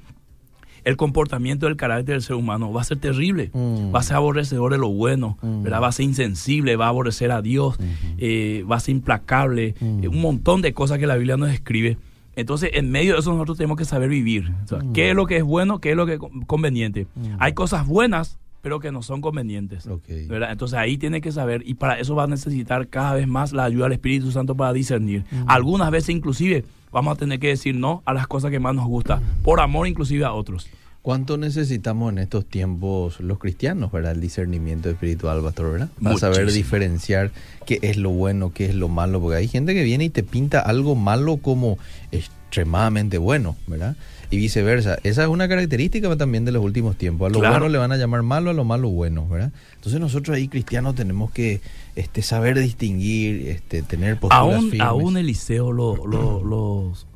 el 0.83 0.97
comportamiento 0.97 1.65
del 1.67 1.77
carácter 1.77 2.15
del 2.15 2.21
ser 2.23 2.35
humano 2.35 2.73
va 2.73 2.81
a 2.81 2.83
ser 2.83 2.97
terrible. 2.97 3.49
Mm. 3.53 3.95
Va 3.95 3.99
a 3.99 4.03
ser 4.03 4.17
aborrecedor 4.17 4.73
de 4.73 4.77
lo 4.79 4.89
bueno, 4.89 5.37
Mm. 5.41 5.63
¿verdad? 5.63 5.81
va 5.81 5.87
a 5.87 5.91
ser 5.93 6.03
insensible, 6.03 6.75
va 6.75 6.87
a 6.87 6.89
aborrecer 6.89 7.31
a 7.31 7.41
Dios, 7.41 7.77
eh, 8.17 8.65
va 8.69 8.75
a 8.75 8.79
ser 8.81 8.95
implacable, 8.95 9.75
Mm. 9.79 10.03
eh, 10.03 10.07
un 10.09 10.19
montón 10.19 10.61
de 10.61 10.73
cosas 10.73 10.99
que 10.99 11.07
la 11.07 11.15
Biblia 11.15 11.37
nos 11.37 11.47
describe. 11.49 11.97
Entonces, 12.37 12.69
en 12.73 12.89
medio 12.91 13.13
de 13.13 13.19
eso 13.19 13.31
nosotros 13.33 13.57
tenemos 13.57 13.77
que 13.77 13.83
saber 13.85 14.09
vivir. 14.09 14.53
O 14.63 14.67
sea, 14.67 14.79
¿Qué 14.93 15.09
es 15.09 15.15
lo 15.15 15.25
que 15.25 15.37
es 15.37 15.43
bueno? 15.43 15.79
¿Qué 15.79 15.91
es 15.91 15.97
lo 15.97 16.05
que 16.05 16.13
es 16.13 16.19
con- 16.19 16.41
conveniente? 16.43 17.07
Mm. 17.15 17.35
Hay 17.39 17.53
cosas 17.53 17.85
buenas, 17.85 18.37
pero 18.61 18.79
que 18.79 18.91
no 18.91 19.01
son 19.01 19.21
convenientes. 19.21 19.87
Entonces 20.07 20.77
ahí 20.79 20.97
tiene 20.97 21.19
que 21.19 21.31
saber 21.31 21.63
y 21.65 21.73
para 21.73 21.99
eso 21.99 22.15
va 22.15 22.23
a 22.23 22.27
necesitar 22.27 22.87
cada 22.87 23.13
vez 23.15 23.27
más 23.27 23.53
la 23.53 23.63
ayuda 23.65 23.85
del 23.85 23.93
Espíritu 23.93 24.31
Santo 24.31 24.55
para 24.55 24.71
discernir. 24.71 25.23
Algunas 25.47 25.89
veces 25.91 26.09
inclusive 26.09 26.63
vamos 26.91 27.15
a 27.15 27.19
tener 27.19 27.39
que 27.39 27.47
decir 27.47 27.75
no 27.75 28.01
a 28.05 28.13
las 28.13 28.27
cosas 28.27 28.51
que 28.51 28.59
más 28.59 28.73
nos 28.75 28.85
gusta, 28.87 29.21
por 29.43 29.59
amor 29.59 29.87
inclusive 29.87 30.23
a 30.23 30.31
otros. 30.33 30.69
¿Cuánto 31.07 31.37
necesitamos 31.37 32.11
en 32.11 32.17
estos 32.17 32.43
tiempos 32.45 33.21
los 33.21 33.39
cristianos, 33.39 33.93
verdad? 33.93 34.11
El 34.11 34.19
discernimiento 34.19 34.89
espiritual, 34.89 35.41
pastor, 35.41 35.71
¿verdad? 35.71 35.89
Para 36.03 36.17
saber 36.17 36.51
diferenciar 36.51 37.31
qué 37.65 37.79
es 37.81 37.95
lo 37.95 38.09
bueno, 38.09 38.51
qué 38.53 38.65
es 38.65 38.75
lo 38.75 38.89
malo, 38.89 39.21
porque 39.21 39.37
hay 39.37 39.47
gente 39.47 39.73
que 39.73 39.83
viene 39.85 40.03
y 40.03 40.09
te 40.09 40.21
pinta 40.23 40.59
algo 40.59 40.95
malo 40.95 41.37
como 41.37 41.77
extremadamente 42.11 43.17
bueno, 43.19 43.55
¿verdad? 43.67 43.95
Y 44.31 44.35
viceversa. 44.35 44.97
Esa 45.03 45.23
es 45.23 45.29
una 45.29 45.47
característica 45.47 46.13
también 46.17 46.43
de 46.43 46.51
los 46.51 46.61
últimos 46.61 46.97
tiempos. 46.97 47.27
A 47.27 47.29
lo 47.33 47.39
Claro. 47.39 47.53
bueno 47.55 47.69
le 47.69 47.77
van 47.77 47.93
a 47.93 47.95
llamar 47.95 48.23
malo, 48.23 48.49
a 48.49 48.53
lo 48.53 48.65
malo 48.65 48.89
bueno, 48.89 49.25
¿verdad? 49.29 49.53
Entonces 49.75 50.01
nosotros 50.01 50.35
ahí 50.35 50.49
cristianos 50.49 50.95
tenemos 50.95 51.31
que 51.31 51.61
este, 51.95 52.21
saber 52.21 52.59
distinguir, 52.59 53.47
este, 53.47 53.81
tener 53.81 54.19
posturas 54.19 54.55
Aún, 54.55 54.71
firmes. 54.71 54.81
aún 54.81 55.15
Eliseo, 55.15 55.71
lo- 55.71 56.05
lo- 56.05 56.43
los, 56.43 57.07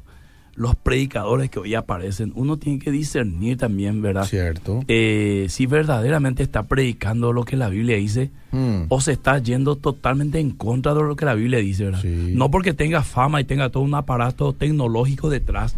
los 0.56 0.76
predicadores 0.76 1.50
que 1.50 1.60
hoy 1.60 1.76
aparecen, 1.76 2.34
uno 2.36 2.58
tiene 2.58 2.78
que 2.80 2.92
discernir 2.92 3.58
también, 3.58 4.02
¿verdad? 4.02 4.26
Cierto. 4.26 4.84
Eh, 4.88 5.48
si 5.50 5.66
verdaderamente 5.66 6.44
está 6.44 6.64
predicando 6.64 7.32
lo 7.34 7.46
que 7.46 7.56
la 7.58 7.70
Biblia 7.70 7.96
dice 7.98 8.32
Mm. 8.52 8.88
o 8.90 9.00
se 9.00 9.14
está 9.14 9.40
yendo 9.40 9.78
totalmente 9.78 10.38
en 10.40 10.52
contra 10.52 10.94
de 10.94 11.02
lo 11.04 11.16
que 11.16 11.24
la 11.24 11.36
Biblia 11.36 11.60
dice, 11.60 11.86
¿verdad? 11.86 12.02
Sí. 12.02 12.34
No 12.36 12.52
porque 12.52 12.74
tenga 12.74 13.02
fama 13.02 13.40
y 13.40 13.46
tenga 13.46 13.70
todo 13.70 13.82
un 13.84 13.96
aparato 13.96 14.52
tecnológico 14.52 15.30
detrás, 15.30 15.76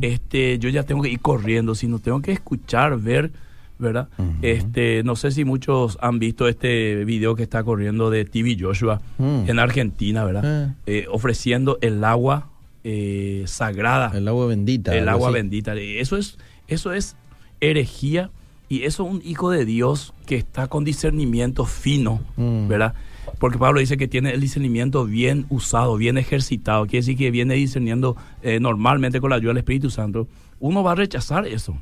este, 0.00 0.58
yo 0.58 0.68
ya 0.68 0.82
tengo 0.82 1.02
que 1.02 1.10
ir 1.10 1.20
corriendo, 1.20 1.74
sino 1.76 1.98
tengo 2.00 2.20
que 2.22 2.32
escuchar, 2.32 2.98
ver, 2.98 3.30
¿verdad? 3.78 4.08
Este, 4.42 5.02
no 5.04 5.14
sé 5.16 5.30
si 5.30 5.44
muchos 5.44 5.98
han 6.00 6.18
visto 6.18 6.48
este 6.48 7.04
video 7.04 7.34
que 7.36 7.42
está 7.44 7.62
corriendo 7.62 8.10
de 8.10 8.24
TV 8.24 8.56
Joshua 8.58 9.00
Mm. 9.18 9.48
en 9.48 9.58
Argentina, 9.60 10.24
¿verdad? 10.24 10.74
Eh, 10.86 11.06
ofreciendo 11.10 11.78
el 11.80 12.02
agua 12.02 12.48
eh, 12.88 13.42
sagrada, 13.46 14.12
el, 14.12 14.18
El 14.18 14.28
agua 14.28 14.46
bendita. 14.46 14.92
algo 14.92 15.10
agua 15.10 15.28
así. 15.28 15.34
bendita. 15.34 15.74
Eso 15.74 16.16
es, 16.16 16.38
eso 16.68 16.92
es 16.92 17.16
herejía 17.60 18.30
y 18.68 18.82
eso 18.84 19.04
es 19.06 19.12
un 19.14 19.22
hijo 19.24 19.50
de 19.50 19.64
Dios 19.64 20.14
que 20.26 20.36
está 20.36 20.68
con 20.68 20.84
discernimiento 20.84 21.64
fino, 21.64 22.20
Mm. 22.36 22.68
¿verdad? 22.68 22.94
Porque 23.40 23.58
Pablo 23.58 23.80
dice 23.80 23.96
que 23.96 24.06
tiene 24.06 24.30
el 24.30 24.40
discernimiento 24.40 25.04
bien 25.04 25.46
usado, 25.50 25.96
bien 25.96 26.16
ejercitado, 26.16 26.84
quiere 26.86 26.98
decir 26.98 27.16
que 27.16 27.30
viene 27.32 27.54
discerniendo 27.54 28.16
eh, 28.42 28.60
normalmente 28.60 29.20
con 29.20 29.30
la 29.30 29.36
ayuda 29.36 29.50
del 29.50 29.58
Espíritu 29.58 29.90
Santo. 29.90 30.28
Uno 30.60 30.82
va 30.84 30.92
a 30.92 30.94
rechazar 30.94 31.46
eso. 31.46 31.76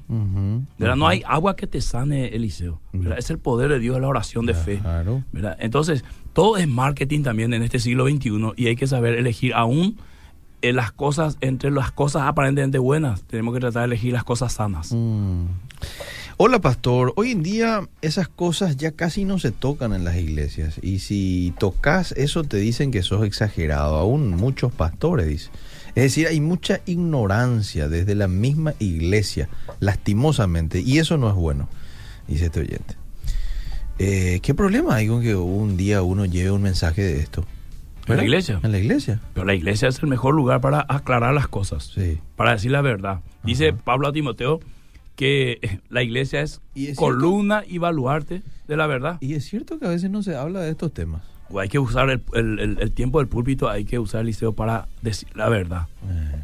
¿verdad? 0.79 0.97
No 0.97 1.07
hay 1.07 1.23
agua 1.27 1.55
que 1.55 1.67
te 1.67 1.81
sane, 1.81 2.29
Eliseo. 2.29 2.81
¿verdad? 2.93 3.19
Es 3.19 3.29
el 3.31 3.38
poder 3.38 3.71
de 3.71 3.79
Dios, 3.79 4.01
la 4.01 4.09
oración 4.09 4.47
de 4.47 4.55
fe. 4.55 4.79
Claro. 4.79 5.23
¿verdad? 5.33 5.57
Entonces, 5.61 6.03
todo 6.33 6.57
es 6.57 6.67
marketing 6.67 7.23
también 7.23 7.53
en 7.55 7.62
este 7.62 7.79
siglo 7.79 8.09
XXI 8.09 8.31
y 8.57 8.67
hay 8.69 8.75
que 8.75 8.87
saber 8.88 9.14
elegir 9.14 9.53
aún 9.55 9.97
eh, 10.64 10.72
las 10.72 10.92
cosas, 10.92 11.37
entre 11.42 11.70
las 11.70 11.92
cosas 11.92 12.22
aparentemente 12.22 12.79
buenas, 12.79 13.22
tenemos 13.24 13.53
que 13.53 13.61
tratar 13.61 13.83
de 13.83 13.87
elegir 13.94 14.14
las 14.14 14.24
cosas 14.24 14.55
sanas. 14.55 14.92
Mm. 14.92 15.44
Hola 16.38 16.59
pastor, 16.59 17.12
hoy 17.16 17.33
en 17.33 17.42
día 17.42 17.87
esas 18.00 18.29
cosas 18.29 18.79
ya 18.79 18.92
casi 18.92 19.27
no 19.27 19.38
se 19.38 19.50
tocan 19.50 19.92
en 19.92 20.05
las 20.05 20.16
iglesias 20.16 20.81
y 20.83 21.00
si 21.00 21.53
tocas 21.59 22.12
eso 22.12 22.44
te 22.44 22.57
dicen 22.57 22.90
que 22.90 23.03
sos 23.03 23.27
exagerado, 23.27 23.96
aún 23.96 24.31
muchos 24.31 24.72
pastores 24.72 25.29
dicen. 25.29 25.53
Es 25.94 26.05
decir, 26.05 26.29
hay 26.29 26.40
mucha 26.40 26.81
ignorancia 26.87 27.88
desde 27.88 28.14
la 28.14 28.27
misma 28.27 28.72
iglesia, 28.79 29.50
lastimosamente, 29.81 30.81
y 30.81 30.98
eso 30.98 31.18
no 31.18 31.29
es 31.29 31.35
bueno, 31.35 31.68
dice 32.27 32.46
este 32.46 32.61
oyente. 32.61 32.96
Eh, 33.98 34.40
¿Qué 34.42 34.55
problema 34.55 34.96
hay 34.96 35.09
con 35.09 35.22
que 35.22 35.37
un 35.37 35.77
día 35.77 36.00
uno 36.00 36.24
lleve 36.24 36.50
un 36.53 36.62
mensaje 36.62 37.03
de 37.03 37.20
esto? 37.20 37.44
¿En 38.07 38.17
la 38.17 38.23
iglesia? 38.25 38.61
En 38.62 38.73
la 38.73 38.79
iglesia. 38.79 39.21
Pero 39.33 39.47
la 39.47 39.55
iglesia 39.55 39.88
es 39.88 40.03
el 40.03 40.09
mejor 40.09 40.35
lugar 40.35 40.61
para 40.61 40.85
aclarar 40.88 41.33
las 41.35 41.49
cosas, 41.49 41.85
Sí. 41.95 42.19
para 42.37 42.53
decir 42.53 42.71
la 42.71 42.83
verdad. 42.83 43.21
Dice 43.43 43.73
Pablo 43.73 44.09
a 44.09 44.12
Timoteo 44.12 44.61
que 45.17 45.81
la 45.90 46.03
iglesia 46.03 46.40
es, 46.43 46.61
Y 46.75 46.88
es 46.88 46.97
columna 46.99 47.62
y 47.67 47.79
baluarte 47.79 48.43
de 48.69 48.77
la 48.77 48.87
verdad. 48.87 49.17
Y 49.21 49.35
es 49.35 49.45
cierto 49.45 49.79
que 49.79 49.87
a 49.87 49.90
veces 49.90 50.11
no 50.11 50.23
se 50.23 50.37
habla 50.37 50.61
de 50.61 50.71
estos 50.71 50.93
temas. 50.93 51.23
O 51.51 51.61
hay 51.61 51.69
que 51.69 51.79
usar 51.79 52.09
el, 52.11 52.23
el- 52.35 52.59
el- 52.59 52.79
el 52.81 52.90
tiempo 52.93 53.19
del 53.19 53.29
púlpito, 53.29 53.69
hay 53.69 53.85
que 53.85 53.99
usar 53.99 54.21
el 54.23 54.27
liceo 54.29 54.53
para 54.53 54.88
decir 55.03 55.29
la 55.35 55.49
verdad. 55.49 55.87
Eh, 56.09 56.40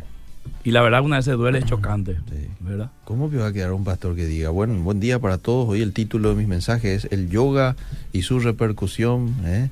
Y 0.62 0.73
la 0.73 0.83
verdad 0.83 1.01
una 1.03 1.16
vez 1.16 1.25
se 1.25 1.33
duele, 1.33 1.59
es 1.59 1.64
chocante, 1.64 2.16
Sí. 2.29 2.46
¿verdad? 2.61 2.90
¿Cómo 3.05 3.31
que 3.31 3.38
va 3.38 3.46
a 3.46 3.53
quedar 3.53 3.73
un 3.73 3.83
pastor 3.83 4.14
que 4.14 4.27
diga, 4.27 4.51
bueno, 4.51 4.75
buen 4.83 5.01
día 5.01 5.18
para 5.18 5.38
todos, 5.38 5.66
hoy 5.68 5.81
el 5.81 5.94
título 5.94 6.29
de 6.31 6.35
mis 6.37 6.49
mensajes 6.49 7.07
es 7.07 7.12
el 7.12 7.31
yoga 7.31 7.77
y 8.12 8.23
su 8.23 8.40
repercusión, 8.40 9.35
¿eh? 9.44 9.70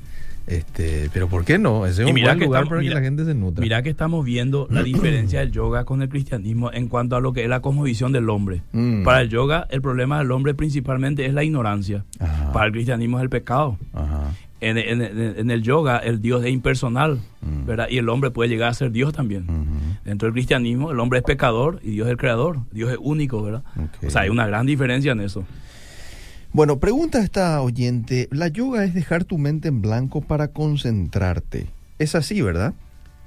Este, 0.48 1.10
pero 1.12 1.28
¿por 1.28 1.44
qué 1.44 1.58
no? 1.58 1.84
Ese 1.86 2.02
es 2.02 2.08
un 2.08 2.14
mira 2.14 2.28
buen 2.28 2.38
que 2.38 2.44
lugar 2.46 2.62
estamos- 2.62 2.68
para 2.70 2.80
mira- 2.80 2.94
que 2.94 3.00
la 3.00 3.04
gente 3.04 3.24
se 3.24 3.34
nutra. 3.34 3.62
Mira 3.62 3.82
que 3.82 3.90
estamos 3.90 4.24
viendo 4.24 4.66
la 4.70 4.82
diferencia 4.82 5.40
del 5.40 5.52
yoga 5.52 5.84
con 5.84 6.00
el 6.02 6.08
cristianismo 6.08 6.72
en 6.72 6.88
cuanto 6.88 7.16
a 7.16 7.20
lo 7.20 7.32
que 7.32 7.42
es 7.42 7.48
la 7.48 7.60
cosmovisión 7.60 8.12
del 8.12 8.30
hombre. 8.30 8.62
Mm. 8.72 9.04
Para 9.04 9.20
el 9.20 9.28
yoga, 9.28 9.66
el 9.70 9.82
problema 9.82 10.18
del 10.18 10.30
hombre 10.32 10.54
principalmente 10.54 11.26
es 11.26 11.34
la 11.34 11.44
ignorancia. 11.44 12.04
Ajá. 12.18 12.52
Para 12.52 12.66
el 12.66 12.72
cristianismo 12.72 13.18
es 13.18 13.24
el 13.24 13.30
pecado. 13.30 13.78
Ajá. 13.92 14.32
En, 14.60 14.76
en- 14.76 15.02
en- 15.02 15.34
en 15.38 15.50
el 15.52 15.62
yoga, 15.62 15.98
el 15.98 16.20
Dios 16.20 16.44
es 16.44 16.50
impersonal, 16.50 17.20
Mm. 17.42 17.66
¿verdad? 17.66 17.86
Y 17.90 17.98
el 17.98 18.08
hombre 18.08 18.30
puede 18.32 18.48
llegar 18.50 18.70
a 18.70 18.74
ser 18.74 18.90
Dios 18.90 19.12
también. 19.12 19.46
Dentro 20.04 20.26
del 20.26 20.32
cristianismo, 20.32 20.90
el 20.90 20.98
hombre 20.98 21.18
es 21.18 21.24
pecador 21.24 21.78
y 21.84 21.90
Dios 21.90 22.06
es 22.08 22.12
el 22.12 22.16
creador. 22.16 22.60
Dios 22.72 22.90
es 22.90 22.98
único, 23.00 23.42
¿verdad? 23.42 23.62
O 24.04 24.10
sea, 24.10 24.22
hay 24.22 24.30
una 24.30 24.46
gran 24.46 24.66
diferencia 24.66 25.12
en 25.12 25.20
eso. 25.20 25.44
Bueno, 26.52 26.80
pregunta 26.80 27.20
esta 27.20 27.60
oyente, 27.60 28.28
la 28.30 28.48
yoga 28.48 28.84
es 28.84 28.94
dejar 28.94 29.24
tu 29.24 29.38
mente 29.38 29.68
en 29.68 29.82
blanco 29.82 30.22
para 30.22 30.48
concentrarte. 30.48 31.66
Es 31.98 32.14
así, 32.14 32.40
¿verdad? 32.40 32.74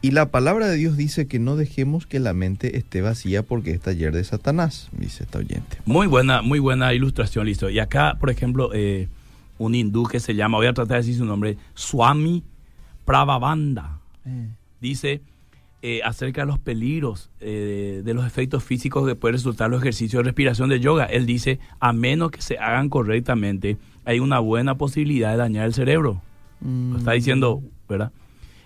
Y 0.01 0.11
la 0.11 0.31
palabra 0.31 0.67
de 0.67 0.77
Dios 0.77 0.97
dice 0.97 1.27
que 1.27 1.37
no 1.37 1.55
dejemos 1.55 2.07
que 2.07 2.19
la 2.19 2.33
mente 2.33 2.77
esté 2.77 3.01
vacía 3.01 3.43
porque 3.43 3.71
es 3.71 3.79
taller 3.79 4.13
de 4.13 4.23
Satanás, 4.23 4.89
dice 4.91 5.23
esta 5.23 5.37
oyente. 5.37 5.77
Muy 5.85 6.07
buena, 6.07 6.41
muy 6.41 6.57
buena 6.57 6.93
ilustración, 6.95 7.45
listo. 7.45 7.69
Y 7.69 7.77
acá, 7.77 8.17
por 8.19 8.31
ejemplo, 8.31 8.71
eh, 8.73 9.07
un 9.59 9.75
hindú 9.75 10.05
que 10.05 10.19
se 10.19 10.33
llama, 10.33 10.57
voy 10.57 10.65
a 10.65 10.73
tratar 10.73 10.97
de 10.97 11.03
decir 11.03 11.17
su 11.17 11.25
nombre, 11.25 11.57
Swami 11.75 12.43
Prabhavanda, 13.05 13.99
dice 14.79 15.21
eh, 15.83 16.01
acerca 16.03 16.41
de 16.41 16.47
los 16.47 16.59
peligros 16.59 17.29
eh, 17.39 18.01
de 18.05 18.13
los 18.13 18.25
efectos 18.25 18.63
físicos 18.63 19.07
que 19.07 19.15
pueden 19.15 19.33
resultar 19.33 19.69
los 19.69 19.81
ejercicios 19.81 20.19
de 20.19 20.23
respiración 20.25 20.69
de 20.69 20.79
yoga. 20.79 21.05
Él 21.05 21.25
dice, 21.25 21.59
a 21.79 21.91
menos 21.91 22.31
que 22.31 22.41
se 22.41 22.57
hagan 22.57 22.89
correctamente, 22.89 23.77
hay 24.05 24.19
una 24.19 24.39
buena 24.39 24.75
posibilidad 24.75 25.31
de 25.31 25.37
dañar 25.37 25.65
el 25.65 25.73
cerebro. 25.73 26.21
Lo 26.61 26.99
está 26.99 27.13
diciendo, 27.13 27.63
¿verdad? 27.89 28.11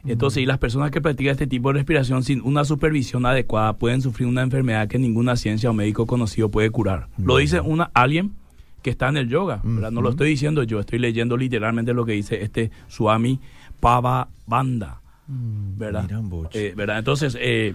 Entonces, 0.06 0.44
y 0.44 0.46
las 0.46 0.60
personas 0.60 0.92
que 0.92 1.02
practican 1.02 1.32
este 1.32 1.48
tipo 1.48 1.70
de 1.70 1.80
respiración 1.80 2.24
sin 2.24 2.42
una 2.42 2.64
supervisión 2.64 3.26
adecuada 3.26 3.74
pueden 3.74 4.02
sufrir 4.02 4.28
una 4.28 4.44
enfermedad 4.44 4.88
que 4.88 5.00
ninguna 5.00 5.36
ciencia 5.36 5.70
o 5.70 5.74
médico 5.74 6.06
conocido 6.06 6.50
puede 6.50 6.70
curar. 6.70 7.08
Lo 7.18 7.38
dice 7.38 7.60
una 7.60 7.90
alguien 7.94 8.34
que 8.84 8.92
está 8.92 9.10
en 9.10 9.18
el 9.18 9.30
yoga, 9.30 9.62
¿verdad? 9.64 9.92
No 9.92 10.02
lo 10.02 10.12
estoy 10.12 10.30
diciendo 10.30 10.62
yo, 10.62 10.80
estoy 10.80 11.00
leyendo 11.00 11.38
literalmente 11.38 11.94
lo 11.94 12.06
que 12.06 12.12
dice 12.12 12.44
este 12.44 12.70
Swami 12.88 13.40
Pavabanda, 13.80 15.02
¿verdad? 15.28 16.04
Mira, 16.04 16.20
Boch. 16.20 16.50
Eh, 16.54 16.74
¿verdad? 16.76 17.00
Entonces, 17.00 17.38
eh, 17.40 17.74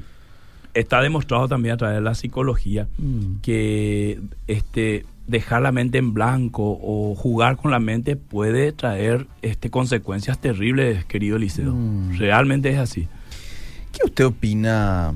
está 0.74 1.01
demostrado 1.03 1.48
también 1.48 1.74
a 1.74 1.76
través 1.76 1.96
de 1.96 2.03
la 2.03 2.14
psicología 2.14 2.86
Mm. 2.98 3.40
que 3.42 4.20
este 4.46 5.05
dejar 5.26 5.62
la 5.62 5.70
mente 5.70 5.98
en 5.98 6.12
blanco 6.12 6.78
o 6.82 7.14
jugar 7.14 7.57
con 7.57 7.70
la 7.70 7.78
mente 7.78 8.16
puede 8.16 8.72
traer 8.72 9.26
este, 9.42 9.70
consecuencias 9.70 10.40
terribles, 10.40 11.05
querido 11.05 11.36
Eliseo. 11.36 11.72
Mm. 11.72 12.18
Realmente 12.18 12.70
es 12.70 12.78
así. 12.78 13.07
¿Qué 13.92 14.01
usted 14.05 14.26
opina? 14.26 15.14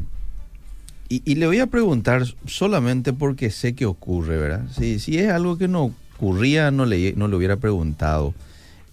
Y, 1.09 1.23
y 1.25 1.35
le 1.35 1.47
voy 1.47 1.59
a 1.59 1.67
preguntar 1.67 2.25
solamente 2.47 3.13
porque 3.13 3.51
sé 3.51 3.75
que 3.75 3.87
ocurre, 3.87 4.37
¿verdad? 4.37 4.67
Si, 4.77 4.99
si 5.01 5.19
es 5.19 5.31
algo 5.31 5.59
que 5.59 5.69
no 5.69 5.93
ocurría, 6.17 6.71
no 6.71 6.87
le, 6.87 7.13
no 7.15 7.27
le 7.29 7.37
hubiera 7.37 7.57
preguntado. 7.57 8.35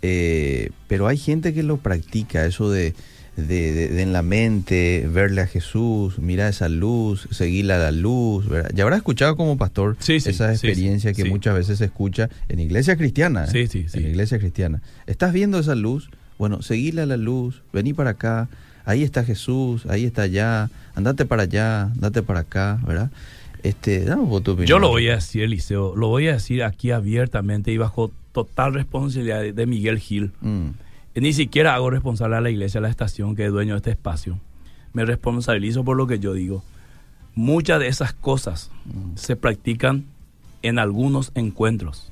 Eh, 0.01 0.71
pero 0.87 1.07
hay 1.07 1.17
gente 1.17 1.53
que 1.53 1.61
lo 1.61 1.77
practica, 1.77 2.45
eso 2.45 2.71
de, 2.71 2.95
de, 3.37 3.71
de- 3.73 3.87
de 3.89 4.01
en 4.01 4.13
la 4.13 4.21
mente, 4.21 5.07
verle 5.11 5.41
a 5.41 5.47
Jesús, 5.47 6.19
mirar 6.19 6.49
esa 6.49 6.67
luz, 6.69 7.27
seguirle 7.31 7.73
a 7.73 7.77
la 7.77 7.91
luz, 7.91 8.47
¿verdad? 8.49 8.71
Ya 8.73 8.83
habrá 8.83 8.97
escuchado 8.97 9.35
como 9.35 9.57
pastor 9.57 9.95
Sí, 9.99 10.19
sí, 10.19 10.29
esa 10.31 10.47
sí, 10.55 10.67
experiencia 10.67 11.13
sí, 11.13 11.23
que 11.23 11.29
muchas 11.29 11.55
veces 11.55 11.77
se 11.79 11.85
escucha 11.85 12.29
en 12.49 12.59
iglesia 12.59 12.95
cristiana. 12.97 13.45
¿eh? 13.45 13.47
Sí, 13.51 13.67
sí, 13.67 13.85
sí. 13.87 13.99
En 13.99 14.07
iglesia 14.07 14.37
cristiana. 14.39 14.81
¿Estás 15.07 15.31
viendo 15.33 15.59
esa 15.59 15.75
luz? 15.75 16.09
Bueno, 16.37 16.61
seguirle 16.61 17.03
a 17.03 17.05
la 17.05 17.17
luz, 17.17 17.61
vení 17.71 17.93
para 17.93 18.11
acá, 18.11 18.49
ahí 18.85 19.03
está 19.03 19.23
Jesús, 19.23 19.85
ahí 19.87 20.05
está 20.05 20.23
allá, 20.23 20.69
andate 20.95 21.25
para 21.25 21.43
allá, 21.43 21.83
andate 21.83 22.23
para 22.23 22.41
acá, 22.41 22.79
¿verdad? 22.85 23.11
Este, 23.63 24.03
dame 24.05 24.23
tu 24.41 24.51
opinión. 24.51 24.65
Yo 24.65 24.79
lo 24.79 24.89
voy 24.89 25.07
a 25.09 25.15
decir, 25.15 25.43
Eliseo, 25.43 25.95
lo 25.95 26.07
voy 26.07 26.27
a 26.27 26.33
decir 26.33 26.63
aquí 26.63 26.89
abiertamente 26.91 27.71
y 27.71 27.77
bajo 27.77 28.11
total 28.33 28.73
responsabilidad 28.73 29.41
de- 29.53 29.65
Miguel 29.67 29.99
Gil. 29.99 30.31
Mm, 30.41 30.69
Ni 31.15 31.33
siquiera 31.33 31.75
hago 31.75 31.89
responsable 31.89 32.37
a 32.37 32.41
la 32.41 32.49
iglesia, 32.49 32.79
a 32.79 32.81
la 32.81 32.89
estación 32.89 33.35
que 33.35 33.45
es 33.45 33.51
dueño 33.51 33.73
de 33.73 33.77
este 33.77 33.91
espacio. 33.91 34.39
Me 34.93 35.05
responsabilizo 35.05 35.83
por 35.83 35.97
lo 35.97 36.07
que 36.07 36.19
yo 36.19 36.33
digo. 36.33 36.63
Muchas 37.35 37.79
de 37.79 37.87
esas 37.87 38.13
cosas 38.13 38.71
mm, 38.85 39.15
se 39.15 39.35
practican 39.35 40.05
en 40.63 40.79
algunos 40.79 41.31
encuentros, 41.35 42.11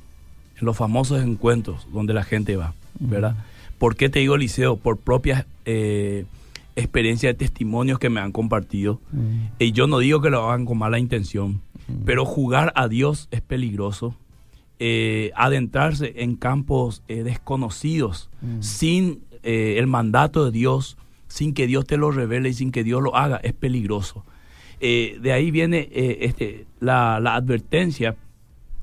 en 0.60 0.66
los 0.66 0.76
famosos 0.78 1.22
encuentros 1.22 1.88
donde 1.94 2.14
la 2.14 2.24
gente 2.24 2.56
va, 2.56 2.74
¿verdad? 3.00 3.36
¿Por 3.78 3.96
qué 3.96 4.10
te 4.10 4.20
digo 4.20 4.36
Eliseo? 4.36 4.76
Por 4.78 4.98
propias 4.98 5.46
eh, 5.66 6.26
experiencias 6.76 7.32
de 7.32 7.38
testimonios 7.38 8.00
que 8.00 8.10
me 8.10 8.20
han 8.20 8.32
compartido. 8.32 9.00
mm, 9.12 9.46
Y 9.60 9.72
yo 9.72 9.88
no 9.88 10.00
digo 10.00 10.22
que 10.22 10.30
lo 10.30 10.50
hagan 10.50 10.66
con 10.66 10.78
mala 10.78 11.00
intención, 11.00 11.62
mm. 11.88 12.04
pero 12.06 12.26
jugar 12.26 12.74
a 12.76 12.88
Dios 12.88 13.28
es 13.32 13.42
peligroso. 13.42 14.16
Eh, 14.82 15.32
adentrarse 15.36 16.14
en 16.24 16.36
campos 16.38 17.04
eh, 17.10 17.24
desconocidos, 17.24 18.30
Mm. 18.42 18.62
sin 18.62 19.20
eh, 19.44 19.76
el 19.78 19.88
mandato 19.88 20.46
de 20.46 20.52
Dios, 20.52 20.98
sin 21.28 21.54
que 21.54 21.68
Dios 21.68 21.86
te 21.86 21.98
lo 21.98 22.12
revele 22.12 22.50
y 22.50 22.54
sin 22.54 22.72
que 22.72 22.84
Dios 22.86 23.02
lo 23.04 23.16
haga, 23.16 23.38
es 23.44 23.54
peligroso. 23.54 24.24
Eh, 24.80 25.18
de 25.22 25.34
ahí 25.34 25.52
viene 25.52 25.90
este, 25.92 26.66
la, 26.80 27.20
la 27.20 27.36
advertencia 27.36 28.16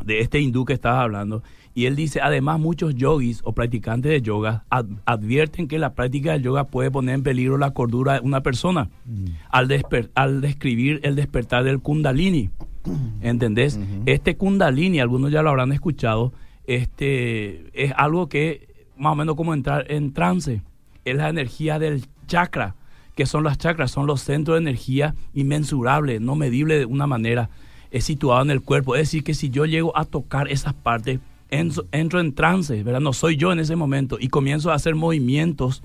de 0.05 0.21
este 0.21 0.39
hindú 0.41 0.65
que 0.67 0.75
estaba 0.75 1.01
hablando. 1.03 1.43
Y 1.75 1.87
él 1.87 1.97
dice, 1.97 2.21
además 2.23 2.59
muchos 2.61 2.95
yogis 2.95 3.41
o 3.45 3.53
practicantes 3.53 4.11
de 4.11 4.21
yoga 4.23 4.65
ad- 4.71 4.87
advierten 5.07 5.69
que 5.69 5.79
la 5.79 5.95
práctica 5.95 6.33
del 6.33 6.43
yoga 6.43 6.65
puede 6.65 6.91
poner 6.91 7.15
en 7.17 7.23
peligro 7.23 7.57
la 7.59 7.73
cordura 7.73 8.15
de 8.15 8.21
una 8.21 8.43
persona 8.43 8.89
Mm. 9.07 9.25
al, 9.51 9.85
al 10.15 10.41
describir 10.43 11.01
el 11.03 11.17
despertar 11.17 11.65
del 11.65 11.81
kundalini. 11.81 12.51
¿Entendés? 13.21 13.79
Este 14.07 14.37
kundalini, 14.37 15.01
algunos 15.01 15.33
ya 15.33 15.43
lo 15.43 15.51
habrán 15.51 15.73
escuchado, 15.73 16.33
este 16.67 17.71
es 17.73 17.93
algo 17.97 18.29
que 18.29 18.69
más 18.97 19.13
o 19.13 19.17
menos 19.17 19.37
como 19.37 19.55
entrar 19.55 19.91
en 19.91 20.13
trance. 20.13 20.63
Es 21.05 21.17
la 21.17 21.29
energía 21.29 21.79
del 21.79 22.07
chakra. 22.27 22.75
que 23.15 23.27
son 23.27 23.45
las 23.45 23.57
chakras? 23.57 23.93
Son 23.93 24.07
los 24.07 24.21
centros 24.21 24.57
de 24.57 24.63
energía 24.63 25.15
inmensurables, 25.33 26.21
no 26.21 26.35
medibles 26.35 26.81
de 26.81 26.85
una 26.85 27.07
manera, 27.07 27.49
es 27.91 28.05
situado 28.05 28.43
en 28.43 28.51
el 28.51 28.61
cuerpo. 28.61 28.95
Es 28.95 29.03
decir, 29.03 29.25
que 29.25 29.33
si 29.33 29.49
yo 29.49 29.65
llego 29.65 29.97
a 29.97 30.05
tocar 30.05 30.49
esas 30.49 30.75
partes, 30.75 31.21
entro, 31.51 31.87
entro 31.93 32.21
en 32.21 32.35
trance, 32.35 32.83
¿verdad? 32.83 33.01
No 33.01 33.13
soy 33.13 33.37
yo 33.37 33.53
en 33.53 33.61
ese 33.61 33.77
momento 33.77 34.19
y 34.21 34.29
comienzo 34.29 34.71
a 34.71 34.75
hacer 34.75 34.95
movimientos 34.95 35.83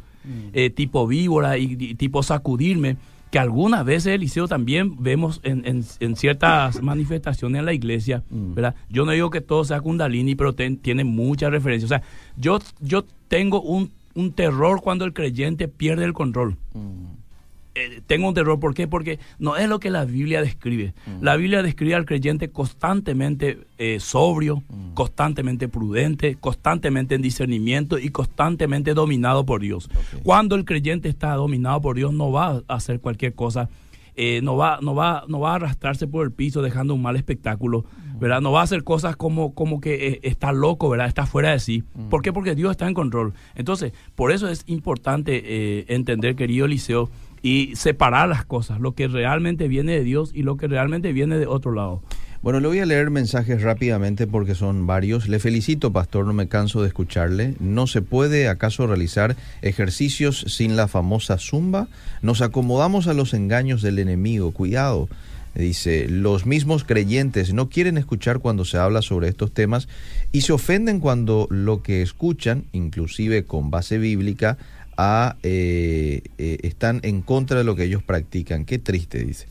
eh, 0.54 0.70
tipo 0.70 1.08
víbora 1.08 1.58
y, 1.58 1.78
y 1.80 1.95
tipo 1.95 2.22
sacudirme, 2.22 2.97
que 3.32 3.39
algunas 3.39 3.84
veces, 3.86 4.13
Eliseo, 4.13 4.47
también 4.47 5.01
vemos 5.01 5.39
en, 5.43 5.65
en- 5.65 5.84
en 5.99 6.15
ciertas 6.15 6.82
manifestaciones 6.84 7.59
en 7.59 7.65
la 7.65 7.73
iglesia, 7.73 8.23
Mm. 8.29 8.53
¿verdad? 8.53 8.75
Yo 8.89 9.05
no 9.05 9.11
digo 9.13 9.29
que 9.32 9.41
todo 9.41 9.63
sea 9.63 9.82
kundalini, 9.82 10.36
pero 10.36 10.53
ten- 10.53 10.77
tiene 10.77 11.03
muchas 11.03 11.49
referencias. 11.49 11.89
O 11.89 11.95
sea, 11.95 12.03
yo, 12.38 12.59
yo 12.82 13.05
tengo 13.29 13.61
un, 13.61 13.89
un 14.13 14.34
terror 14.34 14.82
cuando 14.82 15.05
el 15.05 15.13
creyente 15.13 15.67
pierde 15.69 16.03
el 16.05 16.13
control. 16.13 16.57
Eh, 17.74 18.01
tengo 18.05 18.28
un 18.28 18.34
terror, 18.34 18.59
¿por 18.59 18.74
qué? 18.74 18.88
Porque 18.88 19.19
no 19.39 19.55
es 19.55 19.69
lo 19.69 19.80
que 19.80 19.89
la 19.89 20.03
Biblia 20.03 20.41
describe. 20.41 20.93
La 21.22 21.38
Biblia 21.38 21.63
describe 21.63 21.95
al 21.95 22.05
creyente 22.05 22.49
constantemente 22.49 23.59
eh, 23.78 23.99
sobrio, 24.01 24.61
constantemente 24.93 25.69
prudente, 25.69 26.36
constantemente 26.36 27.15
en 27.15 27.22
discernimiento 27.22 27.97
y 27.97 28.09
constantemente 28.09 28.93
dominado 28.93 29.45
por 29.45 29.61
Dios. 29.61 29.89
Cuando 30.24 30.55
el 30.55 30.65
creyente 30.65 31.07
está 31.07 31.34
dominado 31.36 31.80
por 31.80 31.95
Dios, 31.95 32.13
no 32.13 32.32
va 32.32 32.61
a 32.67 32.76
hacer 32.76 32.99
cualquier 32.99 33.36
cosa, 33.36 33.69
eh, 34.15 34.41
no, 34.43 34.57
va, 34.57 34.80
no, 34.82 34.93
va, 34.93 35.24
no 35.30 35.39
va 35.39 35.53
a 35.53 35.55
arrastrarse 35.55 36.07
por 36.07 36.26
el 36.26 36.34
piso 36.34 36.61
dejando 36.61 36.93
un 36.93 37.01
mal 37.01 37.15
espectáculo, 37.15 37.86
¿verdad? 38.19 38.41
No 38.41 38.51
va 38.51 38.59
a 38.59 38.63
hacer 38.63 38.84
cosas 38.84 39.15
como, 39.15 39.53
como 39.53 39.80
que 39.80 40.19
está 40.24 40.51
loco, 40.51 40.89
¿verdad? 40.89 41.07
Está 41.07 41.26
fuera 41.26 41.51
de 41.51 41.59
sí. 41.59 41.86
¿Por 42.09 42.22
qué? 42.22 42.34
Porque 42.34 42.53
Dios 42.53 42.72
está 42.72 42.86
en 42.89 42.93
control. 42.93 43.34
Entonces, 43.55 43.93
por 44.15 44.34
eso 44.34 44.49
es 44.49 44.63
importante 44.67 45.93
entender, 45.93 46.36
querido 46.36 46.65
Eliseo, 46.65 47.09
y 47.42 47.76
separar 47.76 48.30
las 48.30 48.46
cosas, 48.46 48.80
lo 48.80 48.94
que 48.94 49.08
realmente 49.08 49.68
viene 49.68 49.94
de 49.94 50.04
Dios 50.04 50.32
y 50.34 50.44
lo 50.44 50.58
que 50.58 50.68
realmente 50.68 51.14
viene 51.14 51.38
de 51.38 51.48
otro 51.48 51.72
lado. 51.74 52.02
Bueno, 52.42 52.60
le 52.60 52.68
voy 52.68 52.80
a 52.80 52.88
leer 52.88 53.12
mensajes 53.12 53.62
rápidamente 53.62 54.26
porque 54.26 54.56
son 54.56 54.88
varios. 54.88 55.30
Le 55.30 55.38
felicito, 55.38 55.94
pastor, 55.94 56.26
no 56.26 56.34
me 56.34 56.48
canso 56.48 56.82
de 56.82 56.88
escucharle. 56.88 57.54
¿No 57.60 57.86
se 57.86 58.02
puede 58.02 58.48
acaso 58.48 58.88
realizar 58.88 59.36
ejercicios 59.62 60.46
sin 60.48 60.76
la 60.76 60.88
famosa 60.88 61.38
zumba? 61.38 61.88
Nos 62.24 62.42
acomodamos 62.42 63.08
a 63.08 63.14
los 63.14 63.36
engaños 63.36 63.84
del 63.84 64.00
enemigo. 64.00 64.50
Cuidado. 64.52 65.08
Dice, 65.54 66.08
los 66.08 66.46
mismos 66.46 66.86
creyentes 66.86 67.54
no 67.54 67.70
quieren 67.70 67.98
escuchar 67.98 68.39
cuando 68.39 68.64
se 68.64 68.78
habla 68.78 69.02
sobre 69.02 69.28
estos 69.28 69.54
temas 69.54 69.89
y 70.32 70.42
se 70.42 70.54
ofenden 70.54 71.00
cuando 71.02 71.46
lo 71.52 71.84
que 71.84 72.02
escuchan, 72.02 72.64
inclusive 72.72 73.44
con 73.44 73.70
base 73.70 73.98
bíblica, 73.98 74.58
eh, 74.98 76.22
eh, 76.38 76.58
están 76.64 77.00
en 77.04 77.22
contra 77.22 77.58
de 77.58 77.64
lo 77.64 77.76
que 77.76 77.86
ellos 77.86 78.04
practican. 78.04 78.66
Qué 78.66 78.80
triste, 78.80 79.24
dice. 79.24 79.48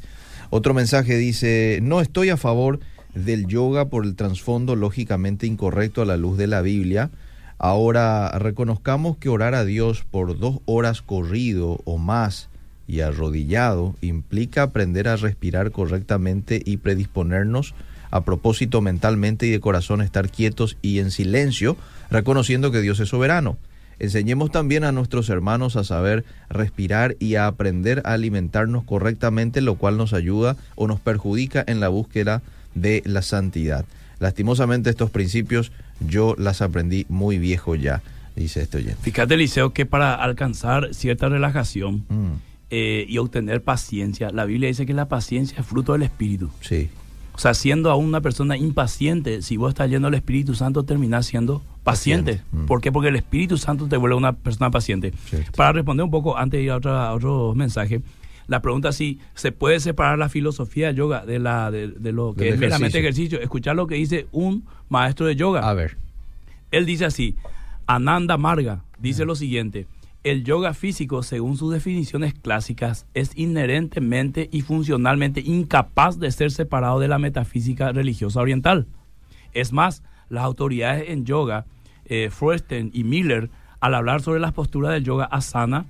Otro 0.51 0.75
mensaje 0.75 1.17
dice, 1.17 1.79
no 1.83 2.01
estoy 2.01 2.31
a 2.31 2.37
favor 2.37 2.81
del 3.15 3.47
yoga 3.47 3.87
por 3.87 4.05
el 4.05 4.15
trasfondo 4.15 4.77
lógicamente 4.77 5.47
incorrecto 5.47 6.03
a 6.03 6.07
la 6.07 6.17
luz 6.17 6.39
de 6.39 6.47
la 6.47 6.63
Biblia. 6.63 7.11
Ahora 7.59 8.31
reconozcamos 8.39 9.17
que 9.17 9.29
orar 9.29 9.55
a 9.55 9.65
Dios 9.65 10.05
por 10.11 10.39
dos 10.39 10.61
horas 10.65 11.03
corrido 11.03 11.81
o 11.85 11.99
más 11.99 12.49
y 12.87 13.01
arrodillado 13.01 13.95
implica 14.01 14.63
aprender 14.63 15.09
a 15.09 15.17
respirar 15.17 15.71
correctamente 15.71 16.61
y 16.65 16.79
predisponernos 16.79 17.75
a 18.11 18.23
propósito 18.23 18.81
mentalmente 18.81 19.47
y 19.47 19.51
de 19.51 19.61
corazón 19.61 20.01
estar 20.01 20.31
quietos 20.31 20.77
y 20.83 20.99
en 20.99 21.13
silencio, 21.13 21.77
reconociendo 22.11 22.73
que 22.73 22.81
Dios 22.81 22.99
es 22.99 23.09
soberano. 23.09 23.57
Enseñemos 24.01 24.51
también 24.51 24.83
a 24.85 24.93
nuestros 24.93 25.29
hermanos 25.29 25.77
a 25.77 25.85
saber 25.85 26.25
respirar 26.49 27.17
y 27.21 27.37
a 27.37 27.47
aprender 27.47 28.03
a 28.05 28.15
alimentarnos 28.15 28.83
correctamente, 28.85 29.61
lo 29.61 29.77
cual 29.77 29.97
nos 29.99 30.15
ayuda 30.15 30.57
o 30.75 30.89
nos 30.89 31.01
perjudica 31.01 31.63
en 31.67 31.81
la 31.81 31.89
búsqueda 31.89 32.43
de 32.75 33.03
la 33.05 33.21
santidad. 33.23 33.85
Lastimosamente 34.19 34.91
estos 34.91 35.11
principios 35.11 35.71
yo 36.01 36.35
las 36.39 36.63
aprendí 36.63 37.05
muy 37.09 37.39
viejo 37.39 37.75
ya, 37.75 38.03
dice 38.37 38.63
este 38.63 38.79
oyente. 38.79 38.99
Fíjate, 39.03 39.35
Eliseo, 39.35 39.73
que 39.75 39.87
para 39.87 40.15
alcanzar 40.15 40.95
cierta 40.95 41.29
relajación 41.29 42.05
Mm, 42.09 42.33
eh, 42.71 43.05
y 43.09 43.19
obtener 43.19 43.63
paciencia, 43.63 44.31
la 44.31 44.45
Biblia 44.45 44.69
dice 44.69 44.87
que 44.87 44.95
la 44.95 45.09
paciencia 45.09 45.59
es 45.61 45.67
fruto 45.67 45.93
del 45.93 46.03
Espíritu. 46.03 46.51
sí, 46.61 46.89
O 47.35 47.39
sea, 47.39 47.55
siendo 47.55 47.91
aún 47.91 48.07
una 48.07 48.21
persona 48.21 48.57
impaciente, 48.57 49.41
si 49.43 49.57
vos 49.57 49.71
estás 49.71 49.89
lleno 49.89 50.09
del 50.09 50.15
Espíritu 50.15 50.55
Santo, 50.55 50.83
terminás 50.85 51.27
siendo 51.27 51.63
paciente. 51.85 52.35
Paciente. 52.35 52.43
Mm. 52.53 52.67
¿Por 52.67 52.81
qué? 52.81 52.93
Porque 52.93 53.09
el 53.09 53.17
Espíritu 53.17 53.57
Santo 53.57 53.87
te 53.89 53.97
vuelve 53.97 54.17
una 54.17 54.35
persona 54.35 54.71
paciente. 54.71 55.13
Cierto. 55.27 55.53
Para 55.57 55.73
responder 55.73 56.05
un 56.05 56.11
poco, 56.11 56.37
antes 56.37 56.59
de 56.59 56.65
ir 56.65 56.71
a, 56.71 56.77
a 57.09 57.15
otro 57.15 57.55
mensaje, 57.55 58.03
la 58.47 58.61
pregunta 58.63 58.91
es 58.91 58.97
si 58.97 59.21
se 59.35 59.53
puede 59.53 59.81
separar 59.81 60.19
la 60.19 60.29
filosofía 60.29 60.91
yoga 60.91 61.25
de, 61.25 61.39
la, 61.39 61.71
de, 61.71 61.89
de 61.89 62.13
lo 62.13 62.35
que 62.35 62.45
Del 62.45 62.55
es 62.55 62.61
meramente 62.61 62.99
ejercicio. 62.99 63.39
ejercicio. 63.39 63.41
Escuchar 63.41 63.77
lo 63.77 63.87
que 63.87 63.95
dice 63.95 64.27
un 64.33 64.65
maestro 64.89 65.27
de 65.27 65.37
yoga. 65.37 65.61
a 65.69 65.73
ver. 65.73 65.97
Él 66.73 66.85
dice 66.85 67.05
así, 67.05 67.37
Ananda 67.87 68.37
Marga 68.37 68.83
dice 68.99 69.25
lo 69.25 69.35
siguiente, 69.35 69.87
el 70.23 70.45
yoga 70.45 70.75
físico, 70.75 71.23
según 71.23 71.57
sus 71.57 71.73
definiciones 71.73 72.35
clásicas, 72.35 73.07
es 73.15 73.37
inherentemente 73.37 74.49
y 74.53 74.61
funcionalmente 74.63 75.41
incapaz 75.41 76.19
de 76.19 76.31
ser 76.31 76.51
separado 76.51 77.01
de 77.01 77.09
la 77.09 77.19
metafísica 77.19 77.93
religiosa 77.93 78.41
oriental. 78.41 78.87
Es 79.55 79.73
más, 79.73 80.03
las 80.29 80.45
autoridades 80.45 81.09
en 81.09 81.25
yoga, 81.25 81.65
eh, 82.05 82.31
y 82.93 83.05
Miller, 83.05 83.51
al 83.81 83.95
hablar 83.95 84.21
sobre 84.21 84.41
las 84.41 84.53
posturas 84.53 84.93
del 84.93 85.05
yoga 85.05 85.25
asana, 85.25 85.87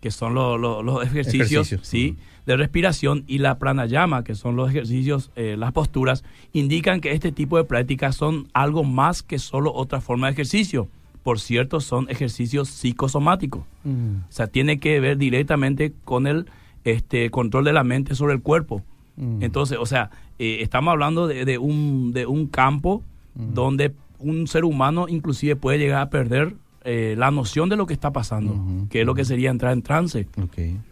que 0.00 0.10
son 0.10 0.34
lo- 0.34 0.58
lo- 0.58 0.82
los 0.82 1.04
ejercicios, 1.04 1.66
Ejercicios, 1.72 1.86
¿sí? 1.86 2.16
de 2.46 2.56
respiración, 2.56 3.24
y 3.26 3.38
la 3.38 3.58
pranayama, 3.58 4.24
que 4.24 4.34
son 4.34 4.56
los 4.56 4.70
ejercicios, 4.70 5.30
eh, 5.36 5.56
las 5.58 5.72
posturas, 5.72 6.24
indican 6.52 7.00
que 7.00 7.12
este 7.12 7.30
tipo 7.32 7.56
de 7.58 7.64
prácticas 7.64 8.16
son 8.16 8.48
algo 8.54 8.82
más 8.84 9.22
que 9.22 9.38
solo 9.38 9.72
otra 9.72 10.00
forma 10.00 10.26
de 10.28 10.32
ejercicio. 10.32 10.88
Por 11.28 11.40
cierto, 11.40 11.80
son 11.80 12.06
ejercicios 12.08 12.70
psicosomáticos. 12.70 13.60
Mm, 13.84 14.16
O 14.30 14.32
sea, 14.32 14.46
tiene 14.46 14.78
que 14.78 14.98
ver 14.98 15.18
directamente 15.18 15.92
con 16.06 16.26
el 16.26 16.46
este, 16.84 17.28
control 17.30 17.64
de 17.64 17.74
la 17.74 17.84
mente 17.84 18.14
sobre 18.14 18.32
el 18.32 18.40
cuerpo. 18.40 18.82
mm. 19.18 19.42
Entonces, 19.42 19.76
o 19.78 19.84
sea, 19.84 20.08
eh, 20.38 20.60
estamos 20.62 20.90
hablando 20.92 21.26
de, 21.26 21.44
de 21.44 21.58
un, 21.58 22.12
de 22.14 22.24
un 22.24 22.46
campo 22.46 23.02
donde 23.34 23.92
un 24.18 24.46
ser 24.46 24.64
humano 24.64 25.04
inclusive 25.06 25.54
puede 25.54 25.78
llegar 25.78 26.00
a 26.00 26.08
perder 26.08 26.54
eh, 26.84 27.14
la 27.18 27.30
noción 27.30 27.68
de 27.68 27.76
lo 27.76 27.84
que 27.86 27.92
está 27.92 28.10
pasando, 28.10 28.56
que 28.88 29.00
es 29.00 29.06
lo 29.06 29.14
que 29.14 29.24
sería 29.26 29.50
entrar 29.50 29.72
en 29.74 29.82
trance. 29.82 30.26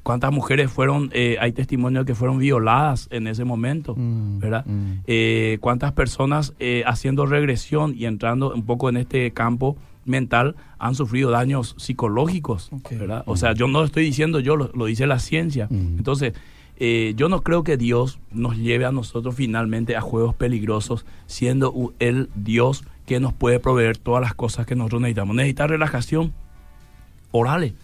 ¿Cuántas 0.02 0.30
mujeres 0.32 0.70
fueron, 0.70 1.08
eh, 1.14 1.38
hay 1.40 1.52
testimonios 1.52 2.04
que 2.04 2.14
fueron 2.14 2.38
violadas 2.38 3.08
en 3.10 3.26
ese 3.26 3.44
momento, 3.44 3.94
Mm, 3.96 4.38
¿verdad? 4.38 4.64
mm. 4.66 4.92
Eh, 5.06 5.56
¿Cuántas 5.62 5.92
personas 5.92 6.52
haciendo 6.84 7.24
regresión 7.24 7.94
y 7.96 8.04
entrando 8.04 8.52
un 8.54 8.64
poco 8.66 8.90
en 8.90 8.98
este 8.98 9.30
campo 9.30 9.76
mental 10.06 10.56
han 10.78 10.94
sufrido 10.94 11.30
daños 11.30 11.74
psicológicos. 11.78 12.70
¿verdad? 12.90 13.22
O 13.26 13.36
sea, 13.36 13.52
yo 13.52 13.68
no 13.68 13.80
lo 13.80 13.84
estoy 13.84 14.04
diciendo 14.04 14.40
yo, 14.40 14.56
lo, 14.56 14.70
lo 14.74 14.86
dice 14.86 15.06
la 15.06 15.18
ciencia. 15.18 15.68
Entonces, 15.70 16.32
eh, 16.78 17.14
yo 17.16 17.28
no 17.28 17.42
creo 17.42 17.64
que 17.64 17.76
Dios 17.76 18.18
nos 18.30 18.56
lleve 18.58 18.84
a 18.84 18.92
nosotros 18.92 19.34
finalmente 19.34 19.96
a 19.96 20.00
juegos 20.00 20.34
peligrosos, 20.34 21.06
siendo 21.26 21.94
el 21.98 22.28
Dios 22.34 22.84
que 23.06 23.18
nos 23.20 23.32
puede 23.32 23.60
proveer 23.60 23.96
todas 23.96 24.20
las 24.20 24.34
cosas 24.34 24.66
que 24.66 24.76
nosotros 24.76 25.00
necesitamos. 25.00 25.36
Necesitas 25.36 25.70
relajación, 25.70 26.32
orale. 27.30 27.74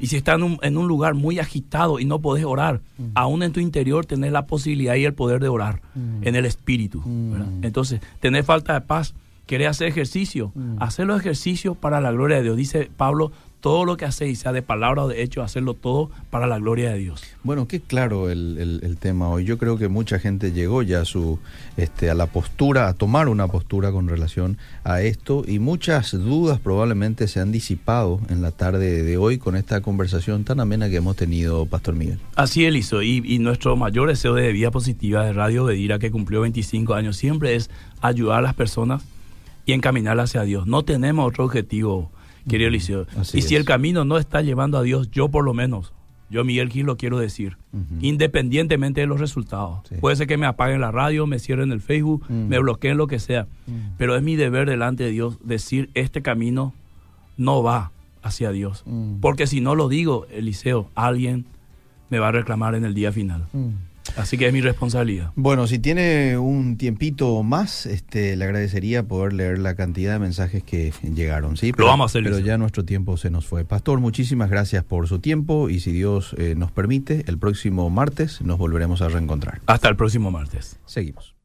Y 0.00 0.08
si 0.08 0.16
estás 0.16 0.36
en 0.36 0.42
un, 0.42 0.58
en 0.62 0.76
un 0.76 0.88
lugar 0.88 1.14
muy 1.14 1.38
agitado 1.38 2.00
y 2.00 2.04
no 2.04 2.20
podés 2.20 2.44
orar, 2.44 2.80
aún 3.14 3.42
en 3.42 3.52
tu 3.52 3.60
interior 3.60 4.04
tenés 4.04 4.32
la 4.32 4.46
posibilidad 4.46 4.96
y 4.96 5.04
el 5.04 5.14
poder 5.14 5.40
de 5.40 5.48
orar 5.48 5.80
en 5.94 6.34
el 6.34 6.44
espíritu. 6.44 7.02
¿verdad? 7.06 7.48
Entonces, 7.62 8.00
tenés 8.20 8.44
falta 8.44 8.74
de 8.74 8.80
paz, 8.80 9.14
querés 9.46 9.68
hacer 9.68 9.88
ejercicio, 9.88 10.52
hacer 10.78 11.06
los 11.06 11.20
ejercicios 11.20 11.76
para 11.76 12.00
la 12.00 12.12
gloria 12.12 12.38
de 12.38 12.42
Dios. 12.44 12.56
Dice 12.56 12.90
Pablo, 12.96 13.32
todo 13.60 13.84
lo 13.84 13.96
que 13.96 14.04
hacéis, 14.04 14.40
sea 14.40 14.50
de 14.52 14.60
palabra 14.60 15.04
o 15.04 15.08
de 15.08 15.22
hecho, 15.22 15.40
hacerlo 15.40 15.74
todo 15.74 16.10
para 16.30 16.48
la 16.48 16.58
gloria 16.58 16.90
de 16.90 16.98
Dios. 16.98 17.22
Bueno, 17.44 17.68
qué 17.68 17.80
claro 17.80 18.28
el, 18.28 18.58
el- 18.58 18.80
el 18.82 18.96
tema 18.96 19.28
hoy. 19.28 19.44
Yo 19.44 19.56
creo 19.56 19.78
que 19.78 19.86
mucha 19.86 20.18
gente 20.18 20.50
llegó 20.50 20.82
ya 20.82 21.02
a 21.02 21.04
su, 21.04 21.38
este, 21.76 22.10
a 22.10 22.14
la 22.14 22.26
postura, 22.26 22.88
a 22.88 22.94
tomar 22.94 23.28
una 23.28 23.46
postura 23.46 23.92
con 23.92 24.08
relación 24.08 24.58
a 24.82 25.00
esto 25.02 25.44
y 25.46 25.60
muchas 25.60 26.10
dudas 26.10 26.58
probablemente 26.58 27.28
se 27.28 27.38
han 27.38 27.52
disipado 27.52 28.20
en 28.30 28.42
la 28.42 28.50
tarde 28.50 29.04
de 29.04 29.16
hoy 29.16 29.38
con 29.38 29.54
esta 29.54 29.80
conversación 29.80 30.42
tan 30.42 30.58
amena 30.58 30.90
que 30.90 30.96
hemos 30.96 31.14
tenido, 31.14 31.64
Pastor 31.66 31.94
Miguel. 31.94 32.18
Así 32.34 32.64
él 32.64 32.76
hizo. 32.76 33.00
Y, 33.02 33.22
y 33.24 33.38
nuestro 33.38 33.76
mayor 33.76 34.08
deseo 34.08 34.34
de 34.34 34.50
vida 34.52 34.72
positiva 34.72 35.24
de 35.24 35.34
Radio 35.34 35.64
Bedira, 35.66 36.00
que 36.00 36.10
cumplió 36.10 36.40
25 36.40 36.94
años, 36.94 37.16
siempre 37.16 37.54
es 37.54 37.70
ayudar 38.00 38.38
a 38.40 38.42
las 38.42 38.54
personas 38.54 39.04
y 39.66 39.72
encaminarlas 39.72 40.30
hacia 40.30 40.42
Dios. 40.42 40.66
No 40.66 40.84
tenemos 40.84 41.26
otro 41.26 41.44
objetivo, 41.44 42.10
querido 42.48 42.68
Eliseo. 42.68 43.06
Y 43.32 43.42
si 43.42 43.54
es. 43.54 43.60
el 43.60 43.64
camino 43.64 44.04
no 44.04 44.18
está 44.18 44.42
llevando 44.42 44.78
a 44.78 44.82
Dios, 44.82 45.10
yo 45.10 45.28
por 45.28 45.44
lo 45.44 45.54
menos, 45.54 45.92
yo 46.30 46.44
Miguel 46.44 46.70
Gil 46.70 46.86
lo 46.86 46.96
quiero 46.96 47.18
decir, 47.18 47.58
independientemente 48.00 49.02
de 49.02 49.06
los 49.06 49.20
resultados. 49.20 49.80
Sí. 49.88 49.96
Puede 50.00 50.16
ser 50.16 50.26
que 50.26 50.36
me 50.36 50.46
apaguen 50.46 50.80
la 50.80 50.90
radio, 50.90 51.26
me 51.26 51.38
cierren 51.38 51.72
el 51.72 51.80
Facebook, 51.80 52.24
me 52.28 52.58
bloqueen 52.58 52.96
lo 52.96 53.06
que 53.06 53.18
sea. 53.18 53.46
Pero 53.98 54.16
es 54.16 54.22
mi 54.22 54.36
deber 54.36 54.68
delante 54.68 55.04
de 55.04 55.10
Dios 55.10 55.38
decir, 55.44 55.90
este 55.94 56.22
camino 56.22 56.72
no 57.36 57.62
va 57.62 57.92
hacia 58.22 58.50
Dios. 58.50 58.84
Porque 59.20 59.46
si 59.46 59.60
no 59.60 59.74
lo 59.74 59.88
digo, 59.88 60.26
Eliseo, 60.30 60.88
alguien 60.94 61.44
me 62.08 62.18
va 62.18 62.28
a 62.28 62.32
reclamar 62.32 62.74
en 62.74 62.84
el 62.84 62.94
día 62.94 63.12
final. 63.12 63.46
Así 64.16 64.36
que 64.36 64.46
es 64.46 64.52
mi 64.52 64.60
responsabilidad. 64.60 65.32
Bueno, 65.36 65.66
si 65.66 65.78
tiene 65.78 66.38
un 66.38 66.76
tiempito 66.76 67.42
más, 67.42 67.86
este, 67.86 68.36
le 68.36 68.44
agradecería 68.44 69.02
poder 69.02 69.32
leer 69.32 69.58
la 69.58 69.74
cantidad 69.74 70.12
de 70.12 70.18
mensajes 70.18 70.62
que 70.62 70.92
llegaron, 71.14 71.56
¿sí? 71.56 71.72
Lo 71.76 71.86
vamos 71.86 72.04
a 72.04 72.06
hacer, 72.06 72.24
Pero 72.24 72.38
ya 72.38 72.58
nuestro 72.58 72.84
tiempo 72.84 73.16
se 73.16 73.30
nos 73.30 73.46
fue. 73.46 73.64
Pastor, 73.64 74.00
muchísimas 74.00 74.50
gracias 74.50 74.84
por 74.84 75.08
su 75.08 75.18
tiempo 75.18 75.68
y 75.68 75.80
si 75.80 75.92
Dios 75.92 76.34
eh, 76.38 76.54
nos 76.56 76.70
permite, 76.70 77.24
el 77.26 77.38
próximo 77.38 77.88
martes 77.90 78.40
nos 78.42 78.58
volveremos 78.58 79.02
a 79.02 79.08
reencontrar. 79.08 79.60
Hasta 79.66 79.88
el 79.88 79.96
próximo 79.96 80.30
martes. 80.30 80.78
Seguimos. 80.86 81.41